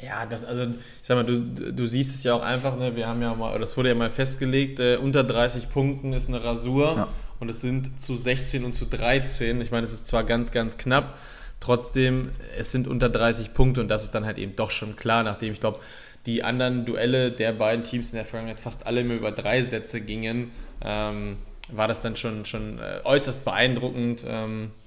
Ja, 0.00 0.26
das, 0.26 0.44
also, 0.44 0.64
ich 0.64 0.68
sag 1.02 1.16
mal, 1.16 1.24
du, 1.24 1.40
du 1.40 1.86
siehst 1.86 2.14
es 2.14 2.24
ja 2.24 2.34
auch 2.34 2.42
einfach, 2.42 2.76
ne, 2.76 2.94
wir 2.94 3.06
haben 3.06 3.22
ja 3.22 3.34
mal, 3.34 3.58
das 3.58 3.76
wurde 3.76 3.90
ja 3.90 3.94
mal 3.94 4.10
festgelegt, 4.10 4.80
äh, 4.80 4.96
unter 4.96 5.24
30 5.24 5.70
Punkten 5.70 6.12
ist 6.12 6.28
eine 6.28 6.42
Rasur 6.42 6.96
ja. 6.96 7.08
und 7.40 7.48
es 7.48 7.60
sind 7.60 7.98
zu 7.98 8.16
16 8.16 8.64
und 8.64 8.74
zu 8.74 8.86
13. 8.86 9.60
Ich 9.60 9.70
meine, 9.70 9.84
es 9.84 9.92
ist 9.92 10.06
zwar 10.06 10.24
ganz, 10.24 10.50
ganz 10.50 10.76
knapp, 10.76 11.16
trotzdem, 11.60 12.30
es 12.58 12.72
sind 12.72 12.88
unter 12.88 13.08
30 13.08 13.54
Punkte 13.54 13.80
und 13.80 13.88
das 13.88 14.02
ist 14.02 14.14
dann 14.14 14.26
halt 14.26 14.38
eben 14.38 14.56
doch 14.56 14.70
schon 14.70 14.96
klar, 14.96 15.22
nachdem 15.22 15.52
ich 15.52 15.60
glaube, 15.60 15.78
die 16.26 16.42
anderen 16.42 16.84
Duelle 16.84 17.30
der 17.30 17.52
beiden 17.52 17.84
Teams 17.84 18.10
in 18.10 18.16
der 18.16 18.24
Vergangenheit 18.24 18.60
fast 18.60 18.86
alle 18.86 19.02
immer 19.02 19.14
über 19.14 19.30
drei 19.30 19.62
Sätze 19.62 20.00
gingen. 20.00 20.50
Ähm, 20.82 21.36
war 21.70 21.88
das 21.88 22.00
dann 22.00 22.16
schon, 22.16 22.44
schon 22.44 22.78
äh, 22.78 23.00
äußerst 23.04 23.44
beeindruckend. 23.44 24.24
Ähm, 24.26 24.64
äh, 24.64 24.83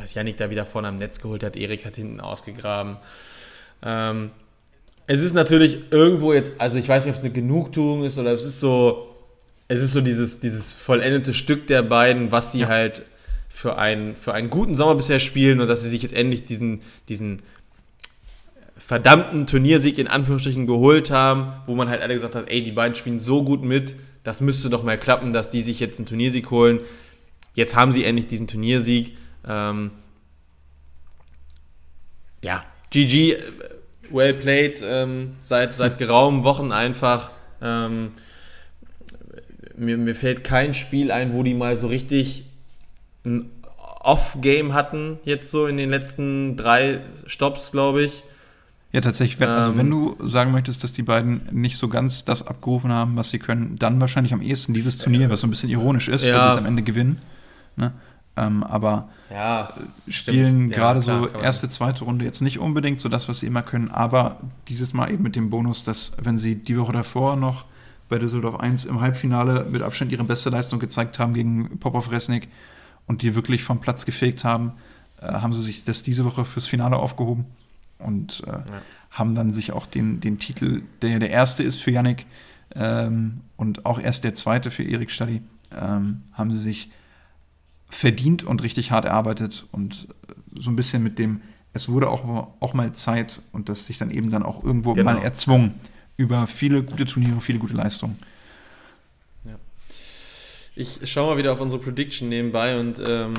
was 0.00 0.14
Yannick 0.14 0.36
da 0.36 0.50
wieder 0.50 0.66
vorne 0.66 0.88
am 0.88 0.96
Netz 0.96 1.20
geholt 1.20 1.42
hat, 1.42 1.56
Erik 1.56 1.84
hat 1.84 1.96
hinten 1.96 2.20
ausgegraben. 2.20 2.96
Ähm, 3.82 4.30
es 5.06 5.22
ist 5.22 5.34
natürlich 5.34 5.92
irgendwo 5.92 6.32
jetzt, 6.32 6.52
also 6.58 6.78
ich 6.78 6.88
weiß 6.88 7.04
nicht, 7.04 7.12
ob 7.12 7.18
es 7.18 7.24
eine 7.24 7.32
Genugtuung 7.32 8.04
ist 8.04 8.18
oder 8.18 8.32
es 8.32 8.44
ist 8.44 8.60
so, 8.60 9.14
es 9.68 9.82
ist 9.82 9.92
so 9.92 10.00
dieses, 10.00 10.40
dieses 10.40 10.74
vollendete 10.74 11.34
Stück 11.34 11.66
der 11.66 11.82
beiden, 11.82 12.32
was 12.32 12.52
sie 12.52 12.60
ja. 12.60 12.68
halt 12.68 13.02
für 13.48 13.78
einen, 13.78 14.16
für 14.16 14.34
einen 14.34 14.50
guten 14.50 14.74
Sommer 14.74 14.94
bisher 14.94 15.18
spielen 15.18 15.60
und 15.60 15.68
dass 15.68 15.82
sie 15.82 15.88
sich 15.88 16.02
jetzt 16.02 16.14
endlich 16.14 16.44
diesen, 16.44 16.80
diesen 17.08 17.42
verdammten 18.76 19.46
Turniersieg 19.46 19.98
in 19.98 20.08
Anführungsstrichen 20.08 20.66
geholt 20.66 21.10
haben, 21.10 21.52
wo 21.66 21.74
man 21.74 21.88
halt 21.88 22.02
alle 22.02 22.14
gesagt 22.14 22.34
hat, 22.34 22.50
ey, 22.50 22.62
die 22.62 22.72
beiden 22.72 22.94
spielen 22.94 23.18
so 23.18 23.44
gut 23.44 23.62
mit, 23.62 23.94
das 24.24 24.40
müsste 24.40 24.70
doch 24.70 24.82
mal 24.82 24.98
klappen, 24.98 25.32
dass 25.32 25.50
die 25.50 25.62
sich 25.62 25.80
jetzt 25.80 25.98
einen 25.98 26.06
Turniersieg 26.06 26.50
holen. 26.50 26.80
Jetzt 27.54 27.76
haben 27.76 27.92
sie 27.92 28.04
endlich 28.04 28.26
diesen 28.26 28.48
Turniersieg. 28.48 29.16
Ähm, 29.46 29.90
ja, 32.42 32.64
GG, 32.90 33.32
äh, 33.32 33.38
well 34.10 34.34
played, 34.34 34.82
ähm, 34.84 35.36
seit, 35.40 35.74
seit 35.76 35.98
geraumen 35.98 36.44
Wochen 36.44 36.72
einfach. 36.72 37.30
Ähm, 37.60 38.12
mir, 39.76 39.96
mir 39.96 40.14
fällt 40.14 40.44
kein 40.44 40.74
Spiel 40.74 41.10
ein, 41.10 41.32
wo 41.32 41.42
die 41.42 41.54
mal 41.54 41.76
so 41.76 41.86
richtig 41.86 42.44
ein 43.24 43.50
Off-Game 44.00 44.74
hatten, 44.74 45.18
jetzt 45.24 45.50
so 45.50 45.66
in 45.66 45.76
den 45.78 45.90
letzten 45.90 46.56
drei 46.56 47.00
Stops, 47.26 47.72
glaube 47.72 48.04
ich. 48.04 48.22
Ja, 48.92 49.00
tatsächlich. 49.00 49.40
Wenn, 49.40 49.48
also 49.48 49.76
wenn 49.76 49.86
ähm. 49.86 50.16
du 50.18 50.26
sagen 50.26 50.52
möchtest, 50.52 50.84
dass 50.84 50.92
die 50.92 51.02
beiden 51.02 51.48
nicht 51.50 51.78
so 51.78 51.88
ganz 51.88 52.24
das 52.24 52.46
abgerufen 52.46 52.92
haben, 52.92 53.16
was 53.16 53.30
sie 53.30 53.40
können, 53.40 53.76
dann 53.76 54.00
wahrscheinlich 54.00 54.32
am 54.32 54.40
ehesten 54.40 54.72
dieses 54.72 54.98
Turnier, 54.98 55.30
was 55.30 55.40
so 55.40 55.46
ein 55.46 55.50
bisschen 55.50 55.70
ironisch 55.70 56.08
ist, 56.08 56.24
ja. 56.24 56.36
weil 56.36 56.42
sie 56.44 56.48
es 56.50 56.56
am 56.58 56.66
Ende 56.66 56.82
gewinnen. 56.82 57.20
Ne? 57.76 57.92
Ähm, 58.36 58.64
aber 58.64 59.08
ja, 59.30 59.72
spielen 60.08 60.70
gerade 60.70 61.00
ja, 61.00 61.04
so 61.04 61.28
erste, 61.28 61.68
zweite 61.68 62.04
Runde 62.04 62.24
jetzt 62.24 62.40
nicht 62.40 62.58
unbedingt 62.58 62.98
so 62.98 63.08
das, 63.08 63.28
was 63.28 63.40
sie 63.40 63.46
immer 63.46 63.62
können, 63.62 63.90
aber 63.90 64.40
dieses 64.68 64.92
Mal 64.92 65.12
eben 65.12 65.22
mit 65.22 65.36
dem 65.36 65.50
Bonus, 65.50 65.84
dass 65.84 66.12
wenn 66.20 66.36
sie 66.36 66.56
die 66.56 66.78
Woche 66.78 66.92
davor 66.92 67.36
noch 67.36 67.64
bei 68.08 68.18
Düsseldorf 68.18 68.60
1 68.60 68.86
im 68.86 69.00
Halbfinale 69.00 69.66
mit 69.70 69.82
Abstand 69.82 70.12
ihre 70.12 70.24
beste 70.24 70.50
Leistung 70.50 70.80
gezeigt 70.80 71.18
haben 71.18 71.32
gegen 71.32 71.78
Popov 71.78 72.10
Resnik 72.10 72.48
und 73.06 73.22
die 73.22 73.34
wirklich 73.34 73.62
vom 73.62 73.80
Platz 73.80 74.04
gefegt 74.04 74.44
haben, 74.44 74.72
äh, 75.20 75.26
haben 75.26 75.52
sie 75.52 75.62
sich 75.62 75.84
das 75.84 76.02
diese 76.02 76.24
Woche 76.24 76.44
fürs 76.44 76.66
Finale 76.66 76.96
aufgehoben 76.96 77.46
und 77.98 78.42
äh, 78.46 78.50
ja. 78.50 78.64
haben 79.10 79.34
dann 79.34 79.52
sich 79.52 79.72
auch 79.72 79.86
den, 79.86 80.20
den 80.20 80.38
Titel, 80.38 80.82
der 81.02 81.20
der 81.20 81.30
erste 81.30 81.62
ist 81.62 81.80
für 81.80 81.92
Yannick 81.92 82.26
ähm, 82.74 83.42
und 83.56 83.86
auch 83.86 84.00
erst 84.00 84.24
der 84.24 84.34
zweite 84.34 84.72
für 84.72 84.82
Erik 84.82 85.10
Stadi, 85.10 85.42
ähm, 85.74 86.22
haben 86.32 86.52
sie 86.52 86.58
sich 86.58 86.90
verdient 87.88 88.42
und 88.42 88.62
richtig 88.62 88.90
hart 88.90 89.04
erarbeitet 89.04 89.66
und 89.72 90.08
so 90.58 90.70
ein 90.70 90.76
bisschen 90.76 91.02
mit 91.02 91.18
dem, 91.18 91.42
es 91.72 91.88
wurde 91.88 92.08
auch, 92.08 92.48
auch 92.60 92.74
mal 92.74 92.92
Zeit 92.92 93.42
und 93.52 93.68
das 93.68 93.86
sich 93.86 93.98
dann 93.98 94.10
eben 94.10 94.30
dann 94.30 94.42
auch 94.42 94.62
irgendwo 94.62 94.94
genau. 94.94 95.12
mal 95.12 95.22
erzwungen 95.22 95.74
über 96.16 96.46
viele 96.46 96.82
gute 96.82 97.06
Turniere, 97.06 97.40
viele 97.40 97.58
gute 97.58 97.74
Leistungen. 97.74 98.18
Ja. 99.44 99.56
Ich 100.76 101.00
schaue 101.10 101.32
mal 101.32 101.38
wieder 101.38 101.52
auf 101.52 101.60
unsere 101.60 101.80
Prediction 101.80 102.28
nebenbei 102.28 102.78
und 102.78 103.02
ähm, 103.04 103.34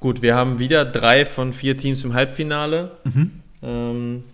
gut, 0.00 0.22
wir 0.22 0.34
haben 0.34 0.58
wieder 0.58 0.84
drei 0.84 1.26
von 1.26 1.52
vier 1.52 1.76
Teams 1.76 2.04
im 2.04 2.14
Halbfinale. 2.14 2.96
Mhm. 3.04 3.30
Ähm, 3.62 4.24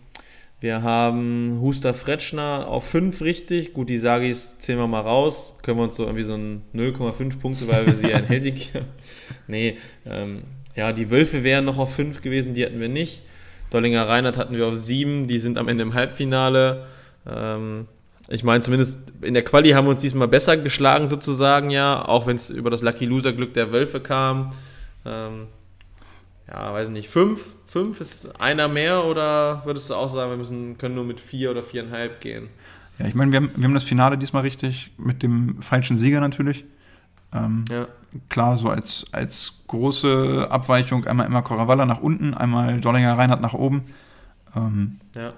wir 0.62 0.82
haben 0.82 1.58
Huster 1.60 1.92
Fretschner 1.92 2.68
auf 2.68 2.86
5 2.86 3.20
richtig. 3.22 3.72
Gut, 3.72 3.88
die 3.88 3.98
Sagis 3.98 4.60
zählen 4.60 4.78
wir 4.78 4.86
mal 4.86 5.00
raus. 5.00 5.58
Können 5.62 5.78
wir 5.78 5.82
uns 5.82 5.96
so 5.96 6.04
irgendwie 6.04 6.22
so 6.22 6.34
ein 6.34 6.62
0,5 6.72 7.40
Punkte, 7.40 7.66
weil 7.66 7.84
wir 7.84 7.96
sie 7.96 8.10
ja 8.10 8.18
in 8.18 8.26
Heldig. 8.26 8.70
nee, 9.48 9.78
ähm, 10.06 10.44
ja, 10.76 10.92
die 10.92 11.10
Wölfe 11.10 11.42
wären 11.42 11.64
noch 11.64 11.78
auf 11.78 11.94
5 11.96 12.22
gewesen, 12.22 12.54
die 12.54 12.64
hatten 12.64 12.78
wir 12.78 12.88
nicht. 12.88 13.22
Dollinger 13.70 14.06
Reinhardt 14.06 14.38
hatten 14.38 14.56
wir 14.56 14.68
auf 14.68 14.76
7, 14.76 15.26
die 15.26 15.40
sind 15.40 15.58
am 15.58 15.66
Ende 15.66 15.82
im 15.82 15.94
Halbfinale. 15.94 16.86
Ähm, 17.28 17.88
ich 18.28 18.44
meine, 18.44 18.60
zumindest 18.60 19.12
in 19.20 19.34
der 19.34 19.42
Quali 19.42 19.70
haben 19.70 19.86
wir 19.86 19.90
uns 19.90 20.02
diesmal 20.02 20.28
besser 20.28 20.56
geschlagen, 20.56 21.08
sozusagen, 21.08 21.70
ja, 21.70 22.06
auch 22.06 22.28
wenn 22.28 22.36
es 22.36 22.50
über 22.50 22.70
das 22.70 22.82
Lucky 22.82 23.04
Loser 23.04 23.32
Glück 23.32 23.52
der 23.54 23.72
Wölfe 23.72 23.98
kam. 23.98 24.52
Ähm, 25.04 25.48
ja, 26.53 26.72
weiß 26.72 26.90
nicht, 26.90 27.09
fünf? 27.09 27.57
Fünf 27.64 28.00
ist 28.00 28.38
einer 28.40 28.68
mehr 28.68 29.05
oder 29.05 29.64
würdest 29.64 29.88
du 29.88 29.94
auch 29.94 30.09
sagen, 30.09 30.30
wir 30.30 30.36
müssen, 30.36 30.76
können 30.76 30.94
nur 30.94 31.05
mit 31.05 31.20
vier 31.20 31.50
oder 31.50 31.62
viereinhalb 31.62 32.20
gehen? 32.20 32.48
Ja, 32.98 33.07
ich 33.07 33.14
meine, 33.14 33.32
wir 33.32 33.40
haben, 33.40 33.50
wir 33.57 33.64
haben 33.64 33.74
das 33.74 33.84
Finale 33.84 34.18
diesmal 34.18 34.42
richtig 34.42 34.92
mit 34.98 35.22
dem 35.22 35.62
falschen 35.62 35.96
Sieger 35.96 36.20
natürlich. 36.20 36.64
Ähm, 37.32 37.64
ja. 37.70 37.88
Klar, 38.28 38.59
so 38.59 38.68
als, 38.68 39.07
als 39.12 39.62
große 39.68 40.46
Abweichung 40.50 41.07
einmal 41.07 41.26
immer 41.26 41.40
Coravalla 41.40 41.86
nach 41.86 42.00
unten, 42.00 42.34
einmal 42.34 42.80
Dollinger 42.80 43.16
Reinhardt 43.16 43.40
nach 43.40 43.55
oben. 43.55 43.84
Ähm, 44.55 45.00
ja. 45.14 45.32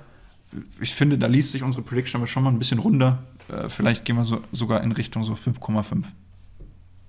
Ich 0.81 0.95
finde, 0.95 1.17
da 1.17 1.29
liest 1.29 1.53
sich 1.53 1.63
unsere 1.63 1.85
Prediction 1.85 2.21
aber 2.21 2.27
schon 2.27 2.43
mal 2.43 2.51
ein 2.51 2.59
bisschen 2.59 2.81
runter. 2.81 3.23
Äh, 3.49 3.69
vielleicht 3.69 4.05
gehen 4.05 4.17
wir 4.17 4.25
so, 4.25 4.41
sogar 4.51 4.83
in 4.83 4.91
Richtung 4.91 5.23
so 5.23 5.35
5,5. 5.35 6.03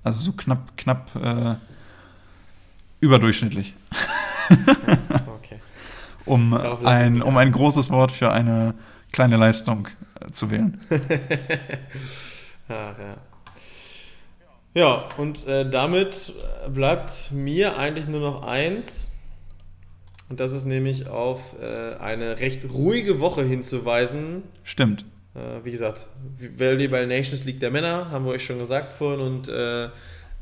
Also 0.04 0.22
so 0.22 0.34
knapp, 0.34 0.78
knapp 0.78 1.10
äh, 1.16 1.56
Überdurchschnittlich. 3.00 3.74
okay. 5.28 5.60
um, 6.26 6.54
ein, 6.54 7.22
um 7.22 7.38
ein 7.38 7.52
großes 7.52 7.90
Wort 7.90 8.12
für 8.12 8.32
eine 8.32 8.74
kleine 9.12 9.38
Leistung 9.38 9.88
äh, 10.20 10.32
zu 10.32 10.52
wählen. 10.52 10.80
Ach, 12.68 12.98
ja. 12.98 13.18
Ja, 14.74 15.08
und 15.16 15.48
äh, 15.48 15.70
damit 15.70 16.34
bleibt 16.68 17.32
mir 17.32 17.78
eigentlich 17.78 18.08
nur 18.08 18.20
noch 18.20 18.44
eins. 18.44 19.12
Und 20.28 20.42
das 20.42 20.52
ist 20.52 20.66
nämlich 20.66 21.08
auf 21.08 21.56
äh, 21.62 21.96
eine 21.96 22.40
recht 22.42 22.70
ruhige 22.74 23.22
Woche 23.22 23.44
hinzuweisen. 23.44 24.44
Stimmt. 24.66 25.06
Äh, 25.34 25.64
wie 25.64 25.72
gesagt, 25.72 26.10
Volleyball 26.58 27.08
Nations 27.08 27.46
League 27.46 27.62
der 27.62 27.72
Männer, 27.72 28.12
haben 28.12 28.26
wir 28.26 28.32
euch 28.32 28.44
schon 28.44 28.60
gesagt 28.60 28.94
vorhin. 28.94 29.22
Und 29.22 29.48
äh, 29.48 29.90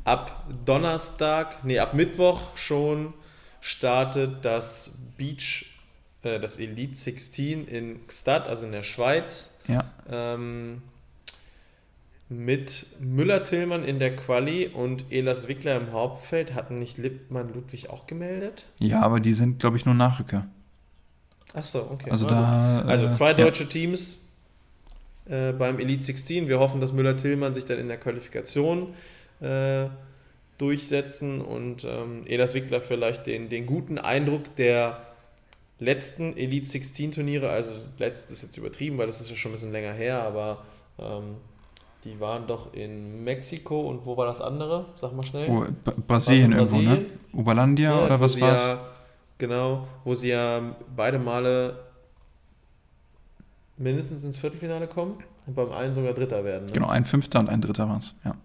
ab 0.04 0.46
Donnerstag, 0.64 1.64
nee, 1.64 1.78
ab 1.78 1.94
Mittwoch 1.94 2.56
schon 2.56 3.14
startet 3.60 4.44
das 4.44 4.92
Beach, 5.16 5.66
äh, 6.22 6.38
das 6.38 6.58
Elite 6.58 6.94
16 6.94 7.66
in 7.66 8.06
Gstaad, 8.06 8.46
also 8.46 8.66
in 8.66 8.72
der 8.72 8.82
Schweiz. 8.82 9.58
Ja. 9.66 9.84
Ähm, 10.10 10.82
mit 12.28 12.86
Müller-Tillmann 13.00 13.84
in 13.84 13.98
der 13.98 14.16
Quali 14.16 14.66
und 14.68 15.06
Elas 15.10 15.48
Wickler 15.48 15.76
im 15.76 15.92
Hauptfeld. 15.92 16.54
Hatten 16.54 16.78
nicht 16.78 16.98
Lippmann 16.98 17.52
Ludwig 17.52 17.90
auch 17.90 18.06
gemeldet? 18.06 18.64
Ja, 18.78 19.02
aber 19.02 19.20
die 19.20 19.34
sind, 19.34 19.60
glaube 19.60 19.76
ich, 19.76 19.84
nur 19.84 19.94
Nachrücker. 19.94 20.46
Ach 21.52 21.64
so, 21.64 21.88
okay. 21.90 22.10
Also, 22.10 22.26
da, 22.26 22.82
also 22.82 23.12
zwei 23.12 23.30
äh, 23.30 23.36
deutsche 23.36 23.64
ja. 23.64 23.68
Teams 23.68 24.18
äh, 25.26 25.52
beim 25.52 25.78
Elite 25.78 26.02
16. 26.02 26.48
Wir 26.48 26.58
hoffen, 26.58 26.80
dass 26.80 26.92
Müller-Tillmann 26.92 27.54
sich 27.54 27.66
dann 27.66 27.78
in 27.78 27.88
der 27.88 27.98
Qualifikation 27.98 28.94
äh, 29.40 29.86
durchsetzen 30.58 31.40
und 31.40 31.84
ähm, 31.84 32.24
Elas 32.26 32.54
Wickler 32.54 32.80
vielleicht 32.80 33.26
den, 33.26 33.48
den 33.48 33.66
guten 33.66 33.98
Eindruck 33.98 34.54
der 34.56 35.00
letzten 35.78 36.36
Elite 36.36 36.66
16 36.66 37.12
Turniere, 37.12 37.50
also 37.50 37.72
letztes 37.98 38.32
ist 38.32 38.42
jetzt 38.42 38.56
übertrieben, 38.56 38.98
weil 38.98 39.06
das 39.06 39.20
ist 39.20 39.30
ja 39.30 39.36
schon 39.36 39.50
ein 39.50 39.54
bisschen 39.54 39.72
länger 39.72 39.92
her, 39.92 40.22
aber 40.22 40.64
ähm, 40.98 41.36
die 42.04 42.20
waren 42.20 42.46
doch 42.46 42.72
in 42.74 43.24
Mexiko 43.24 43.80
und 43.80 44.06
wo 44.06 44.16
war 44.16 44.26
das 44.26 44.40
andere? 44.40 44.86
Sag 44.96 45.12
mal 45.14 45.24
schnell. 45.24 45.48
Oh, 45.48 45.66
Brasilien 46.06 46.52
irgendwo, 46.52 46.76
ne? 46.76 47.06
Uberlandia 47.32 47.90
ja, 47.90 48.04
oder 48.04 48.20
was 48.20 48.40
war's? 48.40 48.66
Ja, 48.66 48.82
genau, 49.38 49.88
wo 50.04 50.14
sie 50.14 50.28
ja 50.28 50.60
beide 50.94 51.18
Male 51.18 51.78
mindestens 53.76 54.22
ins 54.22 54.36
Viertelfinale 54.36 54.86
kommen 54.86 55.18
und 55.46 55.54
beim 55.54 55.72
einen 55.72 55.94
sogar 55.94 56.12
Dritter 56.12 56.44
werden. 56.44 56.66
Ne? 56.66 56.72
Genau, 56.72 56.88
ein 56.88 57.04
Fünfter 57.04 57.40
und 57.40 57.48
ein 57.48 57.60
Dritter 57.60 57.88
war 57.88 57.98
es, 57.98 58.14
ja. 58.24 58.36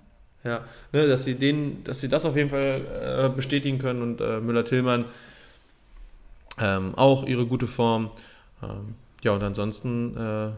Ja, 0.43 0.63
ne, 0.93 1.07
dass, 1.07 1.25
sie 1.25 1.35
den, 1.35 1.83
dass 1.83 1.99
sie 1.99 2.07
das 2.07 2.25
auf 2.25 2.35
jeden 2.35 2.49
Fall 2.49 2.81
äh, 3.25 3.29
bestätigen 3.29 3.77
können 3.77 4.01
und 4.01 4.21
äh, 4.21 4.39
Müller-Tillmann 4.39 5.05
ähm, 6.59 6.95
auch 6.95 7.25
ihre 7.25 7.45
gute 7.45 7.67
Form. 7.67 8.09
Ähm, 8.63 8.95
ja, 9.23 9.33
und 9.33 9.43
ansonsten 9.43 10.15
äh, 10.15 10.51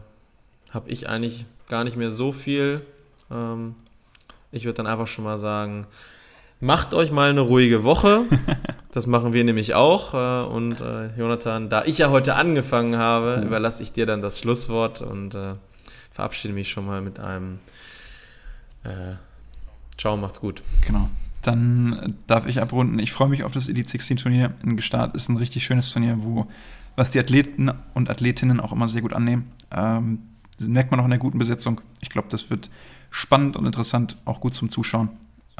habe 0.72 0.88
ich 0.88 1.08
eigentlich 1.08 1.46
gar 1.68 1.84
nicht 1.84 1.96
mehr 1.96 2.10
so 2.10 2.32
viel. 2.32 2.82
Ähm, 3.30 3.74
ich 4.52 4.64
würde 4.64 4.76
dann 4.76 4.86
einfach 4.86 5.06
schon 5.06 5.24
mal 5.24 5.38
sagen, 5.38 5.86
macht 6.60 6.94
euch 6.94 7.10
mal 7.10 7.30
eine 7.30 7.40
ruhige 7.40 7.84
Woche. 7.84 8.22
Das 8.94 9.06
machen 9.06 9.32
wir 9.32 9.42
nämlich 9.42 9.74
auch. 9.74 10.12
Äh, 10.12 10.46
und 10.52 10.82
äh, 10.82 11.08
Jonathan, 11.16 11.70
da 11.70 11.82
ich 11.84 11.96
ja 11.96 12.10
heute 12.10 12.34
angefangen 12.34 12.98
habe, 12.98 13.38
mhm. 13.38 13.44
überlasse 13.44 13.82
ich 13.82 13.92
dir 13.92 14.04
dann 14.04 14.20
das 14.20 14.38
Schlusswort 14.38 15.00
und 15.00 15.34
äh, 15.34 15.54
verabschiede 16.12 16.52
mich 16.52 16.68
schon 16.68 16.84
mal 16.84 17.00
mit 17.00 17.18
einem 17.18 17.58
äh, 18.84 19.14
Ciao, 20.02 20.16
macht's 20.16 20.40
gut. 20.40 20.64
Genau. 20.84 21.08
Dann 21.42 22.16
darf 22.26 22.48
ich 22.48 22.60
abrunden. 22.60 22.98
Ich 22.98 23.12
freue 23.12 23.28
mich 23.28 23.44
auf 23.44 23.52
das 23.52 23.68
Elite 23.68 23.88
16 23.88 24.16
Turnier 24.16 24.52
in 24.64 24.74
Gestart. 24.74 25.14
Ist 25.14 25.28
ein 25.28 25.36
richtig 25.36 25.64
schönes 25.64 25.92
Turnier, 25.92 26.24
wo 26.24 26.48
was 26.96 27.12
die 27.12 27.20
Athleten 27.20 27.70
und 27.94 28.10
Athletinnen 28.10 28.58
auch 28.58 28.72
immer 28.72 28.88
sehr 28.88 29.00
gut 29.00 29.12
annehmen. 29.12 29.52
Ähm, 29.70 30.18
merkt 30.58 30.90
man 30.90 30.98
auch 30.98 31.04
in 31.04 31.10
der 31.10 31.20
guten 31.20 31.38
Besetzung. 31.38 31.80
Ich 32.00 32.08
glaube, 32.08 32.26
das 32.30 32.50
wird 32.50 32.68
spannend 33.12 33.56
und 33.56 33.64
interessant, 33.64 34.16
auch 34.24 34.40
gut 34.40 34.54
zum 34.54 34.70
Zuschauen. 34.70 35.08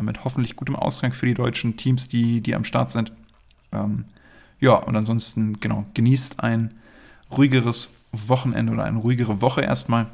Mit 0.01 0.25
hoffentlich 0.25 0.57
gutem 0.57 0.75
Ausgang 0.75 1.13
für 1.13 1.27
die 1.27 1.35
deutschen 1.35 1.77
Teams, 1.77 2.09
die, 2.09 2.41
die 2.41 2.57
am 2.57 2.65
Start 2.65 2.91
sind. 2.91 3.13
Ähm, 3.71 4.07
ja, 4.59 4.75
und 4.75 4.97
ansonsten, 4.97 5.61
genau, 5.61 5.87
genießt 5.95 6.41
ein 6.41 6.73
ruhigeres 7.31 7.91
Wochenende 8.11 8.73
oder 8.73 8.83
eine 8.83 8.99
ruhigere 8.99 9.41
Woche 9.41 9.61
erstmal. 9.61 10.07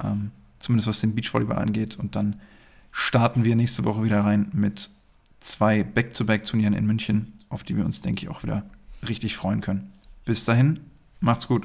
Ähm, 0.00 0.30
zumindest 0.60 0.86
was 0.86 1.00
den 1.00 1.16
Beachvolleyball 1.16 1.58
angeht. 1.58 1.98
Und 1.98 2.14
dann 2.14 2.36
starten 2.98 3.44
wir 3.44 3.54
nächste 3.56 3.84
Woche 3.84 4.02
wieder 4.04 4.20
rein 4.20 4.48
mit 4.54 4.88
zwei 5.40 5.84
Back-to-Back-Turnieren 5.84 6.72
in 6.72 6.86
München, 6.86 7.34
auf 7.50 7.62
die 7.62 7.76
wir 7.76 7.84
uns, 7.84 8.00
denke 8.00 8.22
ich, 8.22 8.30
auch 8.30 8.42
wieder 8.42 8.64
richtig 9.06 9.36
freuen 9.36 9.60
können. 9.60 9.92
Bis 10.24 10.46
dahin, 10.46 10.80
macht's 11.20 11.46
gut. 11.46 11.64